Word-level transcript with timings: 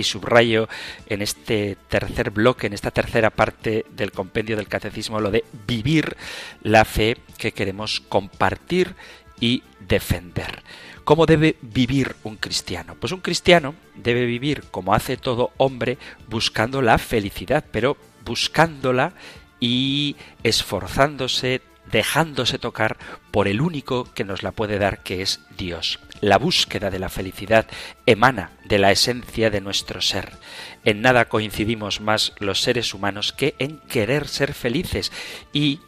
y 0.00 0.04
subrayo 0.04 0.68
en 1.06 1.22
este 1.22 1.76
tercer 1.88 2.30
bloque, 2.30 2.66
en 2.66 2.72
esta 2.72 2.90
tercera 2.90 3.30
parte 3.30 3.86
del 3.94 4.12
compendio 4.12 4.56
del 4.56 4.68
catecismo, 4.68 5.20
lo 5.20 5.30
de 5.30 5.44
vivir 5.66 6.16
la 6.62 6.84
fe 6.84 7.18
que 7.38 7.52
queremos 7.52 8.00
compartir 8.00 8.94
y 9.38 9.62
defender. 9.86 10.62
¿Cómo 11.04 11.26
debe 11.26 11.56
vivir 11.62 12.14
un 12.24 12.36
cristiano? 12.36 12.94
Pues 12.98 13.12
un 13.12 13.20
cristiano 13.20 13.74
debe 13.94 14.26
vivir 14.26 14.64
como 14.70 14.94
hace 14.94 15.16
todo 15.16 15.50
hombre, 15.56 15.98
buscando 16.28 16.82
la 16.82 16.98
felicidad, 16.98 17.64
pero 17.70 17.96
buscándola 18.24 19.14
y 19.58 20.16
esforzándose, 20.42 21.62
dejándose 21.90 22.58
tocar 22.58 22.96
por 23.30 23.48
el 23.48 23.60
único 23.60 24.04
que 24.14 24.24
nos 24.24 24.42
la 24.42 24.52
puede 24.52 24.78
dar, 24.78 25.02
que 25.02 25.22
es 25.22 25.40
Dios. 25.56 25.98
La 26.20 26.38
búsqueda 26.38 26.90
de 26.90 26.98
la 26.98 27.08
felicidad 27.08 27.66
emana 28.06 28.52
de 28.64 28.78
la 28.78 28.90
esencia 28.92 29.50
de 29.50 29.60
nuestro 29.60 30.00
ser. 30.00 30.32
En 30.84 31.00
nada 31.00 31.26
coincidimos 31.26 32.00
más 32.00 32.32
los 32.38 32.60
seres 32.60 32.94
humanos 32.94 33.32
que 33.32 33.54
en 33.58 33.78
querer 33.88 34.28
ser 34.28 34.54
felices 34.54 35.12
y 35.52 35.80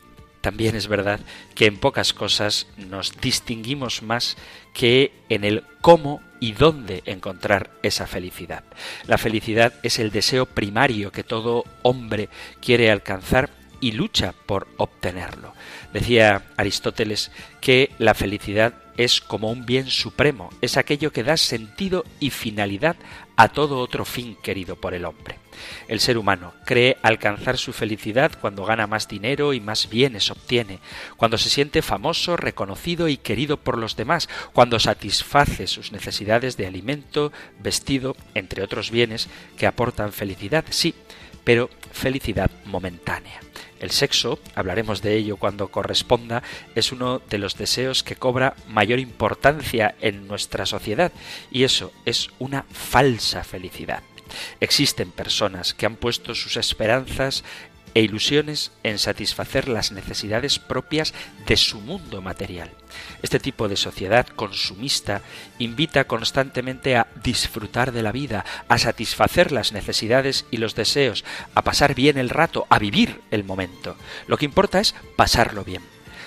también 0.42 0.74
es 0.74 0.88
verdad 0.88 1.20
que 1.54 1.66
en 1.66 1.78
pocas 1.78 2.12
cosas 2.12 2.66
nos 2.76 3.20
distinguimos 3.20 4.02
más 4.02 4.36
que 4.74 5.12
en 5.28 5.44
el 5.44 5.62
cómo 5.80 6.20
y 6.40 6.52
dónde 6.52 7.02
encontrar 7.06 7.70
esa 7.84 8.08
felicidad. 8.08 8.64
La 9.06 9.18
felicidad 9.18 9.72
es 9.84 10.00
el 10.00 10.10
deseo 10.10 10.46
primario 10.46 11.12
que 11.12 11.22
todo 11.22 11.64
hombre 11.82 12.28
quiere 12.60 12.90
alcanzar 12.90 13.50
y 13.80 13.92
lucha 13.92 14.34
por 14.46 14.66
obtenerlo. 14.78 15.54
Decía 15.92 16.42
Aristóteles 16.56 17.30
que 17.60 17.90
la 17.98 18.14
felicidad 18.14 18.74
es 18.96 19.20
como 19.20 19.50
un 19.50 19.64
bien 19.64 19.88
supremo, 19.88 20.50
es 20.60 20.76
aquello 20.76 21.12
que 21.12 21.24
da 21.24 21.36
sentido 21.36 22.04
y 22.20 22.30
finalidad 22.30 22.96
a 23.36 23.48
todo 23.48 23.78
otro 23.78 24.04
fin 24.04 24.36
querido 24.42 24.76
por 24.76 24.94
el 24.94 25.04
hombre. 25.04 25.38
El 25.88 26.00
ser 26.00 26.18
humano 26.18 26.52
cree 26.64 26.96
alcanzar 27.02 27.58
su 27.58 27.72
felicidad 27.72 28.32
cuando 28.40 28.64
gana 28.64 28.86
más 28.86 29.08
dinero 29.08 29.52
y 29.52 29.60
más 29.60 29.88
bienes 29.88 30.30
obtiene, 30.30 30.80
cuando 31.16 31.38
se 31.38 31.50
siente 31.50 31.82
famoso, 31.82 32.36
reconocido 32.36 33.08
y 33.08 33.16
querido 33.16 33.56
por 33.56 33.78
los 33.78 33.96
demás, 33.96 34.28
cuando 34.52 34.78
satisface 34.78 35.66
sus 35.66 35.92
necesidades 35.92 36.56
de 36.56 36.66
alimento, 36.66 37.32
vestido, 37.60 38.16
entre 38.34 38.62
otros 38.62 38.90
bienes 38.90 39.28
que 39.56 39.66
aportan 39.66 40.12
felicidad, 40.12 40.64
sí, 40.70 40.94
pero 41.44 41.70
felicidad 41.92 42.50
momentánea. 42.64 43.40
El 43.82 43.90
sexo, 43.90 44.38
hablaremos 44.54 45.02
de 45.02 45.16
ello 45.16 45.36
cuando 45.36 45.68
corresponda, 45.72 46.44
es 46.76 46.92
uno 46.92 47.20
de 47.28 47.38
los 47.38 47.58
deseos 47.58 48.04
que 48.04 48.14
cobra 48.14 48.54
mayor 48.68 49.00
importancia 49.00 49.96
en 50.00 50.28
nuestra 50.28 50.66
sociedad 50.66 51.10
y 51.50 51.64
eso 51.64 51.92
es 52.06 52.30
una 52.38 52.64
falsa 52.70 53.42
felicidad. 53.42 54.04
Existen 54.60 55.10
personas 55.10 55.74
que 55.74 55.84
han 55.84 55.96
puesto 55.96 56.34
sus 56.36 56.56
esperanzas 56.56 57.42
e 57.94 58.02
ilusiones 58.02 58.72
en 58.82 58.98
satisfacer 58.98 59.68
las 59.68 59.92
necesidades 59.92 60.58
propias 60.58 61.14
de 61.46 61.56
su 61.56 61.80
mundo 61.80 62.22
material. 62.22 62.70
Este 63.22 63.38
tipo 63.38 63.68
de 63.68 63.76
sociedad 63.76 64.26
consumista 64.26 65.22
invita 65.58 66.04
constantemente 66.04 66.96
a 66.96 67.06
disfrutar 67.22 67.92
de 67.92 68.02
la 68.02 68.12
vida, 68.12 68.44
a 68.68 68.78
satisfacer 68.78 69.52
las 69.52 69.72
necesidades 69.72 70.46
y 70.50 70.58
los 70.58 70.74
deseos, 70.74 71.24
a 71.54 71.62
pasar 71.62 71.94
bien 71.94 72.18
el 72.18 72.30
rato, 72.30 72.66
a 72.68 72.78
vivir 72.78 73.20
el 73.30 73.44
momento. 73.44 73.96
Lo 74.26 74.36
que 74.36 74.44
importa 74.44 74.80
es 74.80 74.94
pasarlo 75.16 75.64
bien. 75.64 75.82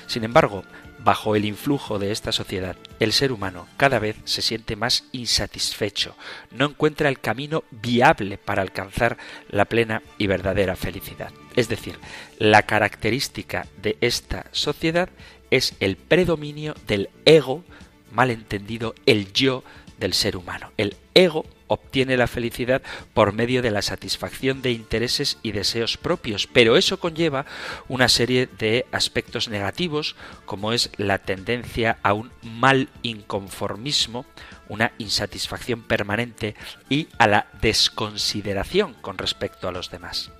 Sin 0.07 0.23
embargo, 0.23 0.63
Bajo 1.05 1.35
el 1.35 1.45
influjo 1.45 1.99
de 1.99 2.11
esta 2.11 2.31
sociedad, 2.31 2.75
el 2.99 3.13
ser 3.13 3.31
humano 3.31 3.67
cada 3.77 3.99
vez 3.99 4.15
se 4.23 4.41
siente 4.41 4.75
más 4.75 5.03
insatisfecho, 5.11 6.15
no 6.49 6.65
encuentra 6.65 7.09
el 7.09 7.19
camino 7.19 7.63
viable 7.69 8.39
para 8.39 8.63
alcanzar 8.63 9.15
la 9.47 9.65
plena 9.65 10.01
y 10.17 10.25
verdadera 10.25 10.75
felicidad. 10.75 11.31
Es 11.55 11.69
decir, 11.69 11.99
la 12.39 12.63
característica 12.63 13.67
de 13.83 13.99
esta 14.01 14.47
sociedad 14.51 15.09
es 15.51 15.75
el 15.79 15.95
predominio 15.95 16.73
del 16.87 17.11
ego, 17.25 17.63
malentendido 18.11 18.95
el 19.05 19.31
yo 19.31 19.63
del 19.99 20.15
ser 20.15 20.35
humano. 20.35 20.71
El 20.75 20.97
ego 21.13 21.45
obtiene 21.67 22.17
la 22.17 22.27
felicidad 22.27 22.81
por 23.13 23.33
medio 23.33 23.61
de 23.61 23.71
la 23.71 23.81
satisfacción 23.81 24.61
de 24.61 24.71
intereses 24.71 25.37
y 25.43 25.51
deseos 25.51 25.97
propios, 25.97 26.47
pero 26.47 26.77
eso 26.77 26.99
conlleva 26.99 27.45
una 27.87 28.09
serie 28.09 28.47
de 28.47 28.85
aspectos 28.91 29.49
negativos 29.49 30.15
como 30.45 30.73
es 30.73 30.89
la 30.97 31.19
tendencia 31.19 31.97
a 32.03 32.13
un 32.13 32.31
mal 32.41 32.89
inconformismo, 33.01 34.25
una 34.69 34.91
insatisfacción 34.97 35.83
permanente 35.83 36.55
y 36.89 37.07
a 37.17 37.27
la 37.27 37.47
desconsideración 37.61 38.93
con 38.95 39.17
respecto 39.17 39.67
a 39.67 39.71
los 39.71 39.91
demás. 39.91 40.31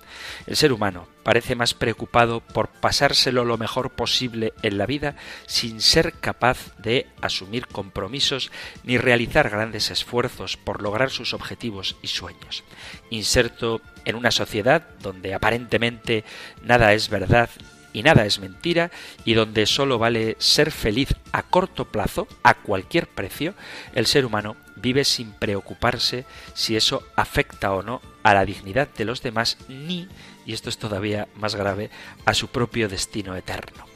El 0.46 0.56
ser 0.56 0.72
humano 0.72 1.08
parece 1.22 1.54
más 1.54 1.74
preocupado 1.74 2.40
por 2.40 2.68
pasárselo 2.68 3.44
lo 3.44 3.58
mejor 3.58 3.90
posible 3.90 4.52
en 4.62 4.78
la 4.78 4.86
vida 4.86 5.16
sin 5.46 5.80
ser 5.80 6.14
capaz 6.14 6.76
de 6.78 7.06
asumir 7.20 7.66
compromisos 7.66 8.50
ni 8.84 8.98
realizar 8.98 9.50
grandes 9.50 9.90
esfuerzos 9.90 10.56
por 10.56 10.82
lograr 10.82 11.10
sus 11.10 11.34
objetivos 11.34 11.96
y 12.02 12.08
sueños. 12.08 12.64
Inserto 13.10 13.80
en 14.04 14.16
una 14.16 14.30
sociedad 14.30 14.88
donde 15.00 15.34
aparentemente 15.34 16.24
nada 16.62 16.92
es 16.92 17.08
verdad 17.08 17.50
y 17.96 18.02
nada 18.02 18.26
es 18.26 18.40
mentira 18.40 18.90
y 19.24 19.32
donde 19.32 19.64
solo 19.64 19.98
vale 19.98 20.36
ser 20.38 20.70
feliz 20.70 21.14
a 21.32 21.42
corto 21.42 21.86
plazo, 21.86 22.28
a 22.42 22.52
cualquier 22.52 23.06
precio, 23.06 23.54
el 23.94 24.04
ser 24.04 24.26
humano 24.26 24.54
vive 24.76 25.02
sin 25.02 25.32
preocuparse 25.32 26.26
si 26.52 26.76
eso 26.76 27.02
afecta 27.16 27.72
o 27.72 27.82
no 27.82 28.02
a 28.22 28.34
la 28.34 28.44
dignidad 28.44 28.88
de 28.98 29.06
los 29.06 29.22
demás 29.22 29.56
ni, 29.68 30.08
y 30.44 30.52
esto 30.52 30.68
es 30.68 30.76
todavía 30.76 31.26
más 31.36 31.54
grave, 31.54 31.88
a 32.26 32.34
su 32.34 32.48
propio 32.48 32.90
destino 32.90 33.34
eterno. 33.34 33.86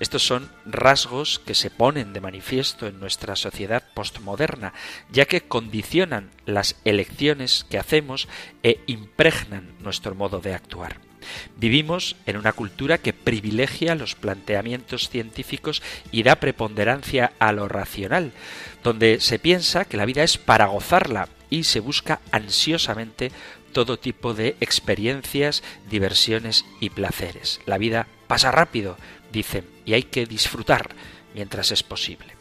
Estos 0.00 0.24
son 0.24 0.50
rasgos 0.64 1.38
que 1.38 1.54
se 1.54 1.68
ponen 1.68 2.14
de 2.14 2.22
manifiesto 2.22 2.86
en 2.86 2.98
nuestra 2.98 3.36
sociedad 3.36 3.84
postmoderna, 3.92 4.72
ya 5.12 5.26
que 5.26 5.42
condicionan 5.42 6.30
las 6.46 6.76
elecciones 6.86 7.66
que 7.68 7.78
hacemos 7.78 8.26
e 8.62 8.80
impregnan 8.86 9.76
nuestro 9.80 10.14
modo 10.14 10.40
de 10.40 10.54
actuar. 10.54 11.09
Vivimos 11.56 12.16
en 12.26 12.36
una 12.36 12.52
cultura 12.52 12.98
que 12.98 13.12
privilegia 13.12 13.94
los 13.94 14.14
planteamientos 14.14 15.08
científicos 15.08 15.82
y 16.10 16.22
da 16.22 16.36
preponderancia 16.36 17.32
a 17.38 17.52
lo 17.52 17.68
racional, 17.68 18.32
donde 18.82 19.20
se 19.20 19.38
piensa 19.38 19.84
que 19.84 19.96
la 19.96 20.06
vida 20.06 20.22
es 20.22 20.38
para 20.38 20.66
gozarla 20.66 21.28
y 21.50 21.64
se 21.64 21.80
busca 21.80 22.20
ansiosamente 22.30 23.32
todo 23.72 23.98
tipo 23.98 24.34
de 24.34 24.56
experiencias, 24.60 25.62
diversiones 25.88 26.64
y 26.80 26.90
placeres. 26.90 27.60
La 27.66 27.78
vida 27.78 28.06
pasa 28.26 28.50
rápido, 28.50 28.96
dicen, 29.32 29.64
y 29.84 29.94
hay 29.94 30.04
que 30.04 30.26
disfrutar 30.26 30.90
mientras 31.34 31.70
es 31.70 31.82
posible. 31.82 32.34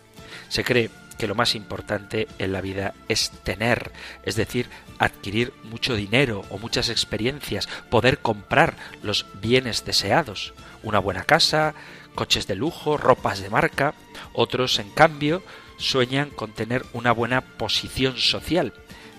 Se 0.49 0.63
cree 0.63 0.89
que 1.19 1.27
lo 1.27 1.35
más 1.35 1.53
importante 1.53 2.27
en 2.39 2.53
la 2.53 2.61
vida 2.61 2.93
es 3.09 3.29
tener, 3.43 3.91
es 4.23 4.37
decir, 4.37 4.69
adquirir 4.99 5.53
mucho 5.65 5.95
dinero 5.95 6.45
o 6.49 6.57
muchas 6.57 6.89
experiencias, 6.89 7.67
poder 7.89 8.19
comprar 8.19 8.77
los 9.03 9.25
bienes 9.41 9.83
deseados, 9.83 10.53
una 10.81 10.99
buena 10.99 11.25
casa, 11.25 11.75
coches 12.15 12.47
de 12.47 12.55
lujo, 12.55 12.95
ropas 12.95 13.41
de 13.41 13.49
marca. 13.49 13.93
Otros, 14.33 14.79
en 14.79 14.89
cambio, 14.91 15.43
sueñan 15.77 16.29
con 16.29 16.53
tener 16.53 16.85
una 16.93 17.11
buena 17.11 17.41
posición 17.41 18.17
social. 18.17 18.73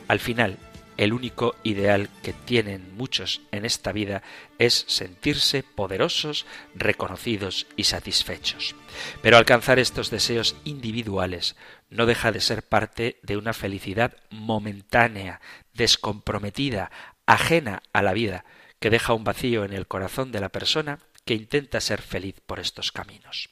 Al 0.09 0.21
final, 0.21 0.59
el 1.01 1.15
único 1.15 1.57
ideal 1.63 2.11
que 2.23 2.35
tienen 2.35 2.95
muchos 2.95 3.41
en 3.53 3.65
esta 3.65 3.91
vida 3.91 4.23
es 4.59 4.85
sentirse 4.87 5.63
poderosos, 5.63 6.45
reconocidos 6.75 7.67
y 7.75 7.85
satisfechos. 7.85 8.77
Pero 9.23 9.39
alcanzar 9.39 9.79
estos 9.79 10.11
deseos 10.11 10.57
individuales 10.63 11.57
no 11.89 12.05
deja 12.05 12.33
de 12.33 12.43
ser 12.43 12.63
parte 12.63 13.19
de 13.23 13.39
una 13.39 13.55
felicidad 13.55 14.15
momentánea, 14.29 15.41
descomprometida, 15.73 16.91
ajena 17.25 17.83
a 17.95 18.03
la 18.03 18.13
vida, 18.13 18.45
que 18.79 18.91
deja 18.91 19.15
un 19.15 19.25
vacío 19.25 19.65
en 19.65 19.73
el 19.73 19.87
corazón 19.87 20.33
de 20.33 20.41
la 20.41 20.51
persona 20.51 20.99
que 21.25 21.33
intenta 21.33 21.81
ser 21.81 22.03
feliz 22.03 22.35
por 22.45 22.61
estos 22.61 22.93
caminos. 22.93 23.49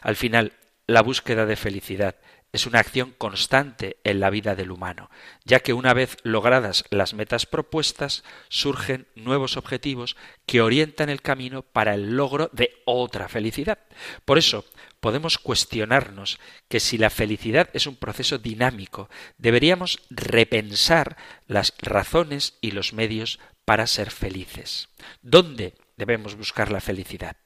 Al 0.00 0.14
final, 0.14 0.52
la 0.86 1.02
búsqueda 1.02 1.44
de 1.44 1.56
felicidad 1.56 2.14
es 2.54 2.66
una 2.66 2.78
acción 2.78 3.12
constante 3.18 3.96
en 4.04 4.20
la 4.20 4.30
vida 4.30 4.54
del 4.54 4.70
humano, 4.70 5.10
ya 5.44 5.58
que 5.58 5.72
una 5.72 5.92
vez 5.92 6.18
logradas 6.22 6.84
las 6.90 7.12
metas 7.12 7.46
propuestas, 7.46 8.22
surgen 8.48 9.08
nuevos 9.16 9.56
objetivos 9.56 10.16
que 10.46 10.60
orientan 10.60 11.08
el 11.08 11.20
camino 11.20 11.62
para 11.62 11.94
el 11.94 12.16
logro 12.16 12.50
de 12.52 12.70
otra 12.84 13.28
felicidad. 13.28 13.80
Por 14.24 14.38
eso, 14.38 14.64
podemos 15.00 15.36
cuestionarnos 15.38 16.38
que 16.68 16.78
si 16.78 16.96
la 16.96 17.10
felicidad 17.10 17.70
es 17.72 17.88
un 17.88 17.96
proceso 17.96 18.38
dinámico, 18.38 19.10
deberíamos 19.36 19.98
repensar 20.08 21.16
las 21.48 21.74
razones 21.78 22.56
y 22.60 22.70
los 22.70 22.92
medios 22.92 23.40
para 23.64 23.88
ser 23.88 24.12
felices. 24.12 24.90
¿Dónde 25.22 25.74
debemos 25.96 26.36
buscar 26.36 26.70
la 26.70 26.80
felicidad? 26.80 27.36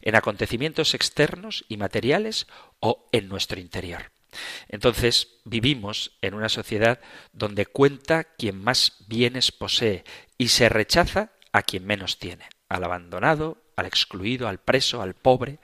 ¿En 0.00 0.16
acontecimientos 0.16 0.94
externos 0.94 1.66
y 1.68 1.76
materiales 1.76 2.46
o 2.80 3.10
en 3.12 3.28
nuestro 3.28 3.60
interior? 3.60 4.13
Entonces 4.68 5.38
vivimos 5.44 6.12
en 6.22 6.34
una 6.34 6.48
sociedad 6.48 7.00
donde 7.32 7.66
cuenta 7.66 8.24
quien 8.24 8.62
más 8.62 9.04
bienes 9.06 9.52
posee 9.52 10.04
y 10.38 10.48
se 10.48 10.68
rechaza 10.68 11.32
a 11.52 11.62
quien 11.62 11.86
menos 11.86 12.18
tiene, 12.18 12.48
al 12.68 12.84
abandonado, 12.84 13.62
al 13.76 13.86
excluido, 13.86 14.48
al 14.48 14.58
preso, 14.58 15.02
al 15.02 15.14
pobre. 15.14 15.58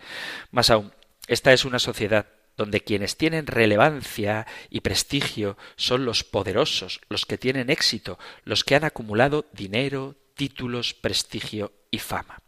Más 0.50 0.70
aún, 0.70 0.92
esta 1.26 1.52
es 1.52 1.64
una 1.64 1.78
sociedad 1.78 2.26
donde 2.56 2.82
quienes 2.82 3.16
tienen 3.16 3.46
relevancia 3.46 4.46
y 4.68 4.80
prestigio 4.80 5.56
son 5.76 6.04
los 6.04 6.24
poderosos, 6.24 7.00
los 7.08 7.24
que 7.24 7.38
tienen 7.38 7.70
éxito, 7.70 8.18
los 8.44 8.64
que 8.64 8.74
han 8.74 8.84
acumulado 8.84 9.46
dinero, 9.52 10.16
títulos, 10.34 10.92
prestigio 10.92 11.72
y 11.90 11.98
fama. 11.98 12.42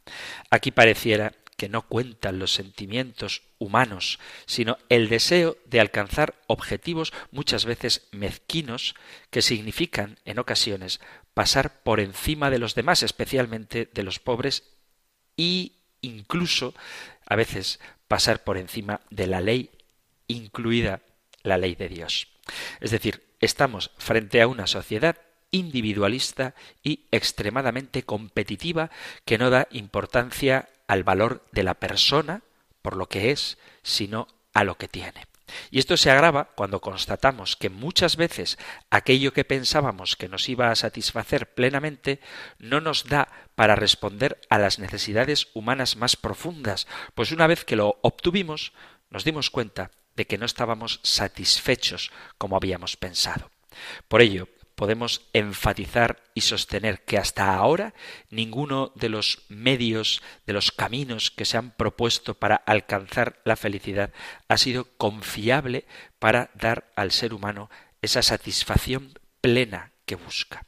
Aquí 0.50 0.70
pareciera 0.70 1.32
que 1.62 1.68
no 1.68 1.82
cuentan 1.82 2.40
los 2.40 2.52
sentimientos 2.52 3.42
humanos, 3.60 4.18
sino 4.46 4.78
el 4.88 5.08
deseo 5.08 5.56
de 5.64 5.78
alcanzar 5.78 6.34
objetivos 6.48 7.12
muchas 7.30 7.66
veces 7.66 8.08
mezquinos 8.10 8.96
que 9.30 9.42
significan, 9.42 10.18
en 10.24 10.40
ocasiones, 10.40 10.98
pasar 11.34 11.84
por 11.84 12.00
encima 12.00 12.50
de 12.50 12.58
los 12.58 12.74
demás, 12.74 13.04
especialmente 13.04 13.88
de 13.94 14.02
los 14.02 14.18
pobres, 14.18 14.72
y 15.36 15.74
incluso 16.00 16.74
a 17.26 17.36
veces 17.36 17.78
pasar 18.08 18.42
por 18.42 18.58
encima 18.58 19.02
de 19.10 19.28
la 19.28 19.40
ley, 19.40 19.70
incluida 20.26 21.02
la 21.44 21.58
ley 21.58 21.76
de 21.76 21.88
Dios. 21.88 22.26
Es 22.80 22.90
decir, 22.90 23.22
estamos 23.38 23.92
frente 23.98 24.42
a 24.42 24.48
una 24.48 24.66
sociedad 24.66 25.16
individualista 25.52 26.56
y 26.82 27.06
extremadamente 27.12 28.02
competitiva 28.02 28.90
que 29.24 29.38
no 29.38 29.50
da 29.50 29.68
importancia 29.70 30.68
al 30.92 31.04
valor 31.04 31.42
de 31.52 31.62
la 31.62 31.72
persona 31.72 32.42
por 32.82 32.96
lo 32.96 33.08
que 33.08 33.30
es, 33.30 33.56
sino 33.82 34.28
a 34.52 34.62
lo 34.62 34.76
que 34.76 34.88
tiene. 34.88 35.26
Y 35.70 35.78
esto 35.78 35.96
se 35.96 36.10
agrava 36.10 36.50
cuando 36.54 36.82
constatamos 36.82 37.56
que 37.56 37.70
muchas 37.70 38.16
veces 38.16 38.58
aquello 38.90 39.32
que 39.32 39.44
pensábamos 39.44 40.16
que 40.16 40.28
nos 40.28 40.50
iba 40.50 40.70
a 40.70 40.76
satisfacer 40.76 41.54
plenamente 41.54 42.20
no 42.58 42.82
nos 42.82 43.08
da 43.08 43.28
para 43.54 43.74
responder 43.74 44.38
a 44.50 44.58
las 44.58 44.78
necesidades 44.78 45.48
humanas 45.54 45.96
más 45.96 46.14
profundas, 46.16 46.86
pues 47.14 47.32
una 47.32 47.46
vez 47.46 47.64
que 47.64 47.76
lo 47.76 47.98
obtuvimos 48.02 48.74
nos 49.08 49.24
dimos 49.24 49.48
cuenta 49.48 49.92
de 50.14 50.26
que 50.26 50.36
no 50.36 50.44
estábamos 50.44 51.00
satisfechos 51.02 52.10
como 52.36 52.56
habíamos 52.56 52.98
pensado. 52.98 53.50
Por 54.08 54.20
ello, 54.20 54.46
podemos 54.74 55.22
enfatizar 55.32 56.22
y 56.34 56.42
sostener 56.42 57.02
que 57.04 57.18
hasta 57.18 57.54
ahora 57.54 57.94
ninguno 58.30 58.92
de 58.94 59.08
los 59.08 59.42
medios, 59.48 60.22
de 60.46 60.52
los 60.52 60.72
caminos 60.72 61.30
que 61.30 61.44
se 61.44 61.56
han 61.56 61.70
propuesto 61.72 62.34
para 62.34 62.56
alcanzar 62.56 63.40
la 63.44 63.56
felicidad 63.56 64.12
ha 64.48 64.56
sido 64.56 64.88
confiable 64.96 65.86
para 66.18 66.50
dar 66.54 66.90
al 66.96 67.12
ser 67.12 67.34
humano 67.34 67.70
esa 68.00 68.22
satisfacción 68.22 69.18
plena 69.40 69.92
que 70.06 70.16
busca. 70.16 70.66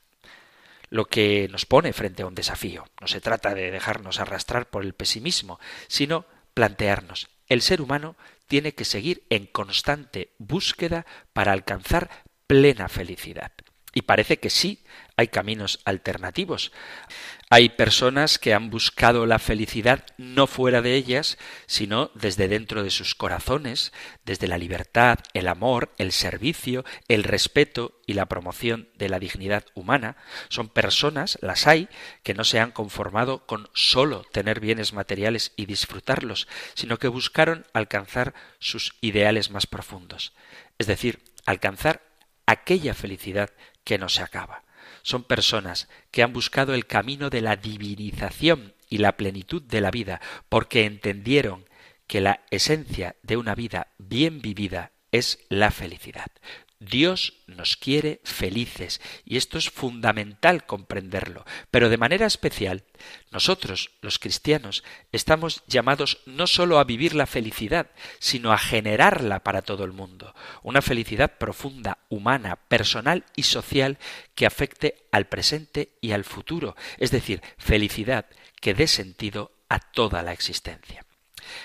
Lo 0.91 1.07
que 1.07 1.49
nos 1.51 1.67
pone 1.67 1.93
frente 1.93 2.23
a 2.23 2.27
un 2.27 2.35
desafío. 2.35 2.85
No 3.01 3.09
se 3.09 3.21
trata 3.21 3.55
de 3.55 3.71
dejarnos 3.71 4.21
arrastrar 4.21 4.71
por 4.71 4.85
el 4.85 4.95
pesimismo, 4.95 5.59
sino 5.89 6.27
plantearnos. 6.55 7.29
El 7.49 7.63
ser 7.63 7.83
humano 7.83 8.17
tiene 8.47 8.75
que 8.75 8.85
seguir 8.85 9.25
en 9.31 9.47
constante 9.47 10.35
búsqueda 10.39 11.07
para 11.33 11.53
alcanzar 11.53 12.11
plena 12.47 12.89
felicidad. 12.89 13.53
Y 13.95 14.03
parece 14.03 14.39
que 14.39 14.51
sí, 14.51 14.85
hay 15.17 15.29
caminos 15.29 15.81
alternativos. 15.85 16.73
Hay 17.49 17.69
personas 17.69 18.41
que 18.41 18.53
han 18.53 18.69
buscado 18.71 19.27
la 19.27 19.39
felicidad 19.39 20.05
no 20.19 20.49
fuera 20.49 20.83
de 20.83 20.95
ellas, 20.95 21.39
sino 21.67 22.11
desde 22.15 22.49
dentro 22.49 22.83
de 22.83 22.91
sus 22.91 23.15
corazones, 23.15 23.93
desde 24.25 24.49
la 24.49 24.59
libertad, 24.59 25.21
el 25.35 25.47
amor, 25.47 25.95
el 25.99 26.11
servicio, 26.11 26.85
el 27.07 27.23
respeto 27.23 28.01
y 28.07 28.15
la 28.15 28.27
promoción 28.27 28.89
de 28.97 29.09
la 29.09 29.21
dignidad 29.21 29.65
humana. 29.75 30.17
Son 30.49 30.69
personas, 30.69 31.39
las 31.43 31.69
hay, 31.69 31.89
que 32.25 32.35
no 32.35 32.43
se 32.43 32.59
han 32.59 32.73
conformado 32.73 33.47
con 33.47 33.69
solo 33.73 34.25
tener 34.33 34.59
bienes 34.59 34.93
materiales 34.93 35.53
y 35.55 35.67
disfrutarlos, 35.67 36.49
sino 36.75 36.99
que 36.99 37.09
buscaron 37.09 37.67
alcanzar 37.73 38.35
sus 38.59 38.97
ideales 39.01 39.51
más 39.51 39.69
profundos. 39.69 40.33
Es 40.79 40.89
decir, 40.89 41.21
alcanzar 41.47 42.03
aquella 42.47 42.95
felicidad 42.95 43.51
que 43.85 43.99
no 43.99 44.09
se 44.09 44.23
acaba. 44.23 44.65
Son 45.03 45.23
personas 45.25 45.89
que 46.11 46.23
han 46.23 46.33
buscado 46.33 46.75
el 46.75 46.87
camino 46.87 47.31
de 47.31 47.43
la 47.43 47.57
divinización 47.57 48.75
y 48.89 48.99
la 48.99 49.17
plenitud 49.17 49.63
de 49.63 49.81
la 49.81 49.91
vida, 49.91 50.21
porque 50.49 50.85
entendieron 50.85 51.69
que 52.07 52.21
la 52.21 52.41
esencia 52.51 53.17
de 53.23 53.37
una 53.37 53.55
vida 53.55 53.89
bien 53.99 54.41
vivida 54.41 54.93
es 55.11 55.39
la 55.49 55.71
felicidad. 55.71 56.27
Dios 56.81 57.35
nos 57.47 57.77
quiere 57.77 58.21
felices 58.25 59.01
y 59.25 59.37
esto 59.37 59.59
es 59.59 59.71
fundamental 59.71 60.67
comprenderlo. 60.67 61.45
Pero 61.71 61.89
de 61.89 61.97
manera 61.97 62.27
especial, 62.27 62.85
nosotros, 63.31 63.91
los 64.01 64.19
cristianos, 64.19 64.85
estamos 65.13 65.63
llamados 65.67 66.19
no 66.27 66.47
sólo 66.47 66.79
a 66.79 66.85
vivir 66.85 67.15
la 67.15 67.27
felicidad, 67.27 67.91
sino 68.19 68.53
a 68.53 68.59
generarla 68.59 69.41
para 69.41 69.63
todo 69.63 69.85
el 69.85 69.93
mundo. 69.93 70.35
Una 70.63 70.83
felicidad 70.83 71.39
profunda, 71.39 71.99
humana, 72.09 72.57
personal 72.69 73.25
y 73.37 73.45
social 73.45 73.99
que 74.35 74.47
afecte 74.47 75.07
al 75.13 75.27
presente 75.27 75.93
y 76.01 76.13
al 76.13 76.25
futuro. 76.25 76.77
Es 76.99 77.11
decir, 77.11 77.41
felicidad 77.57 78.27
que 78.61 78.75
dé 78.75 78.87
sentido 78.87 79.53
a 79.69 79.79
toda 79.79 80.23
la 80.23 80.33
existencia. 80.33 81.05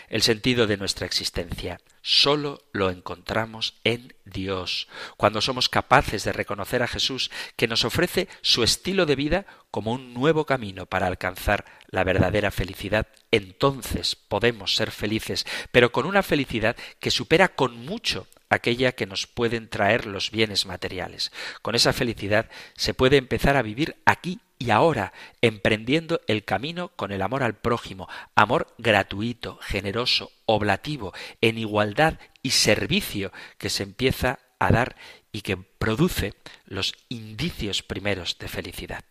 El 0.10 0.22
sentido 0.22 0.68
de 0.68 0.78
nuestra 0.78 1.06
existencia 1.06 1.80
solo 2.02 2.64
lo 2.72 2.90
encontramos 2.90 3.76
en 3.84 4.14
Dios, 4.26 4.88
cuando 5.18 5.42
somos 5.42 5.70
capaces 5.70 6.24
de 6.24 6.32
reconocer 6.32 6.82
a 6.82 6.88
Jesús 6.88 7.30
que 7.56 7.68
nos 7.68 7.86
ofrece 7.86 8.28
su 8.42 8.64
estilo 8.64 9.06
de 9.06 9.16
vida 9.16 9.46
como 9.72 9.92
un 9.92 10.14
nuevo 10.14 10.46
camino 10.46 10.86
para 10.86 11.08
alcanzar 11.08 11.66
la 11.88 12.04
verdadera 12.04 12.52
felicidad. 12.52 13.08
Entonces 13.32 14.16
podemos 14.16 14.76
ser 14.76 14.92
felices, 14.92 15.46
pero 15.72 15.92
con 15.92 16.06
una 16.06 16.24
felicidad 16.24 16.76
que 17.00 17.12
supera 17.12 17.50
con 17.50 17.86
mucho 17.86 18.28
aquella 18.50 18.92
que 18.94 19.06
nos 19.06 19.28
pueden 19.28 19.70
traer 19.70 20.06
los 20.06 20.32
bienes 20.32 20.66
materiales. 20.66 21.32
Con 21.62 21.76
esa 21.76 21.94
felicidad 21.94 22.50
se 22.76 22.94
puede 22.94 23.18
empezar 23.18 23.58
a 23.58 23.62
vivir 23.62 23.96
aquí 24.06 24.40
y 24.58 24.72
ahora, 24.72 25.14
emprendiendo 25.42 26.20
el 26.28 26.44
camino 26.44 26.90
con 26.90 27.14
el 27.14 27.22
amor 27.22 27.44
al 27.44 27.56
prójimo, 27.56 28.10
amor 28.36 28.74
gratuito, 28.78 29.58
generoso, 29.62 30.32
oblativo, 30.46 31.14
en 31.40 31.58
igualdad 31.58 32.20
y 32.44 32.52
servicio 32.52 33.32
que 33.58 33.70
se 33.70 33.84
empieza 33.84 34.40
a 34.60 34.72
dar 34.72 34.98
y 35.32 35.42
que 35.42 35.56
produce 35.56 36.34
los 36.66 36.94
indicios 37.08 37.84
primeros 37.84 38.38
de 38.38 38.50
felicidad. 38.50 39.06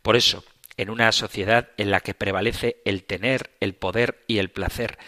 Por 0.00 0.16
eso, 0.16 0.42
en 0.78 0.88
una 0.88 1.12
sociedad 1.12 1.68
en 1.76 1.90
la 1.90 2.00
que 2.00 2.14
prevalece 2.14 2.78
el 2.86 3.04
tener, 3.04 3.50
el 3.60 3.74
poder 3.74 4.24
y 4.26 4.38
el 4.38 4.50
placer, 4.50 4.98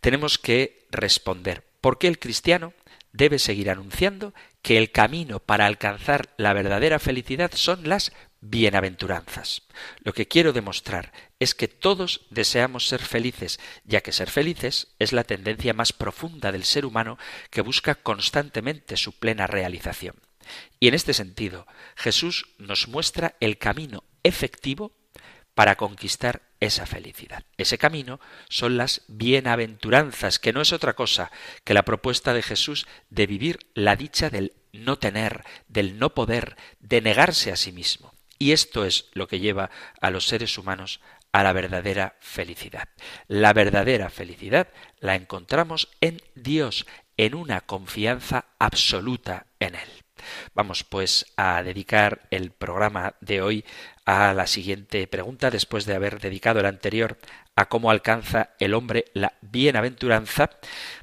tenemos 0.00 0.38
que 0.38 0.86
responder, 0.90 1.64
¿por 1.80 1.98
qué 1.98 2.08
el 2.08 2.18
cristiano 2.18 2.72
debe 3.14 3.38
seguir 3.38 3.70
anunciando 3.70 4.34
que 4.60 4.76
el 4.76 4.90
camino 4.90 5.38
para 5.38 5.66
alcanzar 5.66 6.34
la 6.36 6.52
verdadera 6.52 6.98
felicidad 6.98 7.52
son 7.54 7.88
las 7.88 8.12
bienaventuranzas. 8.40 9.62
Lo 10.00 10.12
que 10.12 10.28
quiero 10.28 10.52
demostrar 10.52 11.12
es 11.38 11.54
que 11.54 11.68
todos 11.68 12.26
deseamos 12.30 12.88
ser 12.88 13.00
felices, 13.00 13.60
ya 13.84 14.02
que 14.02 14.12
ser 14.12 14.30
felices 14.30 14.88
es 14.98 15.12
la 15.12 15.24
tendencia 15.24 15.72
más 15.72 15.92
profunda 15.92 16.52
del 16.52 16.64
ser 16.64 16.84
humano 16.84 17.16
que 17.50 17.62
busca 17.62 17.94
constantemente 17.94 18.96
su 18.96 19.12
plena 19.12 19.46
realización. 19.46 20.16
Y 20.80 20.88
en 20.88 20.94
este 20.94 21.14
sentido, 21.14 21.66
Jesús 21.94 22.54
nos 22.58 22.88
muestra 22.88 23.36
el 23.40 23.58
camino 23.58 24.02
efectivo 24.24 24.92
para 25.54 25.76
conquistar 25.76 26.42
esa 26.60 26.86
felicidad. 26.86 27.44
Ese 27.56 27.78
camino 27.78 28.20
son 28.48 28.76
las 28.76 29.02
bienaventuranzas, 29.08 30.38
que 30.38 30.52
no 30.52 30.60
es 30.60 30.72
otra 30.72 30.94
cosa 30.94 31.30
que 31.64 31.74
la 31.74 31.84
propuesta 31.84 32.34
de 32.34 32.42
Jesús 32.42 32.86
de 33.10 33.26
vivir 33.26 33.58
la 33.74 33.96
dicha 33.96 34.30
del 34.30 34.52
no 34.72 34.98
tener, 34.98 35.44
del 35.68 35.98
no 35.98 36.14
poder, 36.14 36.56
de 36.80 37.00
negarse 37.00 37.52
a 37.52 37.56
sí 37.56 37.72
mismo. 37.72 38.12
Y 38.38 38.52
esto 38.52 38.84
es 38.84 39.06
lo 39.12 39.28
que 39.28 39.38
lleva 39.38 39.70
a 40.00 40.10
los 40.10 40.26
seres 40.26 40.58
humanos 40.58 41.00
a 41.32 41.42
la 41.42 41.52
verdadera 41.52 42.16
felicidad. 42.20 42.88
La 43.28 43.52
verdadera 43.52 44.10
felicidad 44.10 44.68
la 45.00 45.14
encontramos 45.14 45.88
en 46.00 46.20
Dios, 46.34 46.86
en 47.16 47.34
una 47.34 47.60
confianza 47.60 48.46
absoluta 48.58 49.46
en 49.60 49.76
Él. 49.76 49.88
Vamos 50.54 50.84
pues 50.84 51.26
a 51.36 51.62
dedicar 51.62 52.28
el 52.30 52.50
programa 52.50 53.14
de 53.20 53.42
hoy 53.42 53.64
a 54.04 54.34
la 54.34 54.46
siguiente 54.46 55.06
pregunta, 55.06 55.50
después 55.50 55.86
de 55.86 55.94
haber 55.94 56.20
dedicado 56.20 56.60
el 56.60 56.66
anterior 56.66 57.18
a 57.56 57.68
cómo 57.68 57.90
alcanza 57.90 58.50
el 58.58 58.74
hombre 58.74 59.06
la 59.14 59.34
bienaventuranza. 59.40 60.50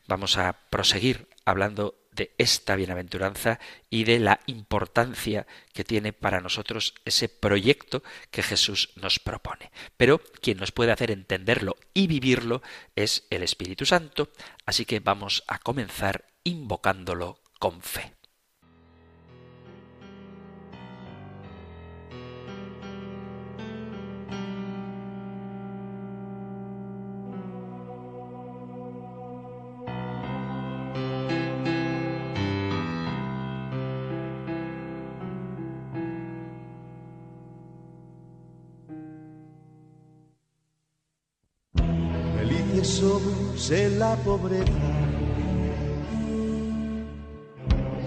Vamos 0.07 0.37
a 0.37 0.53
proseguir 0.69 1.27
hablando 1.45 1.95
de 2.11 2.33
esta 2.37 2.75
bienaventuranza 2.75 3.59
y 3.89 4.03
de 4.03 4.19
la 4.19 4.41
importancia 4.45 5.47
que 5.73 5.83
tiene 5.83 6.13
para 6.13 6.41
nosotros 6.41 6.93
ese 7.05 7.29
proyecto 7.29 8.03
que 8.29 8.43
Jesús 8.43 8.89
nos 8.95 9.19
propone. 9.19 9.71
Pero 9.97 10.19
quien 10.41 10.57
nos 10.57 10.71
puede 10.71 10.91
hacer 10.91 11.11
entenderlo 11.11 11.77
y 11.93 12.07
vivirlo 12.07 12.61
es 12.95 13.25
el 13.29 13.43
Espíritu 13.43 13.85
Santo, 13.85 14.29
así 14.65 14.85
que 14.85 14.99
vamos 14.99 15.43
a 15.47 15.59
comenzar 15.59 16.25
invocándolo 16.43 17.39
con 17.59 17.81
fe. 17.81 18.13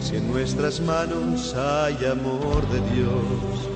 Si 0.01 0.17
en 0.17 0.31
nuestras 0.31 0.81
manos 0.81 1.55
hay 1.55 2.05
amor 2.07 2.69
de 2.69 2.81
Dios, 2.95 3.69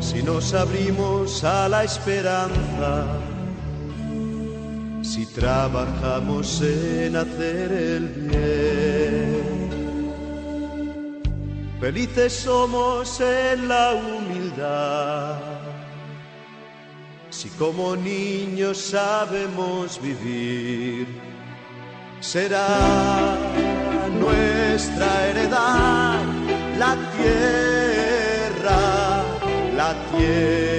si 0.00 0.22
nos 0.22 0.52
abrimos 0.52 1.44
a 1.44 1.68
la 1.70 1.84
esperanza, 1.84 3.06
si 5.02 5.24
trabajamos 5.24 6.60
en 6.60 7.16
hacer 7.16 7.72
el 7.72 8.08
bien. 8.08 9.48
Felices 11.80 12.34
somos 12.34 13.18
en 13.20 13.66
la 13.66 13.94
humildad 13.94 15.67
si 17.38 17.48
como 17.50 17.94
niños 17.94 18.78
sabemos 18.78 20.00
vivir, 20.02 21.06
será 22.18 23.36
nuestra 24.18 25.28
heredad 25.28 26.18
la 26.76 26.96
tierra, 27.16 28.80
la 29.76 29.94
tierra. 30.10 30.77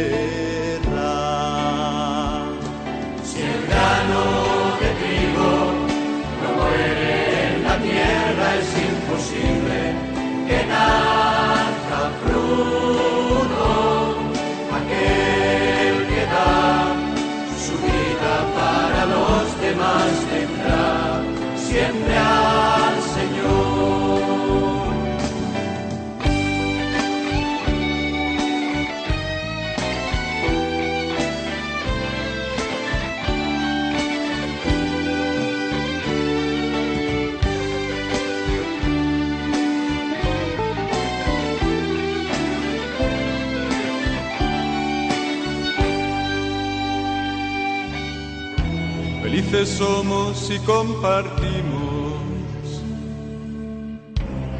Somos 49.79 50.38
si 50.38 50.59
compartimos, 50.59 52.13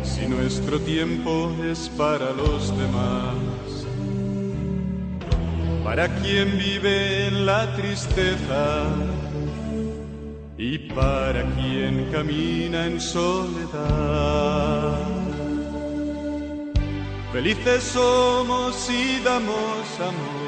si 0.02 0.26
nuestro 0.28 0.80
tiempo 0.80 1.52
es 1.62 1.90
para 1.98 2.32
los 2.32 2.70
demás, 2.78 3.36
para 5.84 6.08
quien 6.22 6.58
vive 6.58 7.28
en 7.28 7.46
la 7.46 7.76
tristeza. 7.76 8.86
Y 10.58 10.78
para 10.94 11.42
quien 11.56 12.10
camina 12.12 12.86
en 12.86 13.00
soledad. 13.00 13.78
Felices 17.32 17.82
somos 17.84 18.76
si 18.76 19.22
damos 19.24 20.00
amor 20.02 20.39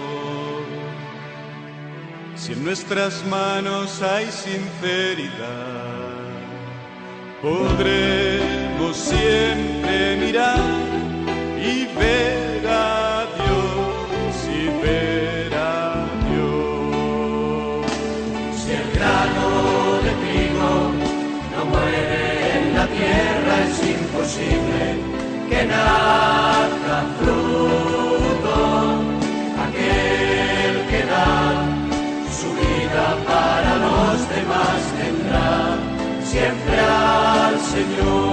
si 2.51 2.57
en 2.57 2.65
nuestras 2.65 3.25
manos 3.27 4.01
hay 4.01 4.25
sinceridad, 4.25 5.29
podremos 7.41 8.97
siempre 8.97 10.17
mirar 10.17 10.59
y 11.57 11.85
ver 11.97 12.67
a 12.67 13.25
Dios 13.37 14.35
y 14.49 14.65
ver 14.83 15.53
a 15.53 16.05
Dios. 16.27 17.85
Si 18.61 18.71
el 18.71 18.91
grano 18.95 20.01
de 20.03 20.11
trigo 20.21 20.91
no 21.55 21.65
muere 21.65 22.59
en 22.59 22.75
la 22.75 22.87
tierra, 22.87 23.53
es 23.67 23.77
imposible 23.87 24.83
que 25.49 25.65
nazca 25.65 26.20
Señor. 37.71 38.31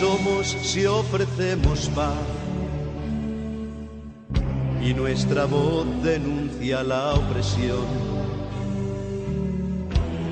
somos 0.00 0.56
si 0.62 0.86
ofrecemos 0.86 1.88
paz 1.94 2.39
nuestra 5.10 5.44
voz 5.44 5.86
denuncia 6.04 6.84
la 6.84 7.14
opresión. 7.14 7.84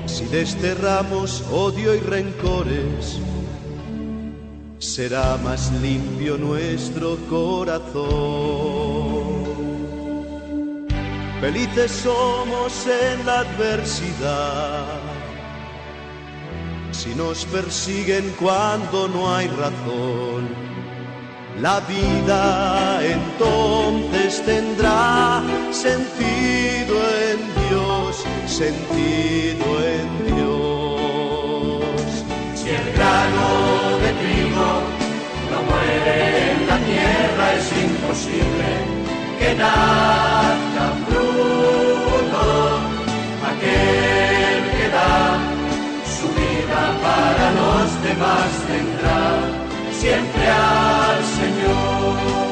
Si 0.05 0.23
desterramos 0.27 1.43
odio 1.51 1.93
y 1.93 1.99
rencores, 1.99 3.19
será 4.77 5.35
más 5.43 5.69
limpio 5.81 6.37
nuestro 6.37 7.17
corazón. 7.29 8.07
Felices 11.41 11.91
somos 11.91 12.87
en 12.87 13.25
la 13.25 13.39
adversidad 13.41 14.85
si 16.91 17.13
nos 17.15 17.43
persiguen 17.45 18.33
cuando 18.39 19.09
no 19.09 19.35
hay 19.35 19.47
razón. 19.49 20.68
La 21.61 21.81
vida 21.81 23.01
entonces 23.03 24.41
tendrá 24.45 25.43
sentido 25.71 26.95
en 27.27 27.39
Dios, 27.67 28.23
sentido 28.45 29.65
en 29.83 30.35
Dios. 30.35 32.23
Si 32.55 32.69
el 32.69 32.93
grano 32.93 33.99
de 34.03 34.11
trigo 34.21 34.69
no 35.51 35.59
muere 35.69 36.51
en 36.51 36.59
la 36.65 36.77
tierra, 36.77 37.45
es 37.59 37.67
imposible 37.83 38.69
que 39.37 39.49
nazca 39.55 40.85
fruto 41.09 42.43
aquel 43.51 44.59
que 44.77 44.87
da 44.95 45.59
para 47.01 47.51
los 47.51 48.03
demás 48.03 48.49
tendrá 48.67 49.59
siempre 49.91 50.47
al 50.47 50.98
Señor. 51.39 52.48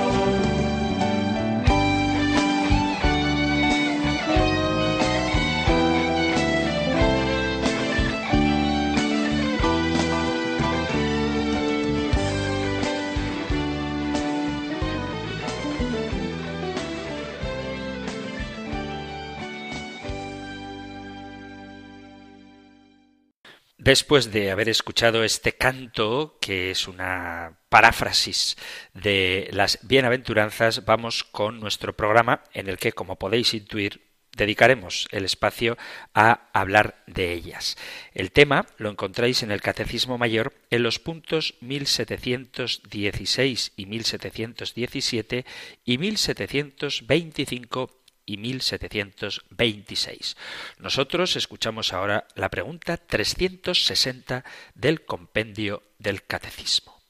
Después 23.88 24.34
de 24.34 24.51
haber 24.51 24.67
escuchado 24.67 25.24
este 25.24 25.53
canto, 25.53 26.38
que 26.41 26.72
es 26.72 26.89
una 26.89 27.62
paráfrasis 27.70 28.58
de 28.94 29.48
las 29.53 29.79
bienaventuranzas, 29.82 30.84
vamos 30.84 31.24
con 31.24 31.62
nuestro 31.62 31.96
programa 31.96 32.44
en 32.51 32.67
el 32.67 32.79
que, 32.79 32.91
como 32.91 33.15
podéis 33.15 33.53
intuir, 33.53 34.01
dedicaremos 34.36 35.08
el 35.12 35.24
espacio 35.24 35.77
a 36.13 36.50
hablar 36.51 37.01
de 37.08 37.32
ellas. 37.32 37.77
El 38.13 38.34
tema 38.34 38.65
lo 38.77 38.89
encontráis 38.89 39.41
en 39.41 39.51
el 39.51 39.62
Catecismo 39.62 40.17
Mayor 40.17 40.53
en 40.70 40.84
los 40.84 41.00
puntos 41.00 41.53
1716 41.62 43.72
y 43.77 43.86
1717 43.86 45.46
y 45.86 45.98
1725 45.98 47.96
y 48.27 48.38
1726. 48.38 50.38
Nosotros 50.77 51.36
escuchamos 51.36 51.93
ahora 51.93 52.27
la 52.36 52.50
pregunta 52.50 52.98
360 52.98 54.43
del 54.75 55.03
compendio 55.05 55.81
del 55.98 56.24
Catecismo. 56.24 57.01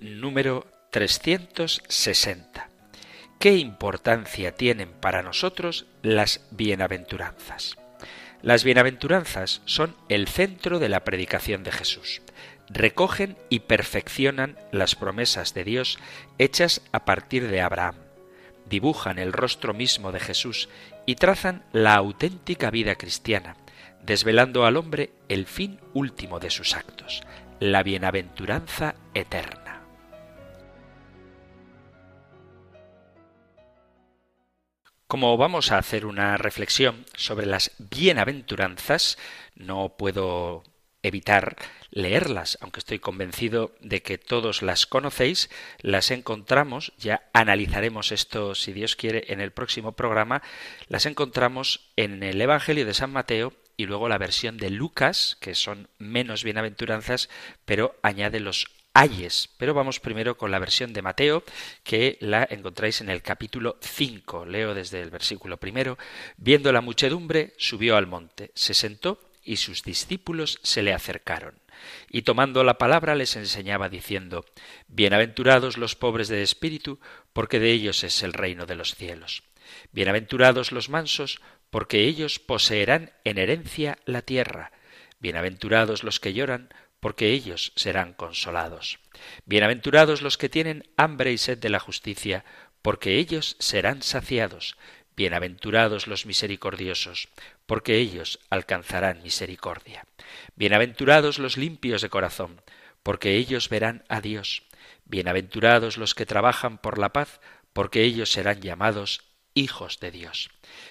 Número 0.00 0.66
360. 0.90 2.68
¿Qué 3.38 3.56
importancia 3.56 4.54
tienen 4.54 4.92
para 5.00 5.22
nosotros 5.22 5.86
las 6.02 6.46
bienaventuranzas? 6.50 7.78
Las 8.42 8.64
bienaventuranzas 8.64 9.62
son 9.64 9.96
el 10.08 10.28
centro 10.28 10.78
de 10.78 10.90
la 10.90 11.04
predicación 11.04 11.62
de 11.62 11.72
Jesús. 11.72 12.20
Recogen 12.68 13.38
y 13.48 13.60
perfeccionan 13.60 14.58
las 14.72 14.96
promesas 14.96 15.54
de 15.54 15.64
Dios 15.64 15.98
hechas 16.38 16.82
a 16.92 17.04
partir 17.04 17.48
de 17.48 17.60
Abraham 17.60 18.03
dibujan 18.66 19.18
el 19.18 19.32
rostro 19.32 19.74
mismo 19.74 20.12
de 20.12 20.20
Jesús 20.20 20.68
y 21.06 21.16
trazan 21.16 21.64
la 21.72 21.94
auténtica 21.94 22.70
vida 22.70 22.94
cristiana, 22.96 23.56
desvelando 24.02 24.66
al 24.66 24.76
hombre 24.76 25.12
el 25.28 25.46
fin 25.46 25.80
último 25.92 26.40
de 26.40 26.50
sus 26.50 26.74
actos, 26.74 27.22
la 27.60 27.82
bienaventuranza 27.82 28.94
eterna. 29.14 29.64
Como 35.06 35.36
vamos 35.36 35.70
a 35.70 35.78
hacer 35.78 36.06
una 36.06 36.36
reflexión 36.36 37.04
sobre 37.14 37.46
las 37.46 37.70
bienaventuranzas, 37.78 39.16
no 39.54 39.96
puedo 39.96 40.64
evitar 41.02 41.56
leerlas, 41.94 42.58
aunque 42.60 42.80
estoy 42.80 42.98
convencido 42.98 43.72
de 43.80 44.02
que 44.02 44.18
todos 44.18 44.62
las 44.62 44.84
conocéis, 44.86 45.48
las 45.80 46.10
encontramos, 46.10 46.92
ya 46.98 47.30
analizaremos 47.32 48.10
esto 48.10 48.56
si 48.56 48.72
Dios 48.72 48.96
quiere 48.96 49.26
en 49.28 49.40
el 49.40 49.52
próximo 49.52 49.92
programa, 49.92 50.42
las 50.88 51.06
encontramos 51.06 51.92
en 51.96 52.22
el 52.24 52.40
Evangelio 52.40 52.84
de 52.84 52.94
San 52.94 53.12
Mateo 53.12 53.52
y 53.76 53.86
luego 53.86 54.08
la 54.08 54.18
versión 54.18 54.56
de 54.56 54.70
Lucas, 54.70 55.38
que 55.40 55.54
son 55.54 55.88
menos 55.98 56.42
bienaventuranzas, 56.42 57.28
pero 57.64 57.96
añade 58.02 58.40
los 58.40 58.66
ayes. 58.92 59.50
Pero 59.56 59.72
vamos 59.72 60.00
primero 60.00 60.36
con 60.36 60.50
la 60.50 60.58
versión 60.58 60.92
de 60.92 61.02
Mateo, 61.02 61.44
que 61.84 62.18
la 62.20 62.46
encontráis 62.50 63.00
en 63.00 63.08
el 63.08 63.22
capítulo 63.22 63.78
5. 63.80 64.46
Leo 64.46 64.74
desde 64.74 65.00
el 65.00 65.10
versículo 65.10 65.58
primero. 65.58 65.96
Viendo 66.36 66.72
la 66.72 66.80
muchedumbre, 66.80 67.54
subió 67.56 67.96
al 67.96 68.06
monte, 68.06 68.50
se 68.54 68.74
sentó 68.74 69.18
y 69.44 69.56
sus 69.56 69.82
discípulos 69.82 70.58
se 70.62 70.82
le 70.82 70.92
acercaron. 70.92 71.60
Y 72.08 72.22
tomando 72.22 72.64
la 72.64 72.78
palabra 72.78 73.14
les 73.14 73.36
enseñaba 73.36 73.88
diciendo, 73.88 74.44
Bienaventurados 74.88 75.76
los 75.76 75.96
pobres 75.96 76.28
de 76.28 76.42
espíritu, 76.42 76.98
porque 77.32 77.60
de 77.60 77.70
ellos 77.70 78.04
es 78.04 78.22
el 78.22 78.32
reino 78.32 78.66
de 78.66 78.76
los 78.76 78.94
cielos. 78.94 79.42
Bienaventurados 79.92 80.72
los 80.72 80.88
mansos, 80.88 81.40
porque 81.70 82.04
ellos 82.04 82.38
poseerán 82.38 83.12
en 83.24 83.38
herencia 83.38 83.98
la 84.04 84.22
tierra. 84.22 84.72
Bienaventurados 85.18 86.04
los 86.04 86.20
que 86.20 86.32
lloran, 86.32 86.72
porque 87.00 87.30
ellos 87.32 87.72
serán 87.76 88.14
consolados. 88.14 88.98
Bienaventurados 89.44 90.22
los 90.22 90.38
que 90.38 90.48
tienen 90.48 90.88
hambre 90.96 91.32
y 91.32 91.38
sed 91.38 91.58
de 91.58 91.68
la 91.68 91.80
justicia, 91.80 92.44
porque 92.82 93.18
ellos 93.18 93.56
serán 93.58 94.02
saciados. 94.02 94.76
Bienaventurados 95.16 96.08
los 96.08 96.26
misericordiosos, 96.26 97.28
porque 97.66 97.98
ellos 97.98 98.40
alcanzarán 98.50 99.22
misericordia. 99.22 100.06
Bienaventurados 100.56 101.38
los 101.38 101.56
limpios 101.56 102.02
de 102.02 102.08
corazón, 102.08 102.60
porque 103.04 103.36
ellos 103.36 103.68
verán 103.68 104.02
a 104.08 104.20
Dios. 104.20 104.64
Bienaventurados 105.04 105.98
los 105.98 106.16
que 106.16 106.26
trabajan 106.26 106.78
por 106.78 106.98
la 106.98 107.12
paz, 107.12 107.40
porque 107.72 108.02
ellos 108.02 108.32
serán 108.32 108.60
llamados 108.60 109.20
hijos 109.54 110.00
de 110.00 110.10
Dios. 110.10 110.50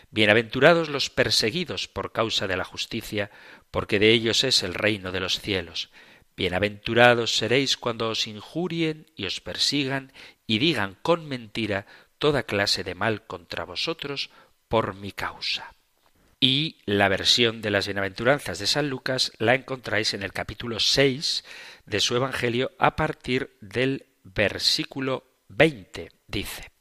Bienaventurados 0.10 0.88
los 0.88 1.10
perseguidos 1.10 1.90
por 1.90 2.14
causa 2.14 2.48
de 2.48 2.56
la 2.56 2.64
justicia, 2.64 3.30
porque 3.72 4.00
de 4.00 4.12
ellos 4.12 4.46
es 4.46 4.64
el 4.64 4.74
reino 4.74 5.12
de 5.12 5.20
los 5.20 5.42
cielos. 5.42 5.90
Bienaventurados 6.38 7.36
seréis 7.36 7.76
cuando 7.76 8.10
os 8.10 8.26
injurien 8.26 9.06
y 9.18 9.26
os 9.26 9.42
persigan 9.42 10.14
y 10.48 10.60
digan 10.60 10.98
con 11.02 11.28
mentira 11.28 11.86
toda 12.24 12.44
clase 12.44 12.86
de 12.86 12.96
mal 12.96 13.28
contra 13.28 13.66
vosotros 13.66 14.30
por 14.70 14.96
mi 14.96 15.12
causa. 15.12 15.76
Y 16.40 16.78
la 16.86 17.10
versión 17.10 17.62
de 17.62 17.70
las 17.70 17.86
bienaventuranzas 17.86 18.60
de 18.60 18.68
San 18.68 18.90
Lucas 18.90 19.34
la 19.40 19.56
encontráis 19.56 20.14
en 20.14 20.24
el 20.24 20.32
capítulo 20.32 20.80
6 20.80 21.44
de 21.86 22.00
su 22.00 22.16
Evangelio 22.16 22.72
a 22.80 22.96
partir 22.96 23.58
del 23.60 24.06
versículo 24.24 25.26
20. 25.50 26.14
Dice 26.26 26.72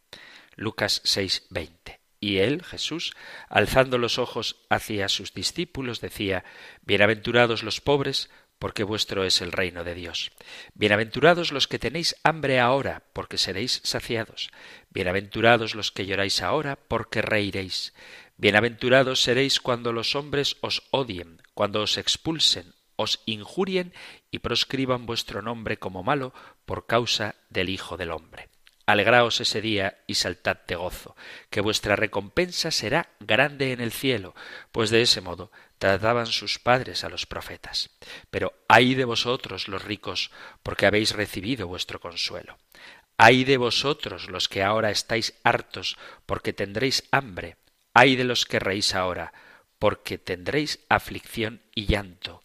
Lucas 0.54 1.00
6, 1.02 1.48
20. 1.50 1.98
Y 2.20 2.38
él, 2.38 2.62
Jesús, 2.62 3.12
alzando 3.48 3.98
los 3.98 4.20
ojos 4.20 4.60
hacia 4.70 5.08
sus 5.08 5.34
discípulos, 5.34 6.00
decía, 6.00 6.44
Bienaventurados 6.82 7.64
los 7.64 7.80
pobres, 7.80 8.30
porque 8.62 8.84
vuestro 8.84 9.24
es 9.24 9.40
el 9.42 9.50
reino 9.50 9.82
de 9.82 9.96
Dios. 9.96 10.30
Bienaventurados 10.74 11.50
los 11.50 11.66
que 11.66 11.80
tenéis 11.80 12.14
hambre 12.22 12.60
ahora, 12.60 13.02
porque 13.12 13.36
seréis 13.36 13.80
saciados. 13.82 14.52
Bienaventurados 14.90 15.74
los 15.74 15.90
que 15.90 16.06
lloráis 16.06 16.42
ahora, 16.42 16.78
porque 16.86 17.22
reiréis. 17.22 17.92
Bienaventurados 18.36 19.20
seréis 19.20 19.58
cuando 19.58 19.92
los 19.92 20.14
hombres 20.14 20.58
os 20.60 20.84
odien, 20.92 21.42
cuando 21.54 21.82
os 21.82 21.98
expulsen, 21.98 22.72
os 22.94 23.18
injurien 23.26 23.92
y 24.30 24.38
proscriban 24.38 25.06
vuestro 25.06 25.42
nombre 25.42 25.78
como 25.80 26.04
malo 26.04 26.32
por 26.64 26.86
causa 26.86 27.34
del 27.50 27.68
Hijo 27.68 27.96
del 27.96 28.12
Hombre. 28.12 28.51
Alegraos 28.84 29.40
ese 29.40 29.60
día 29.60 29.98
y 30.06 30.14
saltad 30.14 30.58
de 30.66 30.74
gozo, 30.74 31.16
que 31.50 31.60
vuestra 31.60 31.94
recompensa 31.94 32.70
será 32.70 33.10
grande 33.20 33.72
en 33.72 33.80
el 33.80 33.92
cielo, 33.92 34.34
pues 34.72 34.90
de 34.90 35.02
ese 35.02 35.20
modo 35.20 35.52
trataban 35.78 36.26
sus 36.26 36.58
padres 36.58 37.04
a 37.04 37.08
los 37.08 37.26
profetas. 37.26 37.90
Pero 38.30 38.54
ay 38.68 38.94
de 38.94 39.04
vosotros 39.04 39.68
los 39.68 39.84
ricos, 39.84 40.30
porque 40.62 40.86
habéis 40.86 41.12
recibido 41.12 41.68
vuestro 41.68 42.00
consuelo. 42.00 42.58
Ay 43.16 43.44
de 43.44 43.56
vosotros 43.56 44.28
los 44.28 44.48
que 44.48 44.62
ahora 44.62 44.90
estáis 44.90 45.34
hartos, 45.44 45.96
porque 46.26 46.52
tendréis 46.52 47.04
hambre. 47.12 47.56
Ay 47.94 48.16
de 48.16 48.24
los 48.24 48.46
que 48.46 48.58
reís 48.58 48.94
ahora, 48.94 49.32
porque 49.78 50.18
tendréis 50.18 50.80
aflicción 50.88 51.62
y 51.74 51.86
llanto. 51.86 52.42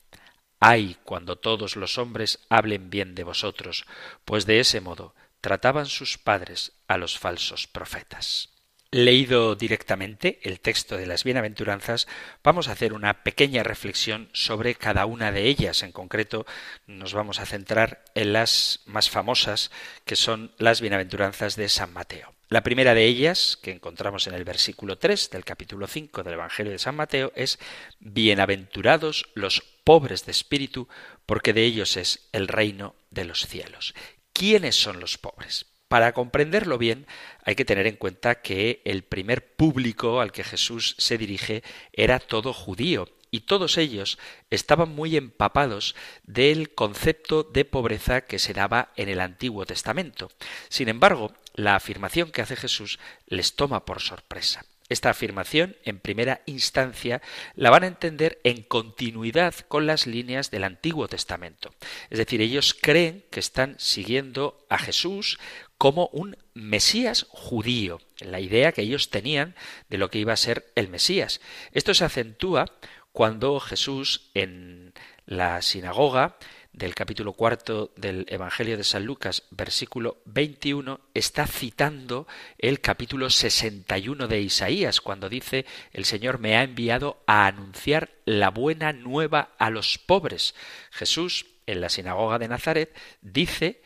Ay 0.60 0.98
cuando 1.04 1.36
todos 1.36 1.76
los 1.76 1.98
hombres 1.98 2.46
hablen 2.50 2.90
bien 2.90 3.16
de 3.16 3.24
vosotros, 3.24 3.86
pues 4.26 4.46
de 4.46 4.60
ese 4.60 4.82
modo 4.82 5.16
trataban 5.48 5.86
sus 5.86 6.18
padres 6.18 6.74
a 6.90 6.98
los 6.98 7.18
falsos 7.18 7.68
profetas. 7.68 8.50
Leído 8.92 9.56
directamente 9.56 10.42
el 10.44 10.60
texto 10.60 10.98
de 10.98 11.06
las 11.06 11.24
bienaventuranzas, 11.24 12.06
vamos 12.44 12.68
a 12.68 12.74
hacer 12.74 12.92
una 12.92 13.24
pequeña 13.24 13.64
reflexión 13.64 14.30
sobre 14.34 14.76
cada 14.76 15.06
una 15.06 15.32
de 15.32 15.44
ellas. 15.44 15.84
En 15.84 15.94
concreto, 15.94 16.46
nos 16.86 17.14
vamos 17.14 17.40
a 17.40 17.46
centrar 17.46 18.04
en 18.14 18.34
las 18.34 18.82
más 18.88 19.10
famosas, 19.10 19.72
que 20.04 20.18
son 20.18 20.52
las 20.58 20.82
bienaventuranzas 20.82 21.56
de 21.56 21.70
San 21.70 21.94
Mateo. 21.94 22.34
La 22.50 22.64
primera 22.64 22.94
de 22.94 23.06
ellas, 23.06 23.58
que 23.62 23.72
encontramos 23.72 24.28
en 24.28 24.34
el 24.34 24.44
versículo 24.44 24.98
3 24.98 25.30
del 25.30 25.46
capítulo 25.46 25.88
5 25.88 26.24
del 26.24 26.34
Evangelio 26.34 26.74
de 26.74 26.80
San 26.80 26.96
Mateo, 26.96 27.32
es 27.36 27.58
Bienaventurados 28.00 29.30
los 29.34 29.62
pobres 29.86 30.26
de 30.26 30.32
espíritu, 30.32 30.90
porque 31.26 31.54
de 31.54 31.64
ellos 31.64 31.96
es 31.96 32.28
el 32.34 32.50
reino 32.50 32.96
de 33.12 33.24
los 33.24 33.48
cielos. 33.48 33.94
¿Quiénes 34.38 34.76
son 34.80 35.00
los 35.00 35.18
pobres? 35.18 35.66
Para 35.88 36.14
comprenderlo 36.14 36.78
bien 36.78 37.08
hay 37.44 37.56
que 37.56 37.66
tener 37.66 37.88
en 37.88 37.96
cuenta 37.96 38.44
que 38.44 38.84
el 38.86 39.02
primer 39.04 39.56
público 39.56 40.22
al 40.22 40.32
que 40.32 40.44
Jesús 40.44 40.94
se 41.00 41.18
dirige 41.18 41.64
era 41.92 42.20
todo 42.20 42.54
judío, 42.54 43.10
y 43.32 43.42
todos 43.42 43.80
ellos 43.80 44.20
estaban 44.52 44.90
muy 44.90 45.18
empapados 45.18 45.96
del 46.22 46.76
concepto 46.76 47.42
de 47.42 47.66
pobreza 47.66 48.22
que 48.22 48.38
se 48.38 48.54
daba 48.54 48.92
en 48.96 49.10
el 49.10 49.22
Antiguo 49.22 49.66
Testamento. 49.66 50.30
Sin 50.70 50.88
embargo, 50.88 51.34
la 51.56 51.76
afirmación 51.76 52.30
que 52.30 52.44
hace 52.44 52.56
Jesús 52.56 53.00
les 53.26 53.56
toma 53.56 53.86
por 53.86 54.02
sorpresa. 54.02 54.66
Esta 54.90 55.10
afirmación, 55.10 55.76
en 55.84 56.00
primera 56.00 56.42
instancia, 56.46 57.22
la 57.56 57.70
van 57.70 57.84
a 57.84 57.88
entender 57.88 58.40
en 58.44 58.64
continuidad 58.64 59.54
con 59.68 59.86
las 59.86 60.08
líneas 60.08 60.50
del 60.50 60.64
Antiguo 60.64 61.08
Testamento. 61.08 61.72
Es 62.10 62.18
decir, 62.20 62.42
ellos 62.42 62.76
creen 62.80 63.26
que 63.30 63.40
están 63.40 63.76
siguiendo 63.80 64.66
a 64.70 64.78
Jesús 64.78 65.40
como 65.78 66.08
un 66.14 66.38
Mesías 66.54 67.28
judío, 67.30 68.00
la 68.20 68.40
idea 68.40 68.72
que 68.72 68.82
ellos 68.82 69.10
tenían 69.10 69.56
de 69.90 69.98
lo 69.98 70.10
que 70.10 70.20
iba 70.20 70.34
a 70.34 70.38
ser 70.38 70.72
el 70.76 70.88
Mesías. 70.88 71.42
Esto 71.72 71.94
se 71.94 72.06
acentúa 72.06 72.66
cuando 73.12 73.60
Jesús 73.60 74.30
en 74.34 74.94
La 75.26 75.62
sinagoga 75.62 76.38
del 76.78 76.94
capítulo 76.94 77.34
cuarto 77.34 77.92
del 77.96 78.26
Evangelio 78.30 78.78
de 78.78 78.84
San 78.84 79.04
Lucas, 79.04 79.44
versículo 79.50 80.22
21, 80.26 81.00
está 81.16 81.48
citando 81.48 82.28
el 82.60 82.82
capítulo 82.82 83.32
61 83.32 84.28
de 84.28 84.42
Isaías, 84.42 85.02
cuando 85.02 85.28
dice, 85.28 85.66
el 85.92 86.06
Señor 86.06 86.38
me 86.38 86.56
ha 86.56 86.62
enviado 86.62 87.24
a 87.26 87.48
anunciar 87.48 88.12
la 88.26 88.52
buena 88.52 88.94
nueva 88.94 89.56
a 89.58 89.72
los 89.72 89.98
pobres. 89.98 90.54
Jesús, 90.92 91.48
en 91.66 91.82
la 91.82 91.90
sinagoga 91.90 92.38
de 92.38 92.48
Nazaret, 92.48 92.96
dice 93.22 93.82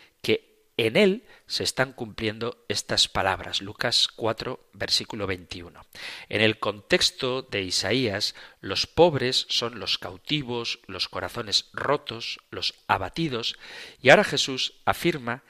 en 0.77 0.95
él 0.97 1.25
se 1.47 1.63
están 1.63 1.93
cumpliendo 1.93 2.63
estas 2.67 3.07
palabras. 3.07 3.61
Lucas 3.61 4.07
4, 4.15 4.69
versículo 4.73 5.27
21. 5.27 5.85
En 6.29 6.41
el 6.41 6.59
contexto 6.59 7.41
de 7.41 7.63
Isaías, 7.63 8.35
los 8.61 8.87
pobres 8.87 9.45
son 9.49 9.79
los 9.79 9.97
cautivos, 9.97 10.79
los 10.87 11.09
corazones 11.09 11.69
rotos, 11.73 12.39
los 12.49 12.73
abatidos, 12.87 13.57
y 14.01 14.09
ahora 14.09 14.23
Jesús 14.23 14.81
afirma 14.85 15.43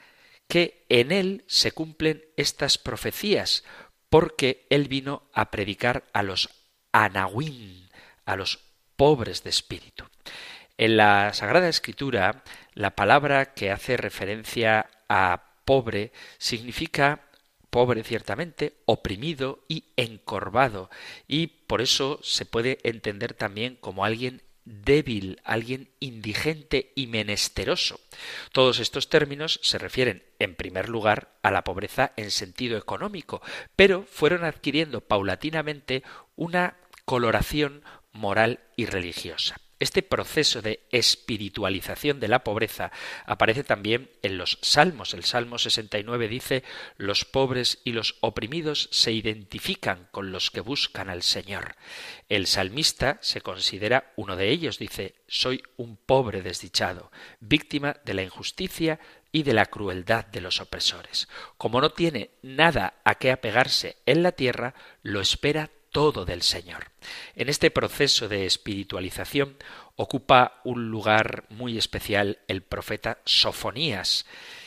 que 0.48 0.84
en 0.88 1.12
él 1.12 1.44
se 1.46 1.72
cumplen 1.72 2.24
estas 2.36 2.76
profecías, 2.76 3.64
porque 4.10 4.66
él 4.68 4.88
vino 4.88 5.30
a 5.32 5.50
predicar 5.50 6.04
a 6.12 6.22
los 6.22 6.50
anahuín, 6.92 7.88
a 8.26 8.36
los 8.36 8.58
pobres 8.96 9.42
de 9.44 9.50
espíritu. 9.50 10.04
En 10.76 10.96
la 10.96 11.32
Sagrada 11.32 11.68
Escritura, 11.68 12.42
la 12.74 12.94
palabra 12.94 13.54
que 13.54 13.70
hace 13.70 13.96
referencia 13.96 14.90
a 15.12 15.42
pobre 15.66 16.10
significa 16.38 17.20
pobre 17.68 18.02
ciertamente, 18.02 18.76
oprimido 18.86 19.64
y 19.68 19.84
encorvado, 19.96 20.90
y 21.28 21.46
por 21.46 21.82
eso 21.82 22.18
se 22.22 22.46
puede 22.46 22.78
entender 22.82 23.34
también 23.34 23.76
como 23.76 24.06
alguien 24.06 24.42
débil, 24.64 25.40
alguien 25.44 25.90
indigente 26.00 26.92
y 26.94 27.08
menesteroso. 27.08 28.00
Todos 28.52 28.78
estos 28.78 29.08
términos 29.08 29.60
se 29.62 29.78
refieren, 29.78 30.22
en 30.38 30.54
primer 30.54 30.88
lugar, 30.88 31.32
a 31.42 31.50
la 31.50 31.64
pobreza 31.64 32.12
en 32.16 32.30
sentido 32.30 32.78
económico, 32.78 33.42
pero 33.76 34.04
fueron 34.04 34.44
adquiriendo 34.44 35.02
paulatinamente 35.02 36.02
una 36.36 36.76
coloración 37.04 37.82
moral 38.12 38.60
y 38.76 38.86
religiosa. 38.86 39.56
Este 39.82 40.04
proceso 40.04 40.62
de 40.62 40.86
espiritualización 40.92 42.20
de 42.20 42.28
la 42.28 42.44
pobreza 42.44 42.92
aparece 43.26 43.64
también 43.64 44.10
en 44.22 44.38
los 44.38 44.60
salmos. 44.62 45.12
El 45.12 45.24
Salmo 45.24 45.58
69 45.58 46.28
dice, 46.28 46.62
los 46.98 47.24
pobres 47.24 47.80
y 47.82 47.90
los 47.90 48.14
oprimidos 48.20 48.88
se 48.92 49.10
identifican 49.10 50.06
con 50.12 50.30
los 50.30 50.52
que 50.52 50.60
buscan 50.60 51.10
al 51.10 51.24
Señor. 51.24 51.74
El 52.28 52.46
salmista 52.46 53.18
se 53.22 53.40
considera 53.40 54.12
uno 54.14 54.36
de 54.36 54.50
ellos, 54.50 54.78
dice, 54.78 55.16
soy 55.26 55.64
un 55.76 55.96
pobre 55.96 56.42
desdichado, 56.42 57.10
víctima 57.40 57.96
de 58.04 58.14
la 58.14 58.22
injusticia 58.22 59.00
y 59.32 59.42
de 59.42 59.52
la 59.52 59.66
crueldad 59.66 60.26
de 60.26 60.42
los 60.42 60.60
opresores. 60.60 61.26
Como 61.56 61.80
no 61.80 61.90
tiene 61.90 62.30
nada 62.42 63.00
a 63.02 63.16
qué 63.16 63.32
apegarse 63.32 63.96
en 64.06 64.22
la 64.22 64.30
tierra, 64.30 64.74
lo 65.02 65.20
espera 65.20 65.72
todo 65.92 66.24
del 66.24 66.42
Señor. 66.42 66.90
En 67.36 67.48
este 67.48 67.70
proceso 67.70 68.28
de 68.28 68.46
espiritualización 68.46 69.56
ocupa 69.94 70.60
un 70.64 70.90
lugar 70.90 71.44
muy 71.50 71.78
especial 71.78 72.38
el 72.48 72.62
profeta 72.62 73.18
Sofonías, 73.24 74.26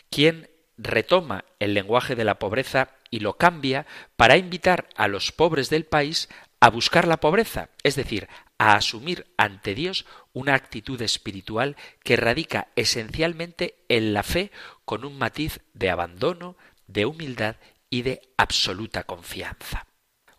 quien 0.09 0.49
retoma 0.77 1.45
el 1.59 1.73
lenguaje 1.73 2.15
de 2.15 2.23
la 2.23 2.39
pobreza 2.39 2.91
y 3.09 3.19
lo 3.19 3.37
cambia 3.37 3.85
para 4.15 4.37
invitar 4.37 4.87
a 4.95 5.07
los 5.07 5.31
pobres 5.31 5.69
del 5.69 5.85
país 5.85 6.29
a 6.59 6.69
buscar 6.69 7.07
la 7.07 7.17
pobreza, 7.17 7.69
es 7.83 7.95
decir, 7.95 8.27
a 8.57 8.75
asumir 8.75 9.27
ante 9.37 9.75
Dios 9.75 10.05
una 10.33 10.53
actitud 10.53 11.01
espiritual 11.01 11.75
que 12.03 12.15
radica 12.15 12.69
esencialmente 12.75 13.83
en 13.89 14.13
la 14.13 14.23
fe 14.23 14.51
con 14.85 15.05
un 15.05 15.17
matiz 15.17 15.59
de 15.73 15.89
abandono, 15.89 16.55
de 16.87 17.05
humildad 17.05 17.57
y 17.89 18.03
de 18.03 18.21
absoluta 18.37 19.03
confianza. 19.03 19.85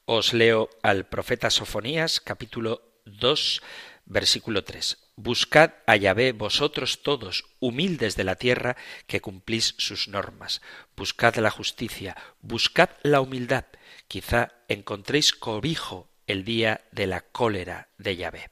Os 0.08 0.32
leo 0.32 0.70
al 0.84 1.06
profeta 1.06 1.50
Sofonías 1.50 2.20
capítulo 2.20 3.02
2 3.06 3.60
versículo 4.04 4.62
3. 4.62 4.98
Buscad 5.16 5.72
a 5.84 5.96
Yahvé 5.96 6.30
vosotros 6.30 7.02
todos, 7.02 7.44
humildes 7.58 8.14
de 8.14 8.22
la 8.22 8.36
tierra, 8.36 8.76
que 9.08 9.20
cumplís 9.20 9.74
sus 9.78 10.06
normas. 10.06 10.62
Buscad 10.96 11.34
la 11.38 11.50
justicia, 11.50 12.16
buscad 12.40 12.90
la 13.02 13.20
humildad. 13.20 13.64
Quizá 14.06 14.52
encontréis 14.68 15.32
cobijo 15.32 16.08
el 16.28 16.44
día 16.44 16.84
de 16.92 17.08
la 17.08 17.22
cólera 17.22 17.88
de 17.98 18.14
Yahvé. 18.14 18.50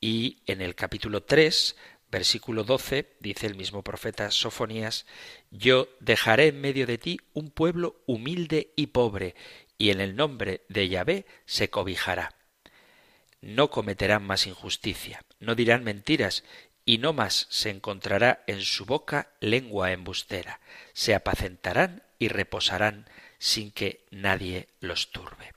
Y 0.00 0.44
en 0.46 0.60
el 0.60 0.76
capítulo 0.76 1.24
3, 1.24 1.74
versículo 2.14 2.62
12, 2.62 3.16
dice 3.18 3.48
el 3.48 3.56
mismo 3.56 3.82
profeta 3.82 4.30
Sofonías, 4.30 5.06
Yo 5.50 5.88
dejaré 5.98 6.46
en 6.48 6.60
medio 6.60 6.86
de 6.86 6.98
ti 6.98 7.18
un 7.32 7.50
pueblo 7.50 8.00
humilde 8.06 8.72
y 8.76 8.86
pobre, 8.86 9.34
y 9.78 9.90
en 9.90 10.00
el 10.00 10.16
nombre 10.16 10.62
de 10.68 10.88
Yahvé 10.88 11.26
se 11.46 11.70
cobijará. 11.70 12.34
No 13.40 13.70
cometerán 13.70 14.24
más 14.24 14.46
injusticia, 14.46 15.22
no 15.38 15.54
dirán 15.54 15.84
mentiras, 15.84 16.44
y 16.86 16.98
no 16.98 17.12
más 17.12 17.46
se 17.50 17.70
encontrará 17.70 18.44
en 18.46 18.60
su 18.60 18.84
boca 18.84 19.30
lengua 19.40 19.92
embustera. 19.92 20.60
Se 20.92 21.14
apacentarán 21.14 22.02
y 22.18 22.28
reposarán 22.28 23.08
sin 23.38 23.70
que 23.70 24.04
nadie 24.10 24.68
los 24.80 25.10
turbe. 25.10 25.52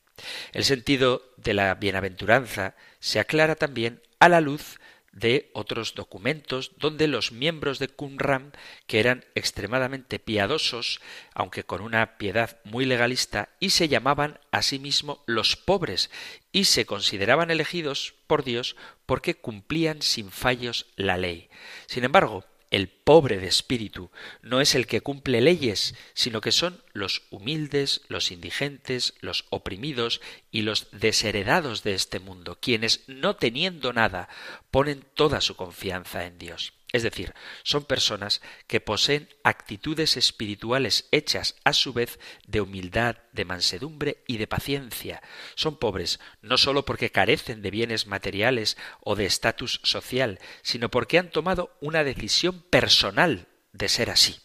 El 0.52 0.64
sentido 0.64 1.34
de 1.38 1.54
la 1.54 1.76
bienaventuranza 1.76 2.76
se 3.00 3.20
aclara 3.20 3.56
también 3.56 4.02
a 4.20 4.30
la 4.30 4.42
luz 4.42 4.80
de 5.18 5.50
otros 5.54 5.96
documentos 5.96 6.72
donde 6.78 7.08
los 7.08 7.32
miembros 7.32 7.80
de 7.80 7.88
Qumran, 7.88 8.54
que 8.86 9.00
eran 9.00 9.26
extremadamente 9.34 10.20
piadosos, 10.20 11.02
aunque 11.34 11.64
con 11.64 11.82
una 11.82 12.18
piedad 12.18 12.60
muy 12.64 12.86
legalista, 12.86 13.50
y 13.60 13.72
se 13.72 13.88
llamaban 13.88 14.40
a 14.52 14.62
sí 14.62 14.78
mismos 14.78 15.20
los 15.26 15.56
pobres, 15.56 16.12
y 16.52 16.66
se 16.66 16.86
consideraban 16.86 17.50
elegidos 17.50 18.14
por 18.28 18.44
Dios 18.44 18.76
porque 19.08 19.36
cumplían 19.36 20.02
sin 20.04 20.30
fallos 20.30 20.86
la 20.96 21.18
ley. 21.18 21.50
Sin 21.88 22.04
embargo, 22.04 22.46
el 22.70 22.90
pobre 22.90 23.38
de 23.38 23.48
espíritu 23.48 24.12
no 24.42 24.62
es 24.62 24.76
el 24.76 24.88
que 24.88 25.02
cumple 25.02 25.42
leyes, 25.42 25.96
sino 26.14 26.42
que 26.42 26.52
son 26.52 26.84
los 26.94 27.24
humildes, 27.30 28.02
los 28.08 28.32
indigentes, 28.32 29.14
los 29.22 29.46
oprimidos 29.50 30.22
y 30.52 30.62
los 30.62 30.88
desheredados 30.92 31.84
de 31.84 31.94
este 31.94 32.20
mundo, 32.20 32.58
quienes, 32.60 33.04
no 33.08 33.36
teniendo 33.36 33.94
nada, 33.94 34.30
ponen 34.72 35.06
toda 35.14 35.42
su 35.42 35.56
confianza 35.56 36.26
en 36.26 36.38
Dios. 36.38 36.77
Es 36.94 37.04
decir, 37.04 37.34
son 37.64 37.84
personas 37.84 38.42
que 38.66 38.80
poseen 38.80 39.28
actitudes 39.44 40.16
espirituales 40.16 41.10
hechas 41.12 41.56
a 41.66 41.74
su 41.74 41.92
vez 41.92 42.18
de 42.46 42.62
humildad, 42.62 43.18
de 43.34 43.44
mansedumbre 43.44 44.24
y 44.26 44.38
de 44.38 44.48
paciencia. 44.48 45.22
Son 45.56 45.78
pobres 45.78 46.20
no 46.42 46.58
sólo 46.58 46.86
porque 46.86 47.12
carecen 47.12 47.62
de 47.62 47.72
bienes 47.72 48.08
materiales 48.08 48.78
o 49.02 49.16
de 49.16 49.26
estatus 49.26 49.82
social, 49.84 50.40
sino 50.62 50.90
porque 50.90 51.20
han 51.20 51.30
tomado 51.30 51.76
una 51.82 52.06
decisión 52.06 52.62
personal 52.62 53.48
de 53.74 53.90
ser 53.90 54.10
así. 54.10 54.40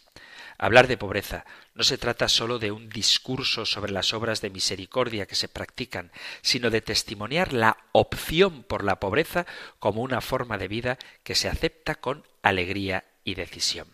Hablar 0.58 0.88
de 0.88 0.96
pobreza 0.96 1.44
no 1.74 1.84
se 1.84 1.98
trata 1.98 2.28
sólo 2.28 2.58
de 2.58 2.70
un 2.70 2.88
discurso 2.88 3.64
sobre 3.64 3.92
las 3.92 4.12
obras 4.12 4.40
de 4.40 4.50
misericordia 4.50 5.26
que 5.26 5.34
se 5.34 5.48
practican, 5.48 6.12
sino 6.42 6.70
de 6.70 6.82
testimoniar 6.82 7.52
la 7.52 7.78
opción 7.92 8.62
por 8.62 8.84
la 8.84 9.00
pobreza 9.00 9.46
como 9.78 10.02
una 10.02 10.20
forma 10.20 10.58
de 10.58 10.68
vida 10.68 10.98
que 11.22 11.34
se 11.34 11.48
acepta 11.48 11.94
con 11.94 12.26
alegría 12.42 13.04
y 13.24 13.34
decisión. 13.34 13.88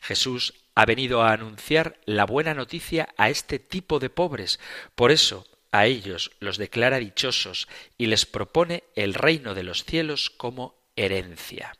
Jesús 0.00 0.54
ha 0.74 0.84
venido 0.84 1.22
a 1.22 1.32
anunciar 1.32 1.98
la 2.04 2.26
buena 2.26 2.52
noticia 2.52 3.08
a 3.16 3.30
este 3.30 3.58
tipo 3.58 3.98
de 3.98 4.10
pobres. 4.10 4.60
Por 4.94 5.10
eso 5.10 5.46
a 5.72 5.86
ellos 5.86 6.32
los 6.38 6.58
declara 6.58 6.98
dichosos 6.98 7.66
y 7.96 8.06
les 8.06 8.26
propone 8.26 8.84
el 8.94 9.14
reino 9.14 9.54
de 9.54 9.62
los 9.62 9.84
cielos 9.84 10.28
como 10.30 10.76
herencia. 10.96 11.72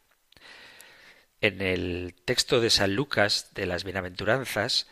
En 1.42 1.60
el 1.60 2.14
texto 2.24 2.60
de 2.60 2.70
San 2.70 2.94
Lucas 2.94 3.50
de 3.54 3.66
las 3.66 3.84
bienaventuranzas, 3.84 4.86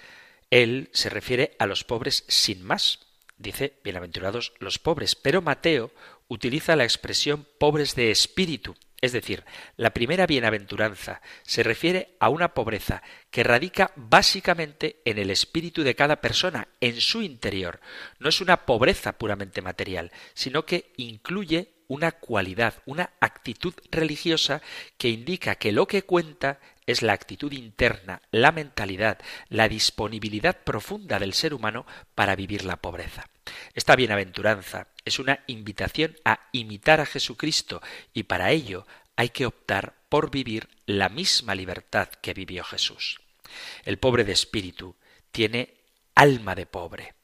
él 0.55 0.89
se 0.93 1.11
refiere 1.11 1.57
a 1.59 1.67
los 1.67 1.83
pobres 1.83 2.25
sin 2.29 2.63
más. 2.63 3.01
Dice, 3.37 3.81
bienaventurados 3.83 4.53
los 4.61 4.79
pobres, 4.79 5.17
pero 5.17 5.43
Mateo 5.43 5.91
utiliza 6.29 6.77
la 6.77 6.85
expresión 6.85 7.45
pobres 7.59 7.97
de 7.97 8.13
espíritu, 8.13 8.77
es 9.01 9.11
decir, 9.11 9.45
la 9.77 9.93
primera 9.93 10.29
bienaventuranza 10.29 11.21
se 11.43 11.65
refiere 11.65 12.17
a 12.21 12.29
una 12.29 12.55
pobreza 12.55 13.03
que 13.33 13.43
radica 13.43 13.91
básicamente 13.97 15.03
en 15.05 15.19
el 15.19 15.31
espíritu 15.31 15.83
de 15.83 15.97
cada 15.97 16.21
persona, 16.21 16.69
en 16.81 17.01
su 17.01 17.21
interior. 17.21 17.81
No 18.21 18.29
es 18.29 18.41
una 18.41 18.65
pobreza 18.65 19.19
puramente 19.19 19.61
material, 19.61 20.13
sino 20.35 20.65
que 20.65 20.93
incluye 20.97 21.75
una 21.89 22.13
cualidad, 22.13 22.75
una 22.87 23.11
actitud 23.21 23.75
religiosa 23.91 24.63
que 24.97 25.09
indica 25.09 25.57
que 25.57 25.73
lo 25.73 25.87
que 25.87 26.03
cuenta 26.03 26.61
es 26.87 27.03
la 27.03 27.13
actitud 27.13 27.53
interna, 27.53 28.23
la 28.31 28.53
mentalidad, 28.53 29.19
la 29.49 29.69
disponibilidad 29.69 30.63
profunda 30.65 31.19
del 31.19 31.33
ser 31.33 31.55
humano 31.55 31.87
para 32.15 32.37
vivir 32.37 32.65
la 32.65 32.77
pobreza. 32.77 33.29
Esta 33.75 33.97
bienaventuranza 33.97 34.89
es 35.05 35.19
una 35.19 35.41
invitación 35.47 36.17
a 36.25 36.49
imitar 36.53 37.01
a 37.01 37.07
Jesucristo 37.07 37.83
y 38.13 38.25
para 38.25 38.51
ello 38.51 38.87
hay 39.17 39.31
que 39.31 39.47
optar 39.47 39.95
por 40.09 40.31
vivir 40.31 40.69
la 40.87 41.09
misma 41.09 41.55
libertad 41.55 42.09
que 42.09 42.35
vivió 42.35 42.65
Jesús. 42.65 43.21
El 43.85 43.99
pobre 43.99 44.25
de 44.25 44.33
espíritu 44.33 44.97
tiene 45.31 45.75
alma 46.15 46.55
de 46.55 46.67
pobre. 46.67 47.15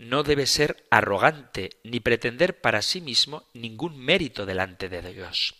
No 0.00 0.22
debe 0.22 0.46
ser 0.46 0.86
arrogante 0.90 1.68
ni 1.84 2.00
pretender 2.00 2.58
para 2.62 2.80
sí 2.80 3.02
mismo 3.02 3.44
ningún 3.52 3.98
mérito 3.98 4.46
delante 4.46 4.88
de 4.88 5.02
Dios. 5.12 5.54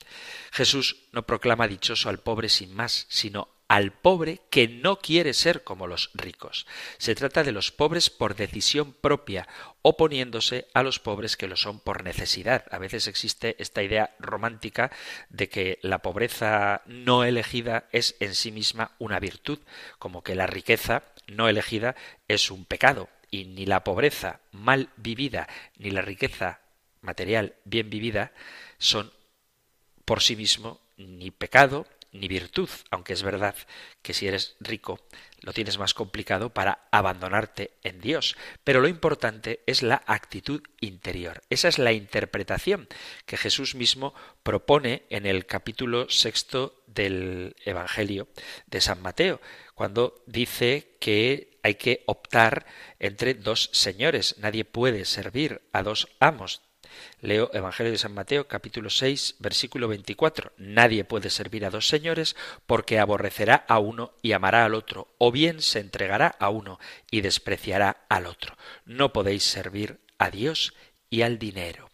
Jesús 0.51 0.97
no 1.13 1.27
proclama 1.27 1.69
dichoso 1.69 2.09
al 2.09 2.21
pobre 2.21 2.49
sin 2.49 2.75
más, 2.75 3.05
sino 3.11 3.49
al 3.69 3.93
pobre 3.93 4.41
que 4.49 4.67
no 4.67 4.99
quiere 4.99 5.35
ser 5.35 5.63
como 5.63 5.87
los 5.87 6.11
ricos. 6.15 6.67
Se 6.97 7.15
trata 7.15 7.45
de 7.45 7.53
los 7.53 7.71
pobres 7.71 8.09
por 8.09 8.35
decisión 8.35 8.95
propia, 8.95 9.47
oponiéndose 9.83 10.69
a 10.73 10.83
los 10.83 11.01
pobres 11.01 11.37
que 11.37 11.47
lo 11.47 11.57
son 11.57 11.79
por 11.79 12.03
necesidad. 12.03 12.65
A 12.71 12.79
veces 12.79 13.09
existe 13.09 13.57
esta 13.59 13.83
idea 13.83 14.17
romántica 14.19 14.91
de 15.29 15.51
que 15.51 15.79
la 15.83 15.99
pobreza 15.99 16.81
no 16.87 17.25
elegida 17.25 17.89
es 17.93 18.17
en 18.21 18.35
sí 18.35 18.53
misma 18.53 18.93
una 18.99 19.21
virtud, 19.21 19.59
como 19.99 20.23
que 20.23 20.35
la 20.35 20.47
riqueza 20.47 21.03
no 21.27 21.47
elegida 21.47 21.95
es 22.27 22.51
un 22.51 22.65
pecado, 22.65 23.11
y 23.31 23.45
ni 23.45 23.67
la 23.67 23.85
pobreza 23.85 24.41
mal 24.53 24.91
vivida 24.97 25.49
ni 25.79 25.91
la 25.91 26.03
riqueza 26.03 26.61
material 27.01 27.55
bien 27.65 27.91
vivida 27.91 28.33
son 28.79 29.13
por 30.05 30.23
sí 30.23 30.37
mismo 30.37 30.81
ni 30.97 31.31
pecado 31.31 31.87
ni 32.13 32.29
virtud, 32.29 32.69
aunque 32.91 33.13
es 33.13 33.23
verdad 33.23 33.55
que 34.03 34.15
si 34.15 34.27
eres 34.27 34.57
rico 34.61 34.99
lo 35.43 35.53
tienes 35.53 35.79
más 35.79 35.95
complicado 35.95 36.51
para 36.51 36.89
abandonarte 36.91 37.71
en 37.83 38.01
Dios. 38.01 38.37
Pero 38.65 38.81
lo 38.81 38.89
importante 38.89 39.61
es 39.67 39.83
la 39.83 40.03
actitud 40.07 40.63
interior. 40.81 41.43
Esa 41.51 41.69
es 41.69 41.79
la 41.79 41.93
interpretación 41.93 42.89
que 43.27 43.37
Jesús 43.37 43.75
mismo 43.75 44.13
propone 44.43 45.05
en 45.09 45.25
el 45.25 45.47
capítulo 45.47 46.11
sexto 46.11 46.83
del 46.87 47.55
Evangelio 47.65 48.29
de 48.67 48.81
San 48.81 49.01
Mateo, 49.01 49.41
cuando 49.75 50.23
dice 50.27 50.97
que 51.01 51.50
hay 51.63 51.75
que 51.75 52.03
optar 52.07 52.67
entre 52.99 53.35
dos 53.35 53.71
señores. 53.73 54.37
Nadie 54.39 54.65
puede 54.65 55.05
servir 55.05 55.63
a 55.73 55.83
dos 55.83 56.09
amos. 56.21 56.63
Leo 57.21 57.51
Evangelio 57.53 57.93
de 57.93 57.99
San 57.99 58.15
Mateo 58.15 58.49
capítulo 58.49 58.91
6 58.91 59.37
versículo 59.39 59.89
24. 59.89 60.53
Nadie 60.57 61.05
puede 61.05 61.31
servir 61.31 61.65
a 61.65 61.71
dos 61.71 61.87
señores 61.87 62.37
porque 62.67 62.99
aborrecerá 62.99 63.65
a 63.69 63.79
uno 63.79 64.13
y 64.23 64.33
amará 64.33 64.65
al 64.65 64.75
otro, 64.75 65.09
o 65.19 65.31
bien 65.31 65.63
se 65.63 65.81
entregará 65.81 66.29
a 66.39 66.51
uno 66.51 66.79
y 67.11 67.21
despreciará 67.21 68.05
al 68.09 68.27
otro. 68.27 68.57
No 68.85 69.13
podéis 69.13 69.45
servir 69.45 70.01
a 70.19 70.31
Dios 70.31 70.75
y 71.09 71.23
al 71.23 71.39
dinero. 71.39 71.90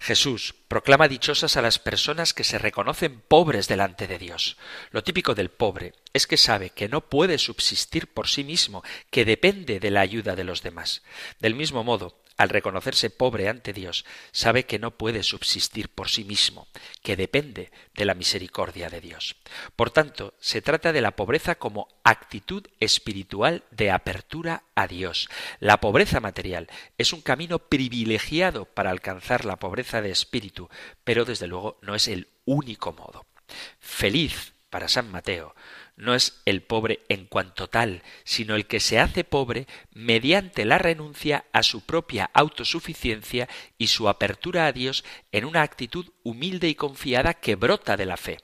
Jesús 0.00 0.54
proclama 0.68 1.08
dichosas 1.08 1.56
a 1.56 1.62
las 1.62 1.78
personas 1.78 2.34
que 2.34 2.44
se 2.44 2.58
reconocen 2.58 3.20
pobres 3.20 3.68
delante 3.68 4.06
de 4.06 4.18
Dios. 4.18 4.56
Lo 4.90 5.02
típico 5.02 5.34
del 5.34 5.50
pobre 5.50 5.94
es 6.12 6.26
que 6.26 6.36
sabe 6.36 6.70
que 6.70 6.88
no 6.88 7.08
puede 7.08 7.38
subsistir 7.38 8.12
por 8.12 8.28
sí 8.28 8.44
mismo, 8.44 8.82
que 9.10 9.24
depende 9.24 9.80
de 9.80 9.90
la 9.90 10.00
ayuda 10.00 10.36
de 10.36 10.44
los 10.44 10.62
demás. 10.62 11.02
Del 11.40 11.54
mismo 11.54 11.84
modo, 11.84 12.20
al 12.36 12.48
reconocerse 12.48 13.10
pobre 13.10 13.48
ante 13.48 13.72
Dios, 13.72 14.04
sabe 14.32 14.64
que 14.64 14.78
no 14.78 14.96
puede 14.96 15.22
subsistir 15.22 15.88
por 15.88 16.08
sí 16.08 16.24
mismo, 16.24 16.68
que 17.02 17.16
depende 17.16 17.70
de 17.94 18.04
la 18.04 18.14
misericordia 18.14 18.88
de 18.90 19.00
Dios. 19.00 19.36
Por 19.74 19.90
tanto, 19.90 20.34
se 20.38 20.62
trata 20.62 20.92
de 20.92 21.00
la 21.00 21.16
pobreza 21.16 21.54
como 21.54 21.88
actitud 22.04 22.66
espiritual 22.80 23.64
de 23.70 23.90
apertura 23.90 24.64
a 24.74 24.86
Dios. 24.86 25.28
La 25.60 25.80
pobreza 25.80 26.20
material 26.20 26.68
es 26.98 27.12
un 27.12 27.22
camino 27.22 27.58
privilegiado 27.58 28.66
para 28.66 28.90
alcanzar 28.90 29.44
la 29.44 29.56
pobreza 29.56 30.02
de 30.02 30.10
espíritu, 30.10 30.68
pero 31.04 31.24
desde 31.24 31.46
luego 31.46 31.78
no 31.82 31.94
es 31.94 32.08
el 32.08 32.28
único 32.44 32.92
modo. 32.92 33.24
Feliz 33.78 34.52
para 34.70 34.88
San 34.88 35.10
Mateo 35.10 35.54
no 35.96 36.14
es 36.14 36.40
el 36.44 36.62
pobre 36.62 37.00
en 37.08 37.26
cuanto 37.26 37.68
tal, 37.68 38.02
sino 38.24 38.54
el 38.54 38.66
que 38.66 38.80
se 38.80 38.98
hace 38.98 39.24
pobre 39.24 39.66
mediante 39.92 40.64
la 40.64 40.78
renuncia 40.78 41.46
a 41.52 41.62
su 41.62 41.80
propia 41.80 42.30
autosuficiencia 42.34 43.48
y 43.78 43.88
su 43.88 44.08
apertura 44.08 44.66
a 44.66 44.72
Dios 44.72 45.04
en 45.32 45.44
una 45.44 45.62
actitud 45.62 46.06
humilde 46.22 46.68
y 46.68 46.74
confiada 46.74 47.34
que 47.34 47.54
brota 47.54 47.96
de 47.96 48.06
la 48.06 48.16
fe. 48.16 48.38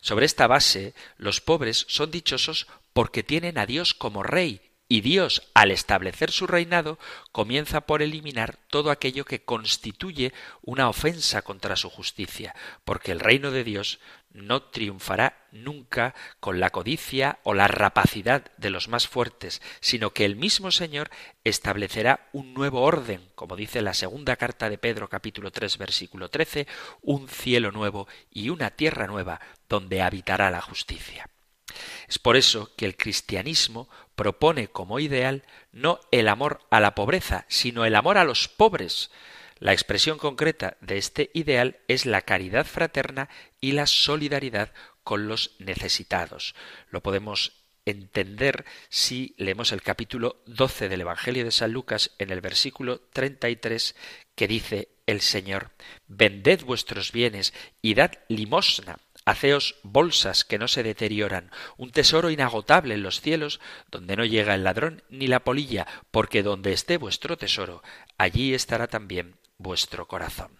Sobre 0.00 0.26
esta 0.26 0.46
base, 0.46 0.94
los 1.16 1.40
pobres 1.40 1.86
son 1.88 2.10
dichosos 2.10 2.66
porque 2.92 3.22
tienen 3.22 3.58
a 3.58 3.66
Dios 3.66 3.94
como 3.94 4.22
Rey 4.22 4.67
y 4.88 5.02
Dios, 5.02 5.42
al 5.52 5.70
establecer 5.70 6.30
su 6.30 6.46
reinado, 6.46 6.98
comienza 7.30 7.82
por 7.82 8.00
eliminar 8.00 8.56
todo 8.68 8.90
aquello 8.90 9.26
que 9.26 9.44
constituye 9.44 10.32
una 10.62 10.88
ofensa 10.88 11.42
contra 11.42 11.76
su 11.76 11.90
justicia, 11.90 12.54
porque 12.84 13.12
el 13.12 13.20
reino 13.20 13.50
de 13.50 13.64
Dios 13.64 14.00
no 14.32 14.62
triunfará 14.62 15.46
nunca 15.52 16.14
con 16.40 16.58
la 16.58 16.70
codicia 16.70 17.38
o 17.42 17.52
la 17.52 17.68
rapacidad 17.68 18.50
de 18.56 18.70
los 18.70 18.88
más 18.88 19.08
fuertes, 19.08 19.60
sino 19.80 20.14
que 20.14 20.24
el 20.24 20.36
mismo 20.36 20.70
Señor 20.70 21.10
establecerá 21.44 22.28
un 22.32 22.54
nuevo 22.54 22.80
orden, 22.80 23.20
como 23.34 23.56
dice 23.56 23.82
la 23.82 23.94
segunda 23.94 24.36
carta 24.36 24.70
de 24.70 24.78
Pedro 24.78 25.08
capítulo 25.08 25.50
3 25.50 25.76
versículo 25.76 26.30
13, 26.30 26.66
un 27.02 27.28
cielo 27.28 27.72
nuevo 27.72 28.08
y 28.30 28.48
una 28.48 28.70
tierra 28.70 29.06
nueva 29.06 29.40
donde 29.68 30.00
habitará 30.00 30.50
la 30.50 30.62
justicia. 30.62 31.28
Es 32.08 32.18
por 32.18 32.36
eso 32.36 32.70
que 32.76 32.86
el 32.86 32.96
cristianismo 32.96 33.88
propone 34.14 34.68
como 34.68 34.98
ideal 34.98 35.44
no 35.72 36.00
el 36.10 36.28
amor 36.28 36.60
a 36.70 36.80
la 36.80 36.94
pobreza, 36.94 37.44
sino 37.48 37.84
el 37.84 37.94
amor 37.94 38.18
a 38.18 38.24
los 38.24 38.48
pobres. 38.48 39.10
La 39.58 39.72
expresión 39.72 40.18
concreta 40.18 40.76
de 40.80 40.98
este 40.98 41.30
ideal 41.34 41.78
es 41.88 42.06
la 42.06 42.22
caridad 42.22 42.66
fraterna 42.66 43.28
y 43.60 43.72
la 43.72 43.86
solidaridad 43.86 44.72
con 45.02 45.28
los 45.28 45.56
necesitados. 45.58 46.54
Lo 46.90 47.02
podemos 47.02 47.52
entender 47.86 48.64
si 48.88 49.34
leemos 49.38 49.72
el 49.72 49.82
capítulo 49.82 50.42
12 50.46 50.88
del 50.88 51.00
Evangelio 51.00 51.44
de 51.44 51.50
San 51.50 51.72
Lucas 51.72 52.10
en 52.18 52.30
el 52.30 52.40
versículo 52.40 53.00
33 53.12 53.96
que 54.34 54.46
dice 54.46 54.88
el 55.06 55.20
Señor, 55.22 55.70
Vended 56.06 56.64
vuestros 56.64 57.12
bienes 57.12 57.54
y 57.80 57.94
dad 57.94 58.12
limosna 58.28 58.98
Haceos 59.28 59.74
bolsas 59.82 60.42
que 60.42 60.58
no 60.58 60.68
se 60.68 60.82
deterioran, 60.82 61.50
un 61.76 61.90
tesoro 61.90 62.30
inagotable 62.30 62.94
en 62.94 63.02
los 63.02 63.20
cielos, 63.20 63.60
donde 63.90 64.16
no 64.16 64.24
llega 64.24 64.54
el 64.54 64.64
ladrón 64.64 65.02
ni 65.10 65.26
la 65.26 65.44
polilla, 65.44 65.86
porque 66.10 66.42
donde 66.42 66.72
esté 66.72 66.96
vuestro 66.96 67.36
tesoro, 67.36 67.82
allí 68.16 68.54
estará 68.54 68.86
también 68.86 69.36
vuestro 69.58 70.08
corazón. 70.08 70.50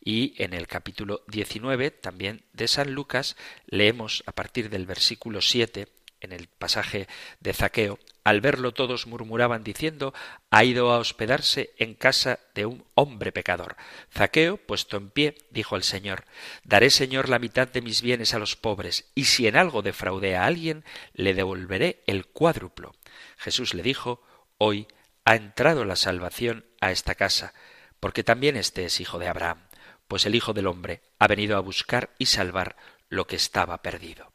Y 0.00 0.34
en 0.42 0.54
el 0.54 0.66
capítulo 0.66 1.22
19 1.28 1.92
también 1.92 2.42
de 2.52 2.66
San 2.66 2.90
Lucas 2.94 3.36
leemos 3.66 4.24
a 4.26 4.32
partir 4.32 4.70
del 4.70 4.86
versículo 4.86 5.40
7 5.40 5.86
en 6.20 6.32
el 6.32 6.48
pasaje 6.48 7.06
de 7.38 7.52
Zaqueo, 7.52 8.00
al 8.26 8.40
verlo 8.40 8.72
todos 8.72 9.06
murmuraban 9.06 9.62
diciendo, 9.62 10.12
ha 10.50 10.64
ido 10.64 10.90
a 10.90 10.98
hospedarse 10.98 11.72
en 11.78 11.94
casa 11.94 12.40
de 12.56 12.66
un 12.66 12.84
hombre 12.94 13.30
pecador. 13.30 13.76
Zaqueo, 14.12 14.56
puesto 14.56 14.96
en 14.96 15.10
pie, 15.10 15.36
dijo 15.50 15.76
al 15.76 15.84
Señor, 15.84 16.24
daré 16.64 16.90
Señor 16.90 17.28
la 17.28 17.38
mitad 17.38 17.68
de 17.68 17.82
mis 17.82 18.02
bienes 18.02 18.34
a 18.34 18.40
los 18.40 18.56
pobres, 18.56 19.12
y 19.14 19.26
si 19.26 19.46
en 19.46 19.54
algo 19.54 19.80
defraudé 19.80 20.34
a 20.34 20.44
alguien, 20.44 20.84
le 21.14 21.34
devolveré 21.34 22.02
el 22.08 22.26
cuádruplo. 22.26 22.96
Jesús 23.36 23.74
le 23.74 23.84
dijo, 23.84 24.20
hoy 24.58 24.88
ha 25.24 25.36
entrado 25.36 25.84
la 25.84 25.94
salvación 25.94 26.66
a 26.80 26.90
esta 26.90 27.14
casa, 27.14 27.54
porque 28.00 28.24
también 28.24 28.56
éste 28.56 28.84
es 28.84 28.98
hijo 28.98 29.20
de 29.20 29.28
Abraham, 29.28 29.68
pues 30.08 30.26
el 30.26 30.34
Hijo 30.34 30.52
del 30.52 30.66
hombre 30.66 31.00
ha 31.20 31.28
venido 31.28 31.56
a 31.56 31.60
buscar 31.60 32.10
y 32.18 32.26
salvar 32.26 32.74
lo 33.08 33.28
que 33.28 33.36
estaba 33.36 33.82
perdido. 33.82 34.32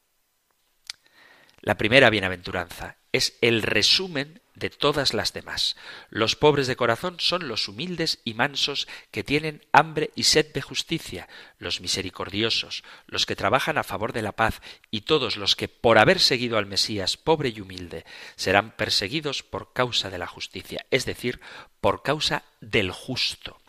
La 1.59 1.75
primera 1.75 2.09
bienaventuranza 2.09 3.00
es 3.11 3.37
el 3.41 3.61
resumen 3.61 4.41
de 4.55 4.69
todas 4.69 5.13
las 5.13 5.33
demás. 5.33 5.75
Los 6.09 6.35
pobres 6.35 6.67
de 6.67 6.75
corazón 6.75 7.15
son 7.19 7.47
los 7.47 7.67
humildes 7.67 8.19
y 8.23 8.33
mansos 8.33 8.87
que 9.11 9.23
tienen 9.23 9.65
hambre 9.71 10.11
y 10.15 10.23
sed 10.23 10.53
de 10.53 10.61
justicia, 10.61 11.27
los 11.57 11.81
misericordiosos, 11.81 12.83
los 13.07 13.25
que 13.25 13.35
trabajan 13.35 13.77
a 13.77 13.83
favor 13.83 14.13
de 14.13 14.21
la 14.21 14.33
paz, 14.33 14.61
y 14.91 15.01
todos 15.01 15.37
los 15.37 15.55
que, 15.55 15.67
por 15.67 15.97
haber 15.97 16.19
seguido 16.19 16.57
al 16.57 16.65
Mesías 16.65 17.17
pobre 17.17 17.49
y 17.49 17.61
humilde, 17.61 18.05
serán 18.35 18.71
perseguidos 18.75 19.41
por 19.43 19.73
causa 19.73 20.09
de 20.09 20.17
la 20.17 20.27
justicia, 20.27 20.85
es 20.91 21.05
decir, 21.05 21.41
por 21.79 22.03
causa 22.03 22.43
del 22.59 22.91
justo. 22.91 23.59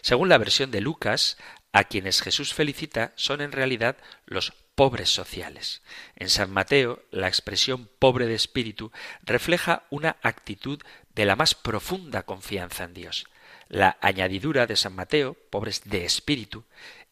Según 0.00 0.28
la 0.28 0.38
versión 0.38 0.70
de 0.70 0.80
Lucas, 0.80 1.38
a 1.72 1.84
quienes 1.84 2.22
Jesús 2.22 2.54
felicita 2.54 3.12
son 3.16 3.40
en 3.40 3.52
realidad 3.52 3.96
los 4.24 4.54
pobres 4.76 5.10
sociales. 5.10 5.82
En 6.14 6.28
San 6.28 6.52
Mateo, 6.52 7.02
la 7.10 7.26
expresión 7.26 7.88
pobre 7.98 8.26
de 8.26 8.34
espíritu 8.34 8.92
refleja 9.22 9.82
una 9.90 10.16
actitud 10.22 10.80
de 11.14 11.24
la 11.24 11.34
más 11.34 11.54
profunda 11.54 12.22
confianza 12.22 12.84
en 12.84 12.94
Dios. 12.94 13.26
La 13.68 13.96
añadidura 14.00 14.66
de 14.66 14.76
San 14.76 14.94
Mateo, 14.94 15.34
pobres 15.50 15.82
de 15.86 16.04
espíritu, 16.04 16.64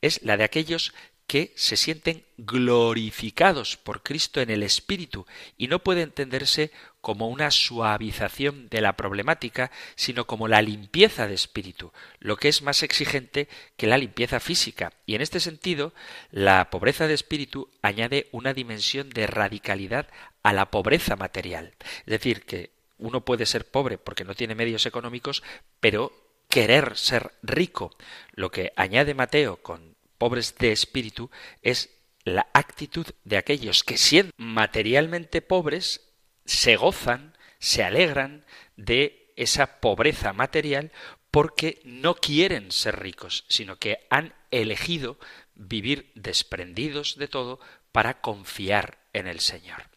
es 0.02 0.22
la 0.22 0.36
de 0.36 0.44
aquellos 0.44 0.92
que 1.26 1.52
se 1.56 1.76
sienten 1.76 2.24
glorificados 2.36 3.76
por 3.76 4.02
Cristo 4.02 4.40
en 4.40 4.50
el 4.50 4.62
Espíritu 4.62 5.26
y 5.56 5.68
no 5.68 5.78
puede 5.78 6.02
entenderse 6.02 6.70
como 7.00 7.28
una 7.28 7.50
suavización 7.50 8.68
de 8.68 8.80
la 8.80 8.94
problemática, 8.94 9.70
sino 9.94 10.26
como 10.26 10.48
la 10.48 10.62
limpieza 10.62 11.26
de 11.26 11.34
espíritu, 11.34 11.92
lo 12.18 12.36
que 12.36 12.48
es 12.48 12.62
más 12.62 12.82
exigente 12.82 13.48
que 13.76 13.86
la 13.86 13.98
limpieza 13.98 14.40
física. 14.40 14.92
Y 15.04 15.14
en 15.14 15.20
este 15.20 15.38
sentido, 15.40 15.92
la 16.30 16.70
pobreza 16.70 17.06
de 17.06 17.14
espíritu 17.14 17.68
añade 17.82 18.28
una 18.32 18.54
dimensión 18.54 19.10
de 19.10 19.26
radicalidad 19.26 20.08
a 20.42 20.52
la 20.52 20.70
pobreza 20.70 21.16
material. 21.16 21.74
Es 22.00 22.06
decir, 22.06 22.42
que 22.42 22.70
uno 22.98 23.24
puede 23.24 23.44
ser 23.44 23.66
pobre 23.70 23.98
porque 23.98 24.24
no 24.24 24.34
tiene 24.34 24.54
medios 24.54 24.86
económicos, 24.86 25.42
pero 25.80 26.12
querer 26.48 26.96
ser 26.96 27.32
rico. 27.42 27.90
Lo 28.32 28.50
que 28.50 28.72
añade 28.76 29.12
Mateo 29.14 29.56
con 29.56 29.93
pobres 30.18 30.56
de 30.56 30.72
espíritu 30.72 31.30
es 31.62 31.90
la 32.24 32.46
actitud 32.54 33.06
de 33.24 33.36
aquellos 33.36 33.84
que 33.84 33.98
siendo 33.98 34.32
materialmente 34.36 35.42
pobres 35.42 36.12
se 36.44 36.76
gozan, 36.76 37.36
se 37.58 37.84
alegran 37.84 38.44
de 38.76 39.32
esa 39.36 39.80
pobreza 39.80 40.32
material 40.32 40.92
porque 41.30 41.80
no 41.84 42.14
quieren 42.14 42.70
ser 42.70 43.00
ricos, 43.00 43.44
sino 43.48 43.76
que 43.76 44.06
han 44.08 44.34
elegido 44.50 45.18
vivir 45.54 46.12
desprendidos 46.14 47.16
de 47.16 47.28
todo 47.28 47.60
para 47.92 48.20
confiar 48.20 48.98
en 49.12 49.26
el 49.26 49.40
Señor. 49.40 49.88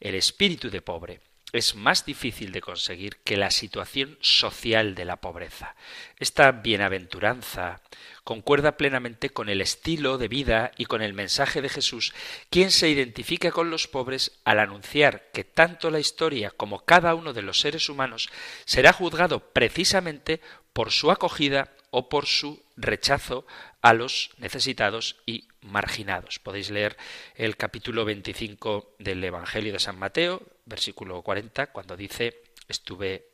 El 0.00 0.14
espíritu 0.14 0.70
de 0.70 0.82
pobre 0.82 1.20
es 1.52 1.74
más 1.74 2.04
difícil 2.04 2.52
de 2.52 2.60
conseguir 2.60 3.16
que 3.18 3.36
la 3.36 3.50
situación 3.50 4.18
social 4.20 4.94
de 4.94 5.04
la 5.04 5.16
pobreza. 5.16 5.74
Esta 6.18 6.52
bienaventuranza 6.52 7.80
concuerda 8.24 8.76
plenamente 8.76 9.30
con 9.30 9.48
el 9.48 9.60
estilo 9.60 10.18
de 10.18 10.28
vida 10.28 10.72
y 10.76 10.84
con 10.84 11.02
el 11.02 11.14
mensaje 11.14 11.62
de 11.62 11.68
Jesús, 11.68 12.12
quien 12.50 12.70
se 12.70 12.88
identifica 12.88 13.50
con 13.50 13.70
los 13.70 13.88
pobres 13.88 14.38
al 14.44 14.60
anunciar 14.60 15.30
que 15.32 15.44
tanto 15.44 15.90
la 15.90 16.00
historia 16.00 16.50
como 16.50 16.84
cada 16.84 17.14
uno 17.14 17.32
de 17.32 17.42
los 17.42 17.60
seres 17.60 17.88
humanos 17.88 18.30
será 18.64 18.92
juzgado 18.92 19.40
precisamente 19.52 20.40
por 20.72 20.92
su 20.92 21.10
acogida 21.10 21.72
o 21.90 22.08
por 22.08 22.26
su 22.26 22.62
rechazo 22.76 23.46
a 23.82 23.94
los 23.94 24.30
necesitados 24.38 25.16
y 25.26 25.48
marginados. 25.60 26.38
Podéis 26.38 26.70
leer 26.70 26.96
el 27.34 27.56
capítulo 27.56 28.04
25 28.04 28.94
del 28.98 29.22
Evangelio 29.24 29.72
de 29.72 29.78
San 29.78 29.98
Mateo, 29.98 30.42
versículo 30.70 31.20
40, 31.20 31.72
cuando 31.72 31.96
dice, 31.96 32.42
estuve 32.66 33.30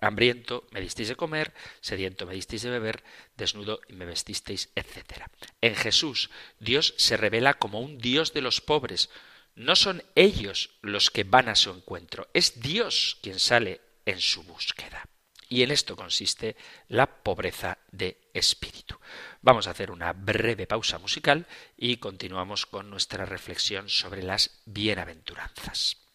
hambriento, 0.00 0.66
me 0.70 0.80
disteis 0.80 1.08
de 1.08 1.16
comer, 1.16 1.54
sediento, 1.80 2.26
me 2.26 2.34
disteis 2.34 2.62
de 2.62 2.70
beber, 2.70 3.02
desnudo 3.36 3.80
y 3.88 3.94
me 3.94 4.04
vestisteis, 4.04 4.70
etc. 4.74 5.24
En 5.60 5.74
Jesús, 5.74 6.30
Dios 6.60 6.94
se 6.98 7.16
revela 7.16 7.54
como 7.54 7.80
un 7.80 7.98
Dios 7.98 8.32
de 8.32 8.42
los 8.42 8.60
pobres. 8.60 9.10
No 9.54 9.74
son 9.74 10.04
ellos 10.14 10.70
los 10.82 11.10
que 11.10 11.24
van 11.24 11.48
a 11.48 11.56
su 11.56 11.70
encuentro, 11.70 12.28
es 12.34 12.60
Dios 12.60 13.18
quien 13.22 13.38
sale 13.38 13.80
en 14.06 14.20
su 14.20 14.42
búsqueda. 14.44 15.08
Y 15.50 15.62
en 15.62 15.70
esto 15.70 15.96
consiste 15.96 16.56
la 16.88 17.06
pobreza 17.06 17.78
de 17.90 18.28
espíritu. 18.34 18.98
Vamos 19.40 19.66
a 19.66 19.70
hacer 19.70 19.90
una 19.90 20.12
breve 20.12 20.66
pausa 20.66 20.98
musical 20.98 21.46
y 21.76 21.96
continuamos 21.96 22.66
con 22.66 22.90
nuestra 22.90 23.24
reflexión 23.24 23.88
sobre 23.88 24.22
las 24.22 24.60
bienaventuranzas. 24.66 26.07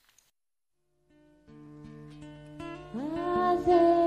Fazer 2.93 4.02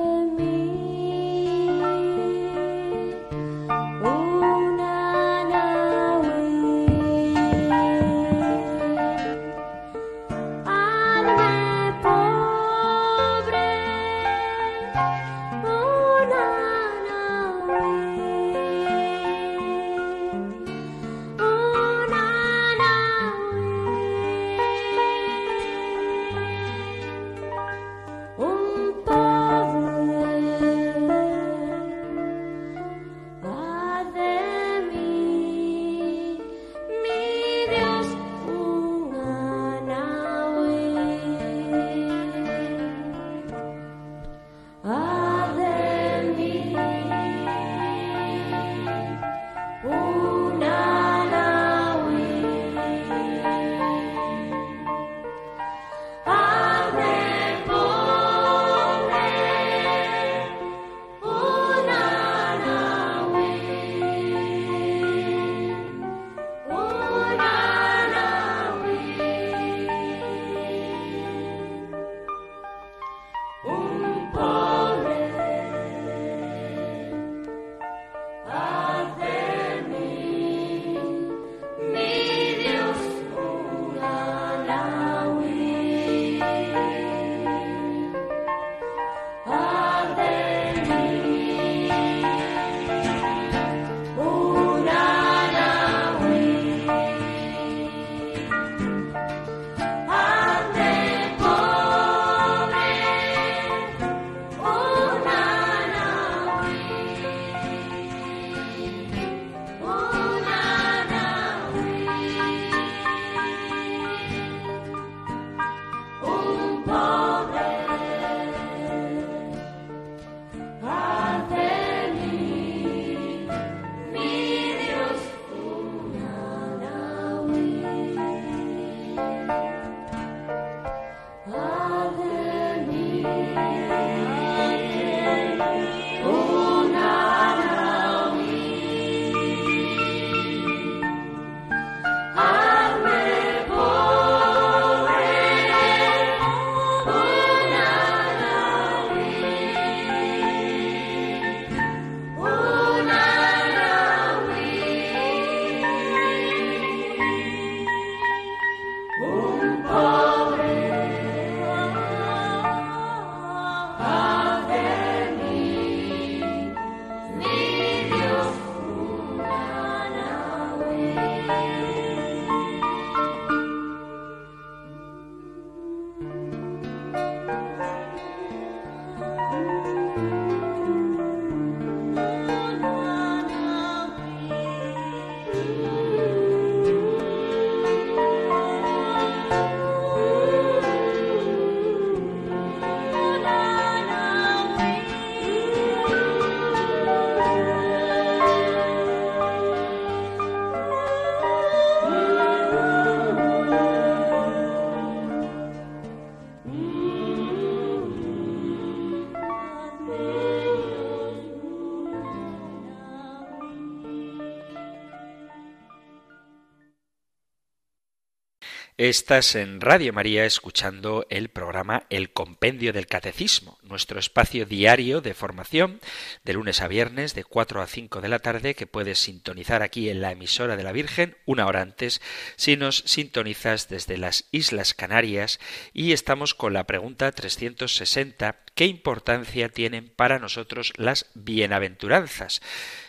Estás 219.09 219.55
en 219.55 219.81
Radio 219.81 220.13
María 220.13 220.47
escuchando 220.47 221.29
el 221.31 221.49
programa 221.49 222.03
El 222.11 222.33
Compendio 222.33 222.93
del 222.93 223.07
Catecismo, 223.07 223.79
nuestro 223.85 224.19
espacio 224.19 224.67
diario 224.67 225.21
de 225.21 225.33
formación 225.33 226.01
de 226.43 226.55
lunes 226.55 226.81
a 226.83 226.89
viernes 226.89 227.33
de 227.33 227.45
4 227.45 227.83
a 227.83 227.87
5 227.87 228.21
de 228.21 228.29
la 228.29 228.41
tarde 228.41 228.75
que 228.75 228.89
puedes 228.89 229.21
sintonizar 229.21 229.85
aquí 229.85 230.11
en 230.11 230.21
la 230.23 230.33
emisora 230.33 230.77
de 230.77 230.83
la 230.83 230.91
Virgen 230.91 231.37
una 231.47 231.67
hora 231.67 231.83
antes 231.83 232.21
si 232.57 232.77
nos 232.77 233.05
sintonizas 233.07 233.89
desde 233.89 234.19
las 234.19 234.47
Islas 234.51 234.93
Canarias 234.93 235.61
y 235.93 236.11
estamos 236.11 236.55
con 236.55 236.73
la 236.73 236.83
pregunta 236.83 237.31
360 237.31 238.57
¿qué 238.75 238.87
importancia 238.87 239.69
tienen 239.69 240.09
para 240.09 240.41
nosotros 240.41 240.93
las 240.97 241.27
bienaventuranzas? 241.35 242.61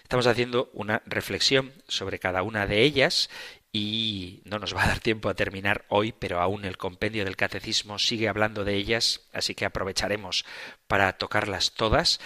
Estamos 0.03 0.27
haciendo 0.27 0.69
una 0.73 1.01
reflexión 1.05 1.73
sobre 1.87 2.19
cada 2.19 2.43
una 2.43 2.67
de 2.67 2.83
ellas 2.83 3.29
y 3.77 4.41
no 4.45 4.57
nos 4.57 4.75
va 4.75 4.83
a 4.83 4.87
dar 4.87 4.99
tiempo 4.99 5.29
a 5.29 5.35
terminar 5.35 5.85
hoy, 5.89 6.11
pero 6.11 6.41
aún 6.41 6.65
el 6.65 6.77
compendio 6.77 7.23
del 7.23 7.35
catecismo 7.35 7.99
sigue 7.99 8.27
hablando 8.27 8.63
de 8.63 8.75
ellas, 8.75 9.21
así 9.33 9.53
que 9.53 9.65
aprovecharemos 9.65 10.45
para 10.87 11.13
tocarlas 11.13 11.73
todas. 11.73 12.19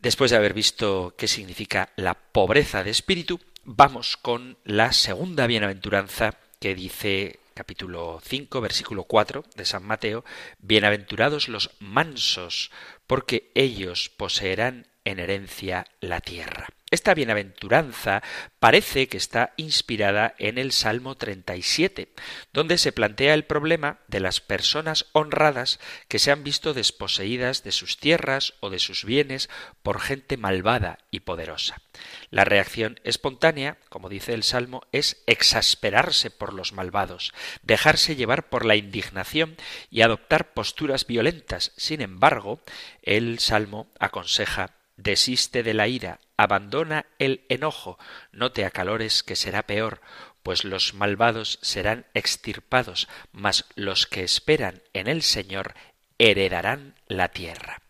Después 0.00 0.32
de 0.32 0.38
haber 0.38 0.54
visto 0.54 1.14
qué 1.16 1.28
significa 1.28 1.90
la 1.94 2.14
pobreza 2.14 2.82
de 2.82 2.90
espíritu, 2.90 3.40
vamos 3.64 4.16
con 4.16 4.58
la 4.64 4.92
segunda 4.92 5.46
bienaventuranza 5.46 6.36
que 6.58 6.74
dice 6.74 7.38
capítulo 7.54 8.20
5, 8.24 8.60
versículo 8.60 9.04
4 9.04 9.44
de 9.54 9.64
San 9.64 9.84
Mateo, 9.84 10.24
Bienaventurados 10.58 11.48
los 11.48 11.70
mansos, 11.78 12.72
porque 13.06 13.52
ellos 13.54 14.08
poseerán 14.08 14.88
en 15.04 15.20
herencia 15.20 15.86
la 16.00 16.20
tierra. 16.20 16.66
Esta 16.92 17.14
bienaventuranza 17.14 18.22
parece 18.60 19.08
que 19.08 19.16
está 19.16 19.54
inspirada 19.56 20.34
en 20.36 20.58
el 20.58 20.72
Salmo 20.72 21.14
37, 21.14 22.12
donde 22.52 22.76
se 22.76 22.92
plantea 22.92 23.32
el 23.32 23.46
problema 23.46 24.00
de 24.08 24.20
las 24.20 24.42
personas 24.42 25.06
honradas 25.12 25.80
que 26.08 26.18
se 26.18 26.30
han 26.30 26.44
visto 26.44 26.74
desposeídas 26.74 27.64
de 27.64 27.72
sus 27.72 27.96
tierras 27.96 28.52
o 28.60 28.68
de 28.68 28.78
sus 28.78 29.06
bienes 29.06 29.48
por 29.82 30.00
gente 30.00 30.36
malvada 30.36 30.98
y 31.10 31.20
poderosa. 31.20 31.80
La 32.28 32.44
reacción 32.44 33.00
espontánea, 33.04 33.78
como 33.88 34.10
dice 34.10 34.34
el 34.34 34.42
Salmo, 34.42 34.82
es 34.92 35.22
exasperarse 35.26 36.30
por 36.30 36.52
los 36.52 36.74
malvados, 36.74 37.32
dejarse 37.62 38.16
llevar 38.16 38.50
por 38.50 38.66
la 38.66 38.76
indignación 38.76 39.56
y 39.88 40.02
adoptar 40.02 40.52
posturas 40.52 41.06
violentas. 41.06 41.72
Sin 41.78 42.02
embargo, 42.02 42.60
el 43.00 43.38
Salmo 43.38 43.90
aconseja 43.98 44.74
desiste 44.96 45.62
de 45.62 45.74
la 45.74 45.88
ira, 45.88 46.20
abandona 46.36 47.06
el 47.18 47.44
enojo, 47.48 47.98
no 48.32 48.52
te 48.52 48.64
acalores 48.64 49.22
que 49.22 49.36
será 49.36 49.66
peor, 49.66 50.00
pues 50.42 50.64
los 50.64 50.94
malvados 50.94 51.58
serán 51.62 52.06
extirpados, 52.14 53.08
mas 53.32 53.64
los 53.74 54.06
que 54.06 54.24
esperan 54.24 54.82
en 54.92 55.06
el 55.06 55.22
Señor 55.22 55.74
heredarán 56.18 56.94
la 57.06 57.28
tierra. 57.28 57.82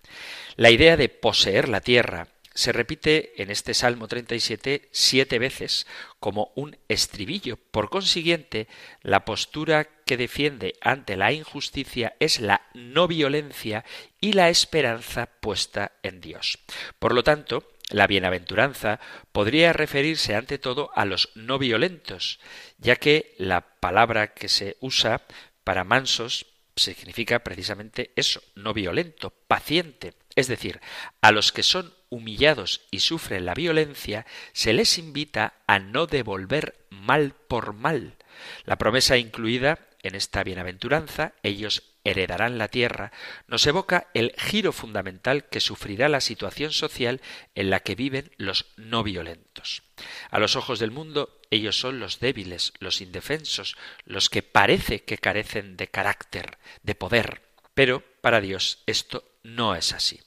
La 0.57 0.71
idea 0.71 0.97
de 0.97 1.09
poseer 1.09 1.69
la 1.69 1.81
tierra 1.81 2.29
se 2.55 2.73
repite 2.73 3.43
en 3.43 3.51
este 3.51 3.73
Salmo 3.73 4.09
37 4.09 4.89
siete 4.93 5.39
veces 5.39 5.87
como 6.21 6.53
un 6.55 6.77
estribillo. 6.89 7.57
Por 7.57 7.89
consiguiente, 7.89 8.69
la 9.01 9.25
postura 9.25 9.89
que 10.05 10.17
defiende 10.17 10.75
ante 10.83 11.17
la 11.17 11.33
injusticia 11.33 12.15
es 12.21 12.41
la 12.41 12.63
no 12.75 13.09
violencia 13.09 13.85
y 14.21 14.35
la 14.35 14.51
esperanza 14.51 15.27
puesta 15.27 15.93
en 16.03 16.21
Dios. 16.21 16.59
Por 16.99 17.15
lo 17.15 17.25
tanto, 17.25 17.72
la 17.91 18.07
bienaventuranza 18.07 19.01
podría 19.33 19.73
referirse 19.73 20.35
ante 20.35 20.59
todo 20.59 20.91
a 20.95 21.05
los 21.05 21.31
no 21.35 21.59
violentos, 21.59 22.41
ya 22.79 22.97
que 22.97 23.35
la 23.39 23.61
palabra 23.61 24.35
que 24.35 24.49
se 24.49 24.77
usa 24.81 25.23
para 25.65 25.85
mansos 25.85 26.47
significa 26.77 27.41
precisamente 27.41 28.13
eso, 28.17 28.43
no 28.55 28.73
violento, 28.73 29.31
paciente. 29.47 30.15
Es 30.35 30.49
decir, 30.49 30.81
a 31.21 31.33
los 31.33 31.53
que 31.53 31.63
son 31.63 31.95
humillados 32.09 32.83
y 32.91 33.01
sufren 33.01 33.45
la 33.45 33.55
violencia, 33.55 34.27
se 34.53 34.73
les 34.73 34.99
invita 34.99 35.55
a 35.67 35.79
no 35.79 36.07
devolver 36.07 36.87
mal 36.91 37.35
por 37.49 37.75
mal. 37.75 38.17
La 38.65 38.77
promesa 38.77 39.17
incluida 39.19 39.79
en 40.03 40.15
esta 40.15 40.43
bienaventuranza, 40.43 41.35
ellos 41.43 41.92
heredarán 42.05 42.59
la 42.59 42.69
tierra, 42.69 43.13
nos 43.47 43.67
evoca 43.67 44.09
el 44.15 44.35
giro 44.39 44.73
fundamental 44.73 45.49
que 45.49 45.61
sufrirá 45.61 46.09
la 46.09 46.21
situación 46.21 46.73
social 46.73 47.21
en 47.55 47.71
la 47.71 47.81
que 47.81 47.95
viven 47.95 48.31
los 48.37 48.67
no 48.77 49.03
violentos. 49.03 49.83
A 50.31 50.39
los 50.39 50.57
ojos 50.57 50.79
del 50.79 50.91
mundo, 50.91 51.41
ellos 51.51 51.79
son 51.79 52.01
los 52.01 52.19
débiles, 52.19 52.73
los 52.81 53.01
indefensos, 53.01 53.77
los 54.05 54.29
que 54.29 54.43
parece 54.43 55.05
que 55.05 55.19
carecen 55.19 55.77
de 55.77 55.89
carácter, 55.89 56.59
de 56.83 56.95
poder. 56.95 57.43
Pero 57.75 58.03
para 58.21 58.41
Dios 58.41 58.83
esto 58.87 59.25
no 59.43 59.75
es 59.75 59.93
así. 59.93 60.21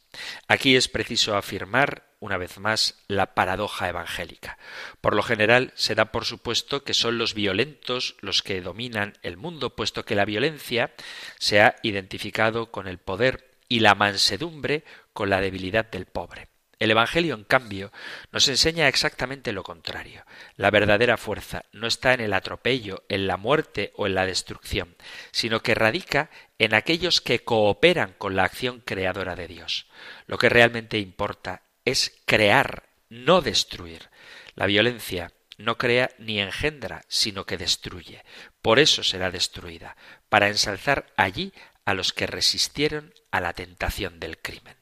Aquí 0.47 0.75
es 0.75 0.87
preciso 0.87 1.35
afirmar 1.35 2.14
una 2.25 2.37
vez 2.37 2.57
más 2.57 3.03
la 3.07 3.35
paradoja 3.35 3.87
evangélica. 3.87 4.57
Por 4.99 5.15
lo 5.15 5.23
general 5.23 5.71
se 5.75 5.95
da 5.95 6.05
por 6.11 6.25
supuesto 6.25 6.83
que 6.83 6.93
son 6.93 7.17
los 7.17 7.33
violentos 7.33 8.17
los 8.19 8.41
que 8.41 8.61
dominan 8.61 9.13
el 9.21 9.37
mundo, 9.37 9.75
puesto 9.75 10.03
que 10.03 10.15
la 10.15 10.25
violencia 10.25 10.93
se 11.39 11.61
ha 11.61 11.75
identificado 11.83 12.71
con 12.71 12.87
el 12.87 12.97
poder 12.97 13.51
y 13.69 13.79
la 13.79 13.95
mansedumbre 13.95 14.83
con 15.13 15.29
la 15.29 15.39
debilidad 15.39 15.89
del 15.89 16.05
pobre. 16.05 16.49
El 16.77 16.91
Evangelio, 16.91 17.35
en 17.35 17.45
cambio, 17.45 17.91
nos 18.31 18.47
enseña 18.49 18.89
exactamente 18.89 19.53
lo 19.53 19.63
contrario. 19.63 20.25
La 20.57 20.71
verdadera 20.71 21.15
fuerza 21.15 21.63
no 21.71 21.87
está 21.87 22.13
en 22.13 22.19
el 22.19 22.33
atropello, 22.33 23.03
en 23.07 23.27
la 23.27 23.37
muerte 23.37 23.93
o 23.95 24.07
en 24.07 24.15
la 24.15 24.25
destrucción, 24.25 24.95
sino 25.31 25.61
que 25.61 25.73
radica 25.73 26.29
en 26.59 26.73
aquellos 26.73 27.21
que 27.21 27.43
cooperan 27.43 28.13
con 28.17 28.35
la 28.35 28.43
acción 28.43 28.81
creadora 28.83 29.35
de 29.35 29.47
Dios. 29.47 29.87
Lo 30.27 30.37
que 30.37 30.49
realmente 30.49 30.99
importa 30.99 31.61
es 31.85 32.21
crear, 32.25 32.89
no 33.09 33.41
destruir. 33.41 34.09
La 34.55 34.65
violencia 34.65 35.31
no 35.57 35.77
crea 35.77 36.11
ni 36.17 36.39
engendra, 36.39 37.05
sino 37.07 37.45
que 37.45 37.57
destruye. 37.57 38.23
Por 38.61 38.79
eso 38.79 39.03
será 39.03 39.31
destruida, 39.31 39.95
para 40.29 40.49
ensalzar 40.49 41.13
allí 41.15 41.53
a 41.85 41.93
los 41.93 42.11
que 42.13 42.27
resistieron 42.27 43.13
a 43.31 43.39
la 43.39 43.53
tentación 43.53 44.19
del 44.19 44.39
crimen. 44.39 44.75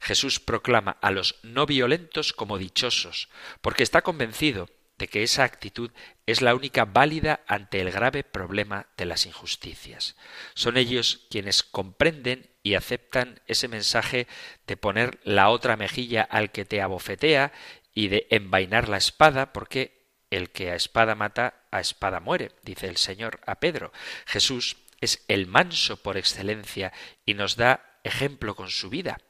Jesús 0.00 0.38
proclama 0.38 0.92
a 1.00 1.10
los 1.10 1.36
no 1.42 1.66
violentos 1.66 2.32
como 2.32 2.58
dichosos, 2.58 3.28
porque 3.60 3.82
está 3.82 4.02
convencido 4.02 4.68
de 4.98 5.08
que 5.08 5.22
esa 5.22 5.44
actitud 5.44 5.90
es 6.24 6.40
la 6.40 6.54
única 6.54 6.84
válida 6.84 7.40
ante 7.46 7.80
el 7.80 7.90
grave 7.90 8.22
problema 8.22 8.86
de 8.96 9.06
las 9.06 9.26
injusticias. 9.26 10.16
Son 10.54 10.76
ellos 10.76 11.26
quienes 11.30 11.62
comprenden 11.62 12.50
y 12.66 12.74
aceptan 12.74 13.40
ese 13.46 13.68
mensaje 13.68 14.26
de 14.66 14.76
poner 14.76 15.20
la 15.22 15.50
otra 15.50 15.76
mejilla 15.76 16.22
al 16.22 16.50
que 16.50 16.64
te 16.64 16.82
abofetea 16.82 17.52
y 17.94 18.08
de 18.08 18.26
envainar 18.28 18.88
la 18.88 18.96
espada, 18.96 19.52
porque 19.52 20.02
el 20.30 20.50
que 20.50 20.72
a 20.72 20.74
espada 20.74 21.14
mata, 21.14 21.62
a 21.70 21.78
espada 21.78 22.18
muere, 22.18 22.50
dice 22.64 22.88
el 22.88 22.96
Señor 22.96 23.38
a 23.46 23.60
Pedro. 23.60 23.92
Jesús 24.26 24.78
es 25.00 25.24
el 25.28 25.46
manso 25.46 26.02
por 26.02 26.16
excelencia 26.16 26.92
y 27.24 27.34
nos 27.34 27.54
da 27.54 28.00
ejemplo 28.02 28.56
con 28.56 28.68
su 28.68 28.90
vida. 28.90 29.20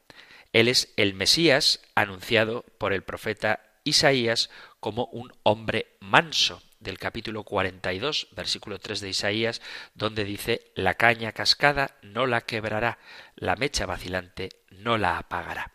Él 0.54 0.66
es 0.66 0.94
el 0.96 1.12
Mesías 1.12 1.82
anunciado 1.94 2.64
por 2.78 2.94
el 2.94 3.02
profeta 3.02 3.60
Isaías 3.84 4.48
como 4.80 5.10
un 5.12 5.30
hombre 5.42 5.98
manso 6.00 6.62
del 6.80 6.98
capítulo 6.98 7.44
42, 7.44 8.28
versículo 8.32 8.78
3 8.78 9.00
de 9.00 9.08
Isaías, 9.08 9.62
donde 9.94 10.24
dice, 10.24 10.72
la 10.74 10.94
caña 10.94 11.32
cascada 11.32 11.96
no 12.02 12.26
la 12.26 12.42
quebrará, 12.42 12.98
la 13.34 13.56
mecha 13.56 13.86
vacilante 13.86 14.50
no 14.70 14.98
la 14.98 15.18
apagará. 15.18 15.72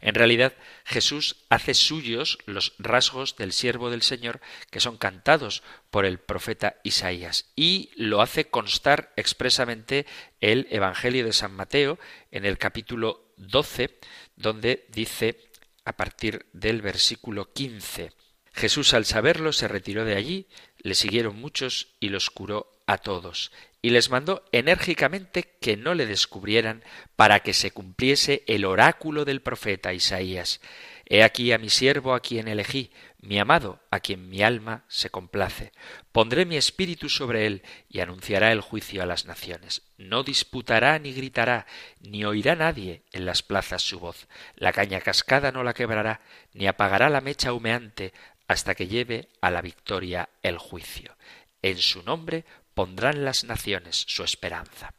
En 0.00 0.14
realidad, 0.14 0.54
Jesús 0.84 1.44
hace 1.50 1.74
suyos 1.74 2.38
los 2.46 2.74
rasgos 2.78 3.36
del 3.36 3.52
siervo 3.52 3.90
del 3.90 4.02
Señor 4.02 4.40
que 4.70 4.80
son 4.80 4.96
cantados 4.96 5.62
por 5.90 6.04
el 6.04 6.18
profeta 6.18 6.76
Isaías 6.82 7.52
y 7.56 7.90
lo 7.96 8.22
hace 8.22 8.48
constar 8.48 9.12
expresamente 9.16 10.06
el 10.40 10.66
Evangelio 10.70 11.24
de 11.24 11.32
San 11.32 11.52
Mateo 11.52 11.98
en 12.30 12.44
el 12.44 12.58
capítulo 12.58 13.32
12, 13.36 13.98
donde 14.36 14.86
dice 14.90 15.50
a 15.84 15.96
partir 15.96 16.46
del 16.52 16.80
versículo 16.82 17.52
15 17.52 18.12
Jesús 18.56 18.94
al 18.94 19.04
saberlo 19.04 19.52
se 19.52 19.68
retiró 19.68 20.06
de 20.06 20.16
allí, 20.16 20.46
le 20.78 20.94
siguieron 20.94 21.36
muchos 21.36 21.88
y 22.00 22.08
los 22.08 22.30
curó 22.30 22.80
a 22.86 22.96
todos, 22.96 23.52
y 23.82 23.90
les 23.90 24.08
mandó 24.08 24.44
enérgicamente 24.50 25.42
que 25.60 25.76
no 25.76 25.94
le 25.94 26.06
descubrieran 26.06 26.82
para 27.16 27.40
que 27.40 27.52
se 27.52 27.70
cumpliese 27.70 28.44
el 28.46 28.64
oráculo 28.64 29.26
del 29.26 29.42
profeta 29.42 29.92
Isaías. 29.92 30.60
He 31.04 31.22
aquí 31.22 31.52
a 31.52 31.58
mi 31.58 31.68
siervo 31.68 32.14
a 32.14 32.20
quien 32.20 32.48
elegí, 32.48 32.90
mi 33.20 33.38
amado, 33.38 33.80
a 33.90 34.00
quien 34.00 34.28
mi 34.28 34.42
alma 34.42 34.84
se 34.88 35.10
complace. 35.10 35.72
Pondré 36.10 36.46
mi 36.46 36.56
espíritu 36.56 37.08
sobre 37.08 37.46
él 37.46 37.62
y 37.88 38.00
anunciará 38.00 38.52
el 38.52 38.60
juicio 38.60 39.02
a 39.02 39.06
las 39.06 39.26
naciones. 39.26 39.82
No 39.98 40.22
disputará 40.22 40.98
ni 40.98 41.12
gritará, 41.12 41.66
ni 42.00 42.24
oirá 42.24 42.56
nadie 42.56 43.02
en 43.12 43.26
las 43.26 43.42
plazas 43.42 43.82
su 43.82 44.00
voz. 44.00 44.28
La 44.54 44.72
caña 44.72 45.00
cascada 45.00 45.52
no 45.52 45.62
la 45.62 45.74
quebrará, 45.74 46.22
ni 46.54 46.66
apagará 46.66 47.08
la 47.08 47.20
mecha 47.20 47.52
humeante, 47.52 48.12
hasta 48.48 48.74
que 48.74 48.88
lleve 48.88 49.28
a 49.40 49.50
la 49.50 49.62
victoria 49.62 50.28
el 50.42 50.58
juicio. 50.58 51.16
En 51.62 51.78
su 51.78 52.02
nombre 52.02 52.44
pondrán 52.74 53.24
las 53.24 53.44
naciones 53.44 54.04
su 54.06 54.22
esperanza. 54.22 54.92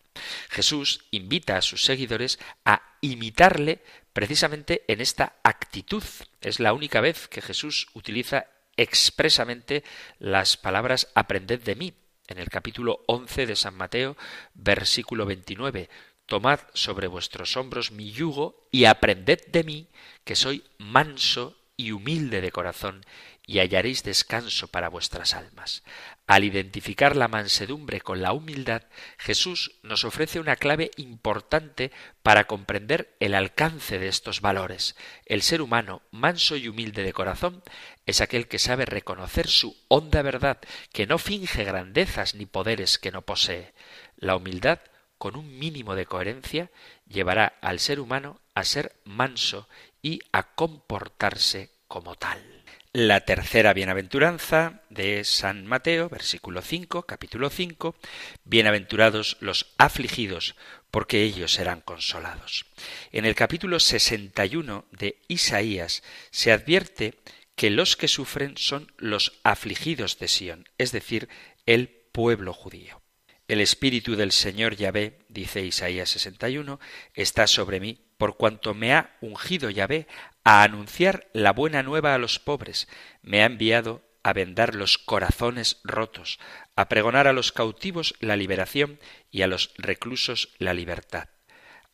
Jesús 0.49 1.05
invita 1.11 1.57
a 1.57 1.61
sus 1.61 1.83
seguidores 1.83 2.39
a 2.65 2.81
imitarle 3.01 3.83
precisamente 4.13 4.83
en 4.87 5.01
esta 5.01 5.35
actitud. 5.43 6.03
Es 6.41 6.59
la 6.59 6.73
única 6.73 7.01
vez 7.01 7.27
que 7.27 7.41
Jesús 7.41 7.87
utiliza 7.93 8.47
expresamente 8.75 9.83
las 10.19 10.57
palabras 10.57 11.09
aprended 11.15 11.61
de 11.61 11.75
mí. 11.75 11.93
En 12.27 12.39
el 12.39 12.49
capítulo 12.49 13.03
11 13.07 13.45
de 13.45 13.55
San 13.55 13.75
Mateo, 13.75 14.17
versículo 14.53 15.25
29, 15.25 15.89
Tomad 16.25 16.59
sobre 16.73 17.07
vuestros 17.07 17.55
hombros 17.55 17.91
mi 17.91 18.11
yugo 18.11 18.67
y 18.69 18.83
aprended 18.83 19.45
de 19.47 19.63
mí, 19.63 19.87
que 20.25 20.35
soy 20.35 20.63
manso 20.77 21.55
y 21.77 21.91
humilde 21.91 22.41
de 22.41 22.51
corazón, 22.51 23.05
y 23.49 23.59
hallaréis 23.59 24.03
descanso 24.03 24.67
para 24.67 24.89
vuestras 24.89 25.33
almas. 25.33 25.81
Al 26.27 26.43
identificar 26.43 27.15
la 27.15 27.29
mansedumbre 27.29 28.01
con 28.01 28.21
la 28.21 28.33
humildad, 28.33 28.83
Jesús 29.17 29.79
nos 29.83 30.03
ofrece 30.03 30.41
una 30.41 30.57
clave 30.57 30.91
importante 30.97 31.93
para 32.21 32.43
comprender 32.43 33.15
el 33.21 33.33
alcance 33.33 33.99
de 33.99 34.09
estos 34.09 34.41
valores. 34.41 34.97
El 35.25 35.41
ser 35.41 35.61
humano 35.61 36.01
manso 36.11 36.57
y 36.57 36.67
humilde 36.67 37.03
de 37.03 37.13
corazón 37.13 37.63
es 38.05 38.19
aquel 38.19 38.49
que 38.49 38.59
sabe 38.59 38.85
reconocer 38.85 39.47
su 39.47 39.77
honda 39.87 40.21
verdad, 40.21 40.59
que 40.91 41.07
no 41.07 41.17
finge 41.17 41.63
grandezas 41.63 42.35
ni 42.35 42.45
poderes 42.45 42.99
que 42.99 43.11
no 43.11 43.21
posee. 43.21 43.73
La 44.17 44.35
humildad, 44.35 44.79
con 45.17 45.37
un 45.37 45.57
mínimo 45.57 45.95
de 45.95 46.05
coherencia, 46.05 46.69
llevará 47.07 47.57
al 47.61 47.79
ser 47.79 48.01
humano 48.01 48.41
a 48.53 48.65
ser 48.65 48.97
manso 49.05 49.69
y 50.01 50.19
a 50.33 50.53
comportarse 50.53 51.71
como 51.87 52.15
tal. 52.15 52.56
La 52.99 53.19
tercera 53.19 53.73
bienaventuranza 53.73 54.81
de 54.89 55.23
San 55.23 55.67
Mateo, 55.67 56.09
versículo 56.09 56.63
5, 56.63 57.03
capítulo 57.03 57.51
5, 57.51 57.95
Bienaventurados 58.43 59.37
los 59.39 59.75
afligidos, 59.77 60.55
porque 60.89 61.21
ellos 61.21 61.53
serán 61.53 61.81
consolados. 61.81 62.65
En 63.11 63.25
el 63.25 63.35
capítulo 63.35 63.79
61 63.79 64.85
de 64.89 65.21
Isaías 65.27 66.01
se 66.31 66.51
advierte 66.51 67.13
que 67.55 67.69
los 67.69 67.97
que 67.97 68.07
sufren 68.07 68.57
son 68.57 68.91
los 68.97 69.39
afligidos 69.43 70.17
de 70.17 70.27
Sión, 70.27 70.67
es 70.79 70.91
decir, 70.91 71.29
el 71.67 71.89
pueblo 71.89 72.51
judío. 72.51 73.03
El 73.47 73.61
Espíritu 73.61 74.15
del 74.15 74.31
Señor 74.31 74.75
Yahvé, 74.75 75.19
dice 75.29 75.63
Isaías 75.63 76.09
61, 76.09 76.79
está 77.13 77.45
sobre 77.45 77.79
mí, 77.79 78.07
por 78.17 78.37
cuanto 78.37 78.73
me 78.73 78.93
ha 78.93 79.15
ungido 79.21 79.69
Yahvé 79.69 80.07
a 80.47 80.63
anunciar 80.63 81.27
la 81.33 81.51
buena 81.51 81.83
nueva 81.83 82.13
a 82.13 82.17
los 82.17 82.39
pobres, 82.39 82.87
me 83.21 83.41
ha 83.41 83.47
enviado 83.47 84.01
a 84.23 84.31
vendar 84.31 84.75
los 84.75 84.97
corazones 84.97 85.81
rotos, 85.83 86.39
a 86.77 86.87
pregonar 86.87 87.27
a 87.27 87.33
los 87.33 87.51
cautivos 87.51 88.15
la 88.21 88.37
liberación 88.37 88.97
y 89.29 89.41
a 89.41 89.47
los 89.47 89.73
reclusos 89.77 90.55
la 90.57 90.73
libertad, 90.73 91.27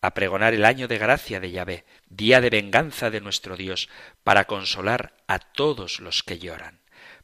a 0.02 0.14
pregonar 0.14 0.54
el 0.54 0.66
año 0.66 0.88
de 0.88 1.00
gracia 1.00 1.40
de 1.40 1.50
Yahvé, 1.50 1.86
día 2.10 2.42
de 2.42 2.52
venganza 2.52 3.10
de 3.10 3.22
nuestro 3.22 3.58
Dios, 3.58 3.90
para 4.24 4.46
consolar 4.46 5.16
a 5.26 5.40
todos 5.40 6.00
los 6.00 6.22
que 6.22 6.38
lloran, 6.38 6.80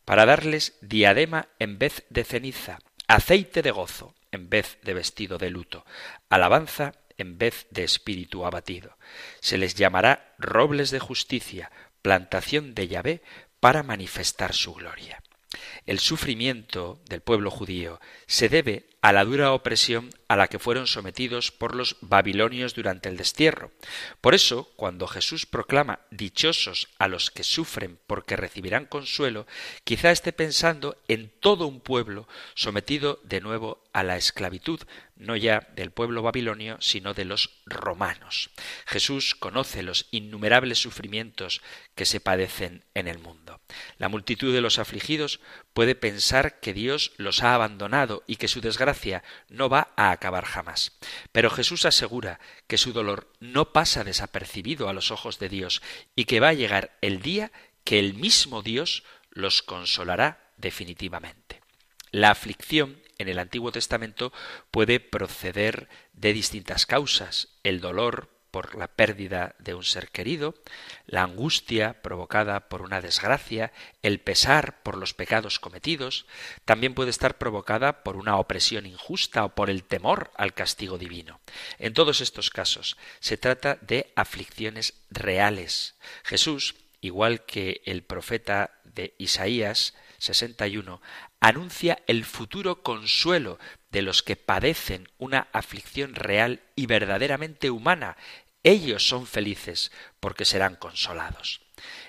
para 0.05 0.25
darles 0.25 0.79
diadema 0.81 1.47
en 1.59 1.77
vez 1.77 2.07
de 2.09 2.23
ceniza, 2.23 2.79
aceite 3.07 3.61
de 3.61 3.69
gozo 3.69 4.15
en 4.31 4.49
vez 4.49 4.79
de 4.81 4.95
vestido 4.95 5.37
de 5.37 5.51
luto, 5.51 5.85
alabanza 6.27 6.93
en 7.19 7.37
vez 7.37 7.67
de 7.69 7.83
espíritu 7.83 8.45
abatido. 8.45 8.97
Se 9.39 9.57
les 9.57 9.75
llamará 9.75 10.33
robles 10.39 10.89
de 10.91 10.99
justicia, 10.99 11.71
plantación 12.01 12.73
de 12.73 12.87
Yahvé, 12.87 13.21
para 13.59 13.83
manifestar 13.83 14.53
su 14.53 14.73
gloria. 14.73 15.21
El 15.85 15.99
sufrimiento 15.99 17.01
del 17.09 17.21
pueblo 17.21 17.49
judío 17.49 17.99
se 18.27 18.49
debe 18.49 18.89
a 19.01 19.13
la 19.13 19.23
dura 19.23 19.53
opresión 19.53 20.09
a 20.27 20.35
la 20.35 20.47
que 20.47 20.59
fueron 20.59 20.85
sometidos 20.85 21.51
por 21.51 21.73
los 21.73 21.97
babilonios 22.01 22.75
durante 22.75 23.09
el 23.09 23.17
destierro. 23.17 23.71
Por 24.21 24.35
eso, 24.35 24.69
cuando 24.75 25.07
Jesús 25.07 25.45
proclama 25.45 26.01
dichosos 26.11 26.89
a 26.99 27.07
los 27.07 27.31
que 27.31 27.43
sufren 27.43 27.97
porque 28.05 28.35
recibirán 28.35 28.85
consuelo, 28.85 29.47
quizá 29.83 30.11
esté 30.11 30.33
pensando 30.33 30.97
en 31.07 31.31
todo 31.39 31.65
un 31.65 31.79
pueblo 31.79 32.27
sometido 32.53 33.19
de 33.23 33.41
nuevo 33.41 33.81
a 33.93 34.03
la 34.03 34.17
esclavitud, 34.17 34.81
no 35.19 35.35
ya 35.35 35.67
del 35.75 35.91
pueblo 35.91 36.23
babilonio, 36.23 36.77
sino 36.79 37.13
de 37.13 37.25
los 37.25 37.61
romanos. 37.65 38.49
Jesús 38.87 39.35
conoce 39.35 39.83
los 39.83 40.07
innumerables 40.11 40.79
sufrimientos 40.79 41.61
que 41.93 42.05
se 42.05 42.21
padecen 42.21 42.85
en 42.93 43.07
el 43.07 43.19
mundo. 43.19 43.61
La 43.97 44.09
multitud 44.09 44.53
de 44.53 44.61
los 44.61 44.79
afligidos 44.79 45.41
puede 45.73 45.93
pensar 45.93 46.59
que 46.61 46.73
Dios 46.73 47.11
los 47.17 47.43
ha 47.43 47.53
abandonado 47.53 48.23
y 48.27 48.37
que 48.37 48.47
su 48.47 48.61
desgracia 48.61 49.23
no 49.49 49.69
va 49.69 49.93
a 49.97 50.11
acabar 50.11 50.45
jamás. 50.45 50.97
Pero 51.31 51.49
Jesús 51.49 51.85
asegura 51.85 52.39
que 52.67 52.77
su 52.77 52.93
dolor 52.93 53.31
no 53.39 53.73
pasa 53.73 54.05
desapercibido 54.05 54.87
a 54.87 54.93
los 54.93 55.11
ojos 55.11 55.37
de 55.37 55.49
Dios 55.49 55.81
y 56.15 56.25
que 56.25 56.39
va 56.39 56.49
a 56.49 56.53
llegar 56.53 56.97
el 57.01 57.21
día 57.21 57.51
que 57.83 57.99
el 57.99 58.13
mismo 58.13 58.61
Dios 58.61 59.03
los 59.31 59.61
consolará 59.61 60.51
definitivamente. 60.57 61.61
La 62.11 62.31
aflicción 62.31 63.01
en 63.19 63.27
el 63.27 63.37
Antiguo 63.37 63.71
Testamento 63.71 64.33
puede 64.71 64.99
proceder 64.99 65.87
de 66.13 66.33
distintas 66.33 66.85
causas. 66.85 67.49
El 67.63 67.81
dolor 67.81 68.29
por 68.51 68.75
la 68.75 68.87
pérdida 68.87 69.55
de 69.59 69.75
un 69.75 69.83
ser 69.83 70.09
querido, 70.09 70.55
la 71.05 71.23
angustia 71.23 72.01
provocada 72.01 72.67
por 72.67 72.81
una 72.81 73.01
desgracia, 73.01 73.71
el 74.01 74.19
pesar 74.19 74.81
por 74.81 74.97
los 74.97 75.13
pecados 75.13 75.59
cometidos, 75.59 76.25
también 76.65 76.95
puede 76.95 77.11
estar 77.11 77.37
provocada 77.37 78.03
por 78.03 78.17
una 78.17 78.37
opresión 78.37 78.85
injusta 78.85 79.45
o 79.45 79.53
por 79.53 79.69
el 79.69 79.83
temor 79.83 80.31
al 80.35 80.53
castigo 80.53 80.97
divino. 80.97 81.39
En 81.77 81.93
todos 81.93 82.21
estos 82.21 82.49
casos 82.49 82.97
se 83.19 83.37
trata 83.37 83.77
de 83.81 84.11
aflicciones 84.15 84.95
reales. 85.11 85.95
Jesús, 86.23 86.75
igual 87.01 87.45
que 87.45 87.81
el 87.85 88.03
profeta 88.03 88.79
de 88.83 89.13
Isaías 89.17 89.93
61, 90.17 91.01
anuncia 91.39 91.99
el 92.07 92.25
futuro 92.25 92.83
consuelo 92.83 93.59
de 93.91 94.01
los 94.01 94.23
que 94.23 94.35
padecen 94.35 95.09
una 95.17 95.47
aflicción 95.53 96.15
real 96.15 96.61
y 96.75 96.85
verdaderamente 96.85 97.69
humana. 97.69 98.17
Ellos 98.63 99.07
son 99.07 99.25
felices 99.25 99.91
porque 100.19 100.45
serán 100.45 100.75
consolados. 100.75 101.61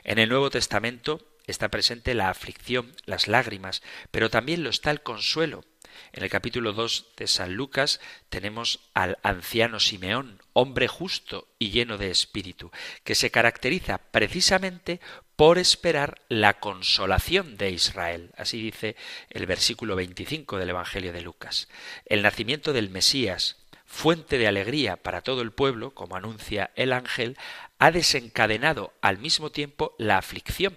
En 0.02 0.18
el 0.18 0.28
Nuevo 0.28 0.50
Testamento 0.50 1.26
está 1.46 1.68
presente 1.68 2.14
la 2.14 2.30
aflicción, 2.30 2.94
las 3.06 3.28
lágrimas, 3.28 3.82
pero 4.10 4.30
también 4.30 4.62
lo 4.62 4.70
está 4.70 4.90
el 4.90 5.02
consuelo. 5.02 5.64
En 6.12 6.24
el 6.24 6.30
capítulo 6.30 6.72
2 6.72 7.06
de 7.16 7.26
San 7.26 7.54
Lucas 7.54 8.00
tenemos 8.28 8.80
al 8.94 9.18
anciano 9.22 9.80
Simeón, 9.80 10.40
hombre 10.52 10.88
justo 10.88 11.48
y 11.58 11.70
lleno 11.70 11.98
de 11.98 12.10
espíritu, 12.10 12.70
que 13.04 13.14
se 13.14 13.30
caracteriza 13.30 13.98
precisamente 13.98 15.00
por 15.40 15.56
esperar 15.56 16.20
la 16.28 16.60
consolación 16.60 17.56
de 17.56 17.70
Israel. 17.70 18.30
Así 18.36 18.62
dice 18.62 18.94
el 19.30 19.46
versículo 19.46 19.96
25 19.96 20.58
del 20.58 20.68
Evangelio 20.68 21.14
de 21.14 21.22
Lucas. 21.22 21.70
El 22.04 22.20
nacimiento 22.20 22.74
del 22.74 22.90
Mesías, 22.90 23.56
fuente 23.86 24.36
de 24.36 24.46
alegría 24.46 24.96
para 24.98 25.22
todo 25.22 25.40
el 25.40 25.50
pueblo, 25.50 25.94
como 25.94 26.14
anuncia 26.14 26.72
el 26.74 26.92
ángel, 26.92 27.38
ha 27.78 27.90
desencadenado 27.90 28.92
al 29.00 29.16
mismo 29.16 29.50
tiempo 29.50 29.94
la 29.96 30.18
aflicción 30.18 30.76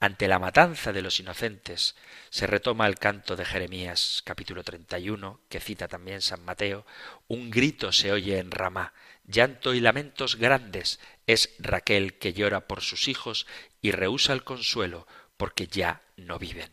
ante 0.00 0.28
la 0.28 0.38
matanza 0.38 0.94
de 0.94 1.02
los 1.02 1.20
inocentes. 1.20 1.94
Se 2.30 2.46
retoma 2.46 2.86
el 2.86 2.98
canto 2.98 3.36
de 3.36 3.44
Jeremías 3.44 4.22
capítulo 4.24 4.64
31, 4.64 5.40
que 5.50 5.60
cita 5.60 5.88
también 5.88 6.22
San 6.22 6.42
Mateo, 6.42 6.86
un 7.28 7.50
grito 7.50 7.92
se 7.92 8.12
oye 8.12 8.38
en 8.38 8.50
Ramá, 8.50 8.94
llanto 9.30 9.74
y 9.74 9.80
lamentos 9.80 10.36
grandes, 10.36 11.00
es 11.26 11.54
Raquel 11.58 12.18
que 12.18 12.32
llora 12.32 12.66
por 12.66 12.80
sus 12.80 13.08
hijos 13.08 13.46
y 13.80 13.92
rehúsa 13.92 14.32
el 14.32 14.44
consuelo 14.44 15.06
porque 15.36 15.66
ya 15.66 16.02
no 16.16 16.38
viven. 16.38 16.70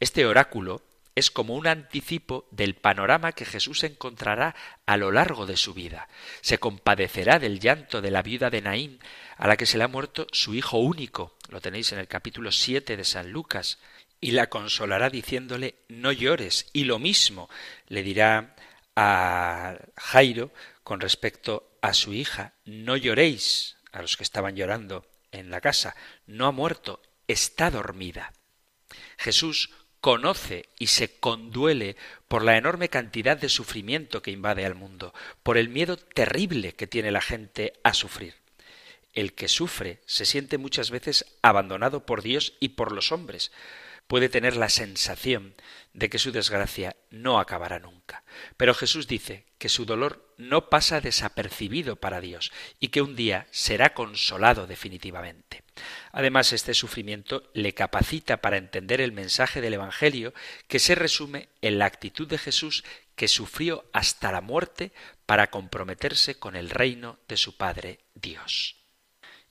Este 0.00 0.26
oráculo 0.26 0.82
es 1.18 1.32
como 1.32 1.56
un 1.56 1.66
anticipo 1.66 2.46
del 2.52 2.76
panorama 2.76 3.32
que 3.32 3.44
Jesús 3.44 3.82
encontrará 3.82 4.54
a 4.86 4.96
lo 4.96 5.10
largo 5.10 5.46
de 5.46 5.56
su 5.56 5.74
vida. 5.74 6.08
Se 6.42 6.58
compadecerá 6.58 7.40
del 7.40 7.58
llanto 7.58 8.00
de 8.00 8.12
la 8.12 8.22
viuda 8.22 8.50
de 8.50 8.62
Naín, 8.62 9.00
a 9.36 9.48
la 9.48 9.56
que 9.56 9.66
se 9.66 9.78
le 9.78 9.84
ha 9.84 9.88
muerto 9.88 10.28
su 10.30 10.54
hijo 10.54 10.78
único, 10.78 11.36
lo 11.48 11.60
tenéis 11.60 11.90
en 11.92 11.98
el 11.98 12.06
capítulo 12.06 12.52
siete 12.52 12.96
de 12.96 13.04
San 13.04 13.32
Lucas, 13.32 13.78
y 14.20 14.30
la 14.30 14.48
consolará 14.48 15.10
diciéndole 15.10 15.76
no 15.88 16.12
llores, 16.12 16.66
y 16.72 16.84
lo 16.84 17.00
mismo 17.00 17.50
le 17.88 18.04
dirá 18.04 18.54
a 18.94 19.76
Jairo 19.96 20.52
con 20.84 21.00
respecto 21.00 21.67
a 21.82 21.94
su 21.94 22.12
hija, 22.12 22.54
no 22.64 22.96
lloréis, 22.96 23.76
a 23.92 24.02
los 24.02 24.16
que 24.16 24.24
estaban 24.24 24.56
llorando 24.56 25.06
en 25.32 25.50
la 25.50 25.60
casa, 25.60 25.94
no 26.26 26.46
ha 26.46 26.52
muerto, 26.52 27.02
está 27.26 27.70
dormida. 27.70 28.32
Jesús 29.18 29.70
conoce 30.00 30.68
y 30.78 30.88
se 30.88 31.18
conduele 31.18 31.96
por 32.28 32.44
la 32.44 32.56
enorme 32.56 32.88
cantidad 32.88 33.36
de 33.36 33.48
sufrimiento 33.48 34.22
que 34.22 34.30
invade 34.30 34.64
al 34.64 34.74
mundo, 34.74 35.12
por 35.42 35.58
el 35.58 35.68
miedo 35.68 35.96
terrible 35.96 36.74
que 36.74 36.86
tiene 36.86 37.10
la 37.10 37.20
gente 37.20 37.74
a 37.82 37.94
sufrir. 37.94 38.34
El 39.12 39.32
que 39.32 39.48
sufre 39.48 40.00
se 40.06 40.24
siente 40.24 40.58
muchas 40.58 40.90
veces 40.90 41.24
abandonado 41.42 42.06
por 42.06 42.22
Dios 42.22 42.54
y 42.60 42.70
por 42.70 42.92
los 42.92 43.10
hombres, 43.10 43.50
puede 44.08 44.28
tener 44.28 44.56
la 44.56 44.70
sensación 44.70 45.54
de 45.92 46.08
que 46.08 46.18
su 46.18 46.32
desgracia 46.32 46.96
no 47.10 47.38
acabará 47.38 47.78
nunca. 47.78 48.24
Pero 48.56 48.74
Jesús 48.74 49.06
dice 49.06 49.44
que 49.58 49.68
su 49.68 49.84
dolor 49.84 50.34
no 50.36 50.70
pasa 50.70 51.00
desapercibido 51.00 51.96
para 51.96 52.20
Dios 52.20 52.50
y 52.80 52.88
que 52.88 53.02
un 53.02 53.16
día 53.16 53.46
será 53.50 53.94
consolado 53.94 54.66
definitivamente. 54.66 55.62
Además, 56.10 56.52
este 56.52 56.74
sufrimiento 56.74 57.50
le 57.52 57.74
capacita 57.74 58.38
para 58.38 58.56
entender 58.56 59.00
el 59.00 59.12
mensaje 59.12 59.60
del 59.60 59.74
Evangelio 59.74 60.32
que 60.68 60.78
se 60.78 60.94
resume 60.94 61.48
en 61.60 61.78
la 61.78 61.86
actitud 61.86 62.26
de 62.26 62.38
Jesús 62.38 62.84
que 63.14 63.28
sufrió 63.28 63.84
hasta 63.92 64.32
la 64.32 64.40
muerte 64.40 64.92
para 65.26 65.50
comprometerse 65.50 66.38
con 66.38 66.56
el 66.56 66.70
reino 66.70 67.18
de 67.28 67.36
su 67.36 67.56
Padre 67.56 68.00
Dios. 68.14 68.76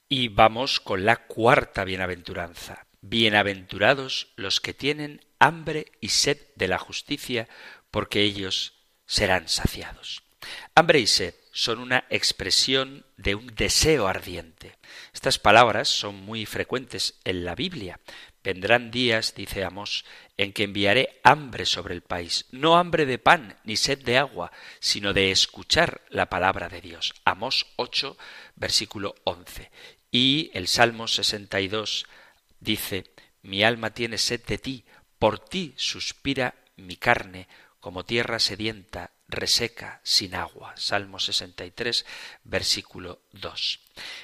Y 0.09 0.29
vamos 0.29 0.79
con 0.79 1.05
la 1.05 1.27
cuarta 1.27 1.83
bienaventuranza. 1.83 2.86
Bienaventurados 3.09 4.33
los 4.35 4.59
que 4.59 4.73
tienen 4.73 5.23
hambre 5.39 5.93
y 6.01 6.09
sed 6.09 6.39
de 6.57 6.67
la 6.67 6.77
justicia, 6.77 7.47
porque 7.89 8.21
ellos 8.21 8.73
serán 9.05 9.47
saciados. 9.47 10.23
Hambre 10.75 10.99
y 10.99 11.07
sed 11.07 11.33
son 11.53 11.79
una 11.79 12.03
expresión 12.09 13.05
de 13.15 13.35
un 13.35 13.47
deseo 13.47 14.09
ardiente. 14.09 14.75
Estas 15.13 15.39
palabras 15.39 15.87
son 15.87 16.15
muy 16.15 16.45
frecuentes 16.45 17.17
en 17.23 17.45
la 17.45 17.55
Biblia. 17.55 18.01
Vendrán 18.43 18.91
días, 18.91 19.35
dice 19.35 19.63
Amos, 19.63 20.03
en 20.35 20.51
que 20.51 20.63
enviaré 20.63 21.21
hambre 21.23 21.65
sobre 21.65 21.95
el 21.95 22.01
país, 22.01 22.45
no 22.51 22.77
hambre 22.77 23.05
de 23.05 23.19
pan 23.19 23.57
ni 23.63 23.77
sed 23.77 24.03
de 24.03 24.17
agua, 24.17 24.51
sino 24.81 25.13
de 25.13 25.31
escuchar 25.31 26.01
la 26.09 26.29
palabra 26.29 26.67
de 26.67 26.81
Dios. 26.81 27.13
Amos 27.23 27.67
8, 27.77 28.17
versículo 28.57 29.15
11. 29.23 29.71
Y 30.11 30.51
el 30.53 30.67
Salmo 30.67 31.07
62 31.07 32.05
dice, 32.59 33.05
Mi 33.41 33.63
alma 33.63 33.91
tiene 33.91 34.17
sed 34.17 34.43
de 34.45 34.57
ti, 34.57 34.85
por 35.19 35.39
ti 35.39 35.73
suspira 35.77 36.55
mi 36.75 36.95
carne, 36.95 37.47
como 37.79 38.05
tierra 38.05 38.39
sedienta, 38.39 39.11
reseca, 39.27 40.01
sin 40.03 40.35
agua. 40.35 40.73
Salmo 40.77 41.19
63, 41.19 42.05
versículo 42.43 43.21
2. 43.33 43.79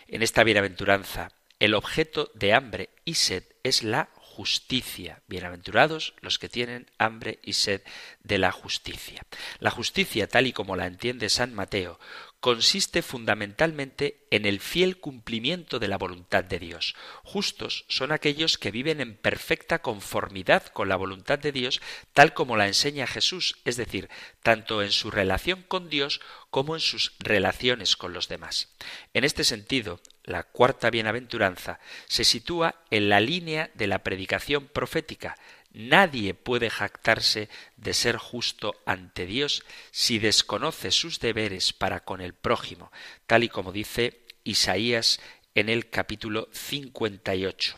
En 0.08 0.22
esta 0.22 0.44
bienaventuranza, 0.44 1.32
el 1.60 1.76
objeto 1.76 2.32
de 2.34 2.54
hambre 2.54 2.90
y 3.06 3.16
sed 3.16 3.44
es 3.64 3.84
la 3.84 4.10
justicia. 4.16 5.22
Bienaventurados 5.28 6.16
los 6.22 6.40
que 6.40 6.50
tienen 6.50 6.90
hambre 6.98 7.40
y 7.44 7.54
sed 7.54 7.84
de 8.24 8.38
la 8.38 8.52
justicia. 8.52 9.22
La 9.60 9.70
justicia, 9.70 10.28
tal 10.28 10.48
y 10.48 10.54
como 10.54 10.76
la 10.76 10.88
entiende 10.88 11.30
San 11.30 11.54
Mateo, 11.54 12.00
consiste 12.44 13.04
fundamentalmente 13.04 14.18
en 14.30 14.46
el 14.46 14.60
fiel 14.60 14.98
cumplimiento 14.98 15.80
de 15.80 15.88
la 15.88 15.98
voluntad 15.98 16.44
de 16.44 16.60
Dios. 16.60 16.94
Justos 17.24 17.86
son 17.88 18.12
aquellos 18.12 18.58
que 18.58 18.70
viven 18.70 19.00
en 19.00 19.16
perfecta 19.16 19.80
conformidad 19.80 20.66
con 20.66 20.90
la 20.90 20.98
voluntad 20.98 21.40
de 21.40 21.54
Dios 21.54 21.82
tal 22.12 22.34
como 22.34 22.58
la 22.58 22.68
enseña 22.68 23.08
Jesús, 23.08 23.56
es 23.64 23.78
decir, 23.78 24.10
tanto 24.42 24.84
en 24.84 24.92
su 24.92 25.10
relación 25.10 25.64
con 25.66 25.88
Dios 25.88 26.20
como 26.50 26.76
en 26.76 26.82
sus 26.82 27.14
relaciones 27.20 27.96
con 27.96 28.12
los 28.12 28.28
demás. 28.28 28.68
En 29.14 29.24
este 29.24 29.46
sentido, 29.46 30.02
la 30.26 30.44
cuarta 30.44 30.90
bienaventuranza 30.90 31.80
se 32.10 32.26
sitúa 32.26 32.76
en 32.92 33.08
la 33.08 33.22
línea 33.22 33.72
de 33.74 33.88
la 33.88 34.04
predicación 34.04 34.68
profética, 34.68 35.38
Nadie 35.74 36.36
puede 36.36 36.70
jactarse 36.70 37.50
de 37.78 37.94
ser 37.96 38.18
justo 38.18 38.76
ante 38.86 39.26
Dios 39.26 39.64
si 39.92 40.20
desconoce 40.20 40.92
sus 40.92 41.20
deberes 41.20 41.74
para 41.74 42.02
con 42.02 42.22
el 42.22 42.34
prójimo, 42.34 42.92
tal 43.26 43.44
y 43.44 43.50
como 43.50 43.72
dice 43.72 44.22
Isaías 44.44 45.20
en 45.56 45.70
el 45.70 45.90
capítulo 45.90 46.48
58. 46.52 47.76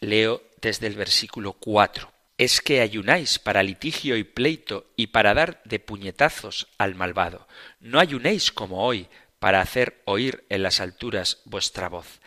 Leo 0.00 0.42
desde 0.60 0.88
el 0.88 0.94
versículo 0.94 1.54
4. 1.54 2.12
Es 2.36 2.60
que 2.60 2.80
ayunáis 2.80 3.38
para 3.38 3.62
litigio 3.62 4.16
y 4.16 4.24
pleito 4.24 4.92
y 4.96 5.06
para 5.08 5.32
dar 5.32 5.62
de 5.64 5.78
puñetazos 5.78 6.68
al 6.76 6.94
malvado. 6.94 7.48
No 7.80 7.98
ayunéis 7.98 8.52
como 8.52 8.84
hoy 8.84 9.08
para 9.38 9.60
hacer 9.60 10.02
oír 10.04 10.44
en 10.50 10.62
las 10.62 10.80
alturas 10.80 11.40
vuestra 11.44 11.88
voz. 11.88 12.20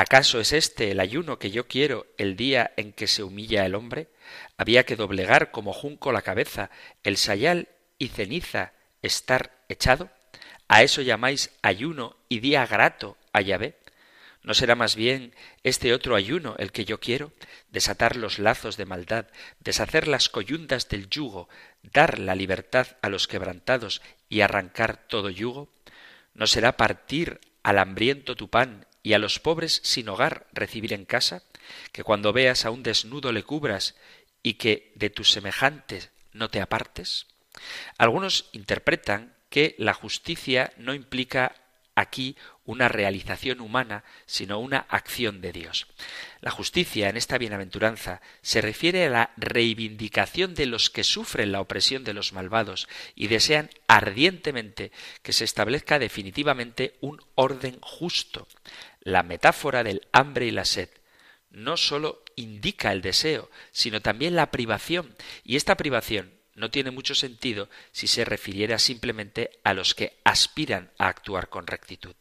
¿Acaso 0.00 0.38
es 0.38 0.52
este 0.52 0.92
el 0.92 1.00
ayuno 1.00 1.40
que 1.40 1.50
yo 1.50 1.66
quiero 1.66 2.06
el 2.18 2.36
día 2.36 2.70
en 2.76 2.92
que 2.92 3.08
se 3.08 3.24
humilla 3.24 3.66
el 3.66 3.74
hombre? 3.74 4.06
Había 4.56 4.86
que 4.86 4.94
doblegar 4.94 5.50
como 5.50 5.72
junco 5.72 6.12
la 6.12 6.22
cabeza, 6.22 6.70
el 7.02 7.16
sayal 7.16 7.66
y 7.98 8.06
ceniza 8.06 8.74
estar 9.02 9.50
echado. 9.68 10.08
¿A 10.68 10.84
eso 10.84 11.02
llamáis 11.02 11.50
ayuno 11.62 12.16
y 12.28 12.38
día 12.38 12.64
grato 12.64 13.16
a 13.32 13.40
Yahvé? 13.40 13.76
¿No 14.44 14.54
será 14.54 14.76
más 14.76 14.94
bien 14.94 15.34
este 15.64 15.92
otro 15.92 16.14
ayuno 16.14 16.54
el 16.60 16.70
que 16.70 16.84
yo 16.84 17.00
quiero? 17.00 17.32
Desatar 17.72 18.14
los 18.14 18.38
lazos 18.38 18.76
de 18.76 18.86
maldad, 18.86 19.26
deshacer 19.58 20.06
las 20.06 20.28
coyundas 20.28 20.88
del 20.88 21.10
yugo, 21.10 21.48
dar 21.82 22.20
la 22.20 22.36
libertad 22.36 22.86
a 23.02 23.08
los 23.08 23.26
quebrantados 23.26 24.00
y 24.28 24.42
arrancar 24.42 25.08
todo 25.08 25.28
yugo? 25.28 25.68
¿No 26.34 26.46
será 26.46 26.76
partir 26.76 27.40
al 27.64 27.80
hambriento 27.80 28.36
tu 28.36 28.48
pan 28.48 28.86
y 29.02 29.12
a 29.12 29.18
los 29.18 29.38
pobres 29.38 29.80
sin 29.84 30.08
hogar 30.08 30.46
recibir 30.52 30.92
en 30.92 31.04
casa, 31.04 31.42
que 31.92 32.04
cuando 32.04 32.32
veas 32.32 32.64
a 32.64 32.70
un 32.70 32.82
desnudo 32.82 33.32
le 33.32 33.42
cubras 33.42 33.94
y 34.42 34.54
que 34.54 34.92
de 34.94 35.10
tus 35.10 35.30
semejantes 35.30 36.10
no 36.32 36.48
te 36.50 36.60
apartes? 36.60 37.26
Algunos 37.96 38.48
interpretan 38.52 39.34
que 39.50 39.74
la 39.78 39.94
justicia 39.94 40.72
no 40.76 40.94
implica 40.94 41.54
aquí 41.98 42.36
una 42.64 42.88
realización 42.88 43.60
humana, 43.60 44.04
sino 44.26 44.58
una 44.58 44.78
acción 44.88 45.40
de 45.40 45.52
Dios. 45.52 45.86
La 46.40 46.50
justicia 46.50 47.08
en 47.08 47.16
esta 47.16 47.38
bienaventuranza 47.38 48.20
se 48.42 48.60
refiere 48.60 49.06
a 49.06 49.10
la 49.10 49.30
reivindicación 49.36 50.54
de 50.54 50.66
los 50.66 50.90
que 50.90 51.04
sufren 51.04 51.52
la 51.52 51.60
opresión 51.60 52.04
de 52.04 52.14
los 52.14 52.32
malvados 52.32 52.88
y 53.14 53.28
desean 53.28 53.70
ardientemente 53.86 54.92
que 55.22 55.32
se 55.32 55.44
establezca 55.44 55.98
definitivamente 55.98 56.96
un 57.00 57.20
orden 57.34 57.78
justo. 57.80 58.46
La 59.00 59.22
metáfora 59.22 59.82
del 59.82 60.06
hambre 60.12 60.46
y 60.46 60.50
la 60.50 60.64
sed 60.64 60.90
no 61.50 61.76
sólo 61.76 62.22
indica 62.36 62.92
el 62.92 63.00
deseo, 63.00 63.50
sino 63.72 64.00
también 64.02 64.36
la 64.36 64.50
privación, 64.50 65.16
y 65.44 65.56
esta 65.56 65.76
privación 65.76 66.37
no 66.58 66.70
tiene 66.70 66.90
mucho 66.90 67.14
sentido 67.14 67.68
si 67.92 68.06
se 68.06 68.24
refiriera 68.24 68.78
simplemente 68.78 69.50
a 69.64 69.74
los 69.74 69.94
que 69.94 70.18
aspiran 70.24 70.90
a 70.98 71.08
actuar 71.08 71.48
con 71.48 71.66
rectitud. 71.66 72.14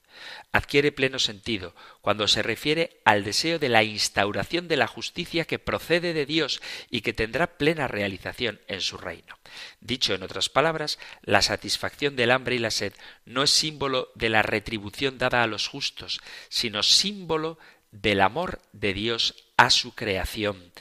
Adquiere 0.52 0.92
pleno 0.92 1.20
sentido 1.20 1.76
cuando 2.02 2.28
se 2.28 2.42
refiere 2.42 3.02
al 3.06 3.24
deseo 3.24 3.60
de 3.60 3.70
la 3.70 3.84
instauración 3.84 4.68
de 4.68 4.78
la 4.78 4.88
justicia 4.88 5.46
que 5.46 5.60
procede 5.60 6.14
de 6.14 6.26
Dios 6.26 6.62
y 6.90 7.02
que 7.02 7.14
tendrá 7.14 7.58
plena 7.58 7.88
realización 7.88 8.60
en 8.68 8.82
su 8.82 8.98
reino. 8.98 9.38
Dicho 9.80 10.16
en 10.16 10.24
otras 10.24 10.50
palabras, 10.50 10.98
la 11.22 11.42
satisfacción 11.42 12.16
del 12.16 12.32
hambre 12.32 12.56
y 12.56 12.60
la 12.60 12.72
sed 12.72 12.94
no 13.26 13.44
es 13.44 13.52
símbolo 13.52 14.12
de 14.16 14.30
la 14.30 14.42
retribución 14.42 15.18
dada 15.18 15.44
a 15.44 15.48
los 15.48 15.68
justos, 15.68 16.20
sino 16.50 16.82
símbolo 16.82 17.60
del 17.92 18.22
amor 18.22 18.62
de 18.74 18.94
Dios 18.94 19.36
a 19.58 19.70
su 19.70 19.94
creación, 19.96 20.72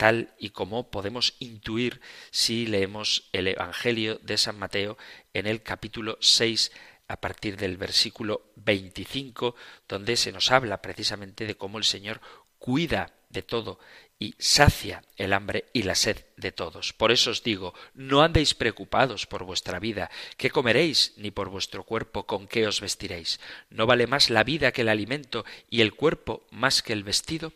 tal 0.00 0.32
y 0.38 0.48
como 0.48 0.90
podemos 0.90 1.34
intuir 1.40 2.00
si 2.30 2.66
leemos 2.66 3.28
el 3.34 3.48
Evangelio 3.48 4.18
de 4.22 4.38
San 4.38 4.58
Mateo 4.58 4.96
en 5.34 5.46
el 5.46 5.62
capítulo 5.62 6.16
6 6.22 6.72
a 7.06 7.20
partir 7.20 7.58
del 7.58 7.76
versículo 7.76 8.50
25, 8.56 9.54
donde 9.86 10.16
se 10.16 10.32
nos 10.32 10.52
habla 10.52 10.80
precisamente 10.80 11.44
de 11.46 11.54
cómo 11.54 11.76
el 11.76 11.84
Señor 11.84 12.22
cuida 12.58 13.12
de 13.28 13.42
todo 13.42 13.78
y 14.18 14.34
sacia 14.38 15.02
el 15.16 15.34
hambre 15.34 15.66
y 15.74 15.82
la 15.82 15.94
sed 15.94 16.24
de 16.38 16.50
todos. 16.50 16.94
Por 16.94 17.12
eso 17.12 17.30
os 17.30 17.42
digo, 17.42 17.74
no 17.92 18.22
andéis 18.22 18.54
preocupados 18.54 19.26
por 19.26 19.44
vuestra 19.44 19.80
vida, 19.80 20.10
qué 20.38 20.48
comeréis, 20.48 21.12
ni 21.18 21.30
por 21.30 21.50
vuestro 21.50 21.84
cuerpo, 21.84 22.26
con 22.26 22.48
qué 22.48 22.66
os 22.66 22.80
vestiréis. 22.80 23.38
¿No 23.68 23.84
vale 23.84 24.06
más 24.06 24.30
la 24.30 24.44
vida 24.44 24.72
que 24.72 24.80
el 24.80 24.88
alimento 24.88 25.44
y 25.68 25.82
el 25.82 25.92
cuerpo 25.92 26.46
más 26.50 26.82
que 26.82 26.94
el 26.94 27.04
vestido? 27.04 27.52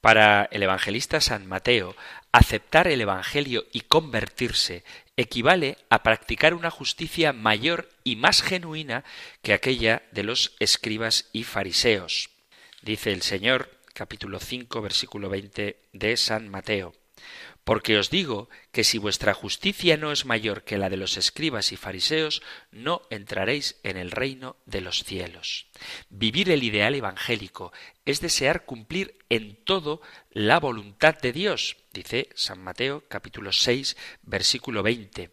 Para 0.00 0.48
el 0.52 0.62
evangelista 0.62 1.20
San 1.20 1.46
Mateo, 1.46 1.96
aceptar 2.32 2.86
el 2.86 3.00
Evangelio 3.00 3.66
y 3.72 3.80
convertirse 3.80 4.84
equivale 5.16 5.78
a 5.88 6.02
practicar 6.02 6.54
una 6.54 6.70
justicia 6.70 7.32
mayor 7.32 7.88
y 8.04 8.16
más 8.16 8.42
genuina 8.42 9.04
que 9.42 9.54
aquella 9.54 10.02
de 10.12 10.22
los 10.22 10.54
escribas 10.60 11.28
y 11.32 11.44
fariseos. 11.44 12.30
Dice 12.82 13.12
el 13.12 13.22
Señor, 13.22 13.70
capítulo 13.94 14.38
5, 14.38 14.82
versículo 14.82 15.30
20 15.30 15.80
de 15.92 16.16
San 16.16 16.48
Mateo. 16.50 16.92
Porque 17.66 17.98
os 17.98 18.10
digo 18.10 18.48
que 18.70 18.84
si 18.84 18.96
vuestra 18.96 19.34
justicia 19.34 19.96
no 19.96 20.12
es 20.12 20.24
mayor 20.24 20.62
que 20.62 20.78
la 20.78 20.88
de 20.88 20.96
los 20.96 21.16
escribas 21.16 21.72
y 21.72 21.76
fariseos, 21.76 22.40
no 22.70 23.02
entraréis 23.10 23.80
en 23.82 23.96
el 23.96 24.12
reino 24.12 24.54
de 24.66 24.80
los 24.80 25.02
cielos. 25.02 25.66
Vivir 26.08 26.48
el 26.50 26.62
ideal 26.62 26.94
evangélico 26.94 27.72
es 28.04 28.20
desear 28.20 28.66
cumplir 28.66 29.18
en 29.30 29.56
todo 29.64 30.00
la 30.30 30.60
voluntad 30.60 31.18
de 31.18 31.32
Dios, 31.32 31.76
dice 31.92 32.28
San 32.36 32.62
Mateo 32.62 33.02
capítulo 33.08 33.50
6 33.50 33.96
versículo 34.22 34.84
20. 34.84 35.32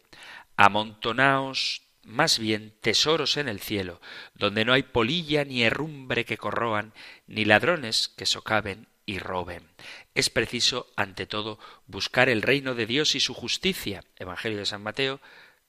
Amontonaos 0.56 1.82
más 2.02 2.40
bien 2.40 2.74
tesoros 2.80 3.36
en 3.36 3.48
el 3.48 3.60
cielo, 3.60 4.00
donde 4.34 4.64
no 4.64 4.72
hay 4.72 4.82
polilla 4.82 5.44
ni 5.44 5.62
herrumbre 5.62 6.24
que 6.24 6.36
corroan, 6.36 6.94
ni 7.28 7.44
ladrones 7.44 8.08
que 8.08 8.26
socaven, 8.26 8.88
y 9.06 9.18
roben. 9.18 9.68
Es 10.14 10.30
preciso, 10.30 10.92
ante 10.96 11.26
todo, 11.26 11.58
buscar 11.86 12.28
el 12.28 12.42
reino 12.42 12.74
de 12.74 12.86
Dios 12.86 13.14
y 13.14 13.20
su 13.20 13.34
justicia. 13.34 14.04
Evangelio 14.16 14.58
de 14.58 14.66
San 14.66 14.82
Mateo, 14.82 15.20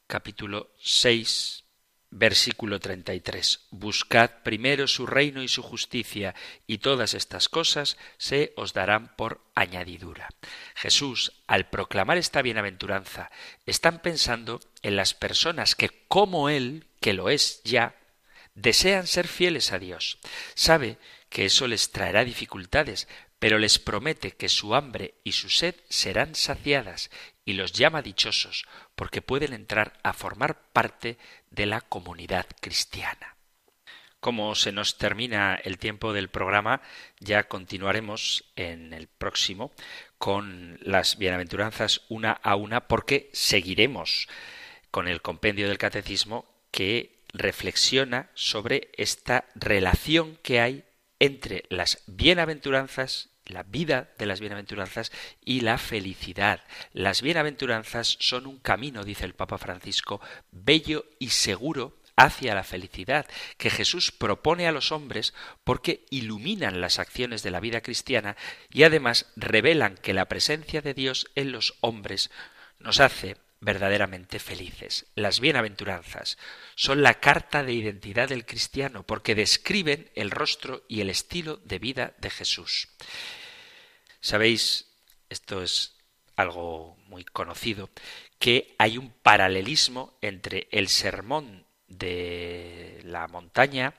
capítulo 0.07 0.71
6, 0.79 1.65
versículo 2.11 2.79
33. 2.79 3.67
Buscad 3.71 4.29
primero 4.43 4.87
su 4.87 5.05
reino 5.05 5.43
y 5.43 5.47
su 5.47 5.61
justicia, 5.61 6.33
y 6.65 6.77
todas 6.77 7.13
estas 7.13 7.49
cosas 7.49 7.97
se 8.17 8.53
os 8.55 8.73
darán 8.73 9.15
por 9.15 9.41
añadidura. 9.53 10.29
Jesús, 10.75 11.33
al 11.47 11.69
proclamar 11.69 12.17
esta 12.17 12.41
bienaventuranza, 12.41 13.31
están 13.65 14.01
pensando 14.01 14.61
en 14.81 14.95
las 14.95 15.13
personas 15.13 15.75
que, 15.75 16.05
como 16.07 16.49
Él, 16.49 16.85
que 17.01 17.13
lo 17.13 17.29
es 17.29 17.61
ya, 17.63 17.95
desean 18.53 19.07
ser 19.07 19.27
fieles 19.27 19.73
a 19.73 19.79
Dios. 19.79 20.17
Sabe 20.53 20.97
que 21.29 21.45
eso 21.45 21.67
les 21.67 21.91
traerá 21.91 22.23
dificultades, 22.23 23.09
pero 23.39 23.59
les 23.59 23.79
promete 23.79 24.31
que 24.31 24.49
su 24.49 24.75
hambre 24.75 25.15
y 25.23 25.33
su 25.33 25.49
sed 25.49 25.75
serán 25.89 26.35
saciadas 26.35 27.09
y 27.43 27.53
los 27.53 27.73
llama 27.73 28.01
dichosos 28.01 28.65
porque 28.95 29.21
pueden 29.21 29.53
entrar 29.53 29.93
a 30.03 30.13
formar 30.13 30.71
parte 30.71 31.17
de 31.51 31.65
la 31.65 31.81
comunidad 31.81 32.47
cristiana. 32.61 33.35
Como 34.19 34.55
se 34.55 34.71
nos 34.71 34.97
termina 34.97 35.53
el 35.55 35.77
tiempo 35.77 36.11
del 36.11 36.29
programa, 36.29 36.81
ya 37.19 37.43
continuaremos 37.47 38.45
en 38.55 38.91
el 38.93 39.07
próximo 39.07 39.71
con 40.17 40.79
las 40.81 41.19
bienaventuranzas 41.19 42.01
una 42.09 42.31
a 42.31 42.55
una 42.55 42.87
porque 42.87 43.29
seguiremos 43.33 44.27
con 44.89 45.07
el 45.07 45.21
compendio 45.21 45.67
del 45.67 45.77
catecismo 45.77 46.45
que 46.71 47.21
reflexiona 47.33 48.31
sobre 48.33 48.89
esta 48.97 49.45
relación 49.53 50.39
que 50.41 50.59
hay 50.59 50.83
entre 51.19 51.65
las 51.69 52.03
bienaventuranzas, 52.07 53.29
la 53.45 53.63
vida 53.63 54.09
de 54.17 54.25
las 54.25 54.39
bienaventuranzas 54.39 55.11
y 55.43 55.61
la 55.61 55.77
felicidad. 55.77 56.61
Las 56.93 57.21
bienaventuranzas 57.21 58.17
son 58.19 58.47
un 58.47 58.59
camino, 58.59 59.03
dice 59.03 59.25
el 59.25 59.35
Papa 59.35 59.57
Francisco, 59.57 60.21
bello 60.51 61.05
y 61.19 61.29
seguro 61.29 61.97
hacia 62.15 62.55
la 62.55 62.63
felicidad 62.63 63.25
que 63.57 63.69
Jesús 63.69 64.11
propone 64.11 64.67
a 64.67 64.71
los 64.71 64.91
hombres 64.91 65.33
porque 65.63 66.05
iluminan 66.09 66.81
las 66.81 66.99
acciones 66.99 67.43
de 67.43 67.51
la 67.51 67.59
vida 67.59 67.81
cristiana 67.81 68.37
y 68.71 68.83
además 68.83 69.31
revelan 69.35 69.95
que 69.97 70.13
la 70.13 70.25
presencia 70.25 70.81
de 70.81 70.93
Dios 70.93 71.27
en 71.35 71.51
los 71.51 71.75
hombres 71.81 72.31
nos 72.79 72.99
hace 72.99 73.37
verdaderamente 73.59 74.39
felices. 74.39 75.07
Las 75.15 75.39
bienaventuranzas 75.39 76.37
son 76.75 77.01
la 77.01 77.15
carta 77.15 77.63
de 77.63 77.73
identidad 77.73 78.29
del 78.29 78.45
cristiano 78.45 79.03
porque 79.03 79.35
describen 79.35 80.09
el 80.15 80.31
rostro 80.31 80.83
y 80.87 81.01
el 81.01 81.09
estilo 81.09 81.57
de 81.57 81.79
vida 81.79 82.13
de 82.19 82.29
Jesús. 82.29 82.89
Sabéis, 84.19 84.87
esto 85.29 85.61
es 85.61 85.95
algo 86.35 86.97
muy 87.07 87.23
conocido, 87.23 87.89
que 88.39 88.75
hay 88.77 88.97
un 88.97 89.11
paralelismo 89.11 90.17
entre 90.21 90.67
el 90.71 90.89
sermón 90.89 91.65
de 91.87 93.01
la 93.03 93.27
montaña 93.27 93.93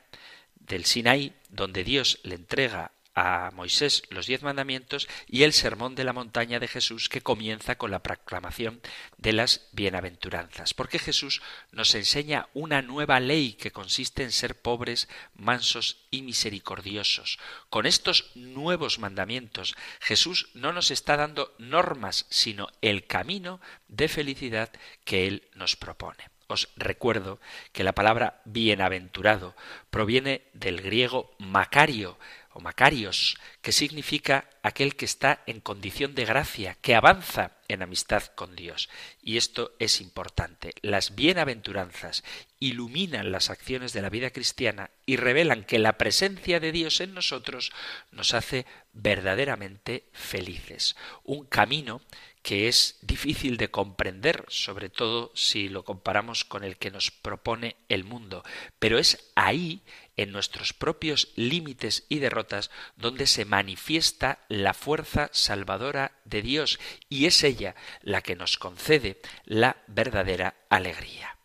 del 0.55 0.85
Sinaí, 0.85 1.33
donde 1.49 1.85
Dios 1.85 2.19
le 2.25 2.35
entrega 2.35 2.93
a 3.17 3.51
Moisés 3.55 4.03
los 4.11 4.27
diez 4.27 4.43
mandamientos 4.43 5.09
y 5.27 5.43
el 5.43 5.55
sermón 5.55 5.95
de 5.95 6.05
la 6.05 6.13
montaña 6.13 6.61
de 6.61 6.69
Jesús 6.69 7.09
que 7.09 7.23
comienza 7.23 7.77
con 7.77 7.91
la 7.91 8.03
proclamación 8.03 8.81
de 9.17 9.33
las 9.33 9.69
bienaventuranzas. 9.73 10.75
Porque 10.75 10.99
Jesús 10.99 11.41
nos 11.73 11.95
enseña 11.95 12.49
una 12.53 12.83
nueva 12.83 13.19
ley 13.19 13.55
que 13.55 13.73
consiste 13.73 14.23
en 14.23 14.33
ser 14.33 14.61
pobres, 14.61 15.09
mansos 15.35 16.05
y 16.11 16.21
misericordiosos. 16.23 17.39
Con 17.71 17.87
estos 17.87 18.31
nuevos 18.35 18.99
mandamientos 18.99 19.75
Jesús 20.01 20.51
no 20.53 20.73
nos 20.73 20.91
está 20.91 21.17
dando 21.17 21.55
normas, 21.59 22.27
sino 22.29 22.69
el 22.83 23.07
camino 23.07 23.61
de 23.89 24.09
felicidad 24.09 24.71
que 25.05 25.27
Él 25.27 25.49
nos 25.55 25.75
propone. 25.75 26.31
Os 26.49 26.69
recuerdo 26.77 27.41
que 27.73 27.83
la 27.83 27.95
palabra 27.95 28.41
bienaventurado 28.45 29.57
proviene 29.91 30.43
del 30.53 30.81
griego 30.81 31.35
macario, 31.39 32.19
o 32.57 32.61
Macarios, 32.61 33.37
que 33.61 33.71
significa 33.71 34.49
aquel 34.63 34.97
que 34.97 35.05
está 35.05 35.43
en 35.45 35.61
condición 35.61 36.15
de 36.15 36.25
gracia, 36.25 36.79
que 36.81 36.95
avanza 36.95 37.53
en 37.69 37.83
amistad 37.83 38.23
con 38.35 38.57
Dios. 38.57 38.89
Y 39.21 39.37
esto 39.37 39.75
es 39.79 40.01
importante. 40.01 40.73
Las 40.81 41.15
bienaventuranzas 41.15 42.25
iluminan 42.59 43.31
las 43.31 43.51
acciones 43.51 43.93
de 43.93 44.01
la 44.01 44.09
vida 44.09 44.31
cristiana 44.31 44.91
y 45.05 45.17
revelan 45.17 45.65
que 45.65 45.79
la 45.79 45.99
presencia 45.99 46.59
de 46.59 46.73
Dios 46.73 47.03
en 47.03 47.13
nosotros 47.13 47.73
nos 48.11 48.33
hace 48.33 48.65
verdaderamente 48.95 50.09
felices. 50.15 50.97
Un 51.25 51.45
camino 51.45 52.01
que 52.47 52.69
es 52.69 53.01
difícil 53.03 53.57
de 53.57 53.73
comprender, 53.73 54.45
sobre 54.47 54.89
todo 54.89 55.33
si 55.35 55.69
lo 55.69 55.85
comparamos 55.85 56.45
con 56.45 56.63
el 56.63 56.77
que 56.77 56.93
nos 56.93 57.11
propone 57.11 57.75
el 57.89 58.05
mundo. 58.05 58.45
Pero 58.79 59.01
es 59.01 59.33
ahí, 59.35 59.83
en 60.17 60.31
nuestros 60.31 60.73
propios 60.73 61.33
límites 61.35 62.05
y 62.09 62.21
derrotas, 62.21 62.71
donde 62.95 63.27
se 63.27 63.47
manifiesta 63.47 64.39
la 64.49 64.75
fuerza 64.75 65.29
salvadora 65.33 66.13
de 66.25 66.43
Dios, 66.43 66.79
y 67.09 67.27
es 67.27 67.43
ella 67.43 67.75
la 68.03 68.23
que 68.23 68.37
nos 68.37 68.59
concede 68.59 69.21
la 69.45 69.83
verdadera 69.89 70.55
alegría. 70.71 71.37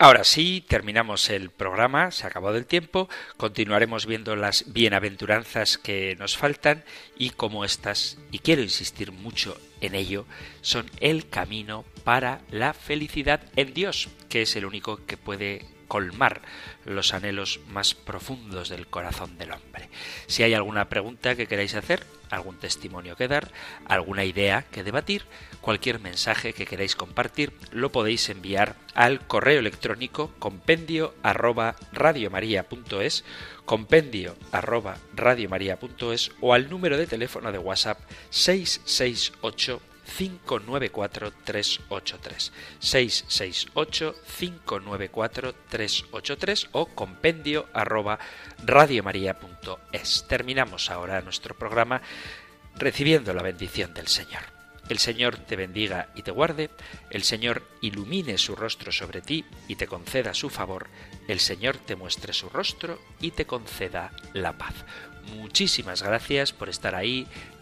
Ahora 0.00 0.22
sí, 0.22 0.64
terminamos 0.64 1.28
el 1.28 1.50
programa, 1.50 2.12
se 2.12 2.22
ha 2.24 2.28
acabado 2.28 2.56
el 2.56 2.66
tiempo, 2.66 3.08
continuaremos 3.36 4.06
viendo 4.06 4.36
las 4.36 4.72
bienaventuranzas 4.72 5.76
que 5.76 6.14
nos 6.20 6.36
faltan 6.36 6.84
y 7.16 7.30
cómo 7.30 7.64
estas, 7.64 8.16
y 8.30 8.38
quiero 8.38 8.62
insistir 8.62 9.10
mucho 9.10 9.60
en 9.80 9.96
ello, 9.96 10.24
son 10.60 10.88
el 11.00 11.28
camino 11.28 11.84
para 12.04 12.42
la 12.52 12.74
felicidad 12.74 13.40
en 13.56 13.74
Dios, 13.74 14.08
que 14.28 14.42
es 14.42 14.54
el 14.54 14.66
único 14.66 15.04
que 15.04 15.16
puede 15.16 15.66
colmar 15.88 16.42
los 16.84 17.12
anhelos 17.14 17.60
más 17.68 17.94
profundos 17.94 18.68
del 18.68 18.86
corazón 18.86 19.36
del 19.38 19.52
hombre. 19.52 19.88
Si 20.26 20.42
hay 20.42 20.54
alguna 20.54 20.88
pregunta 20.88 21.34
que 21.34 21.46
queráis 21.46 21.74
hacer, 21.74 22.06
algún 22.30 22.58
testimonio 22.58 23.16
que 23.16 23.28
dar, 23.28 23.50
alguna 23.86 24.24
idea 24.24 24.64
que 24.70 24.84
debatir, 24.84 25.24
cualquier 25.60 25.98
mensaje 25.98 26.52
que 26.52 26.66
queráis 26.66 26.94
compartir, 26.94 27.52
lo 27.72 27.90
podéis 27.90 28.28
enviar 28.28 28.76
al 28.94 29.26
correo 29.26 29.58
electrónico 29.58 30.30
compendio 30.38 31.14
arroba 31.22 31.76
radiomaria.es, 31.92 33.24
compendio 33.64 34.36
arroba 34.52 34.98
o 36.40 36.54
al 36.54 36.70
número 36.70 36.96
de 36.96 37.06
teléfono 37.06 37.50
de 37.52 37.58
WhatsApp 37.58 37.98
668 38.30 39.80
594 40.16 41.32
383 41.44 42.52
668 42.78 44.14
594 44.38 45.54
383 45.68 46.68
o 46.72 46.86
compendio 46.86 47.68
arroba 47.72 48.18
radiomaria.es. 48.64 50.26
Terminamos 50.28 50.90
ahora 50.90 51.20
nuestro 51.20 51.56
programa 51.56 52.02
recibiendo 52.76 53.32
la 53.34 53.42
bendición 53.42 53.94
del 53.94 54.08
Señor. 54.08 54.58
El 54.88 54.98
Señor 54.98 55.36
te 55.36 55.56
bendiga 55.56 56.08
y 56.14 56.22
te 56.22 56.30
guarde, 56.30 56.70
el 57.10 57.22
Señor 57.22 57.62
ilumine 57.82 58.38
su 58.38 58.56
rostro 58.56 58.90
sobre 58.90 59.20
ti 59.20 59.44
y 59.66 59.76
te 59.76 59.86
conceda 59.86 60.32
su 60.32 60.48
favor, 60.48 60.88
el 61.28 61.40
Señor 61.40 61.76
te 61.76 61.94
muestre 61.94 62.32
su 62.32 62.48
rostro 62.48 62.98
y 63.20 63.32
te 63.32 63.44
conceda 63.44 64.12
la 64.32 64.56
paz. 64.56 64.74
Muchísimas 65.36 66.02
gracias 66.02 66.52
por 66.54 66.70
estar 66.70 66.94
ahí, 66.94 67.26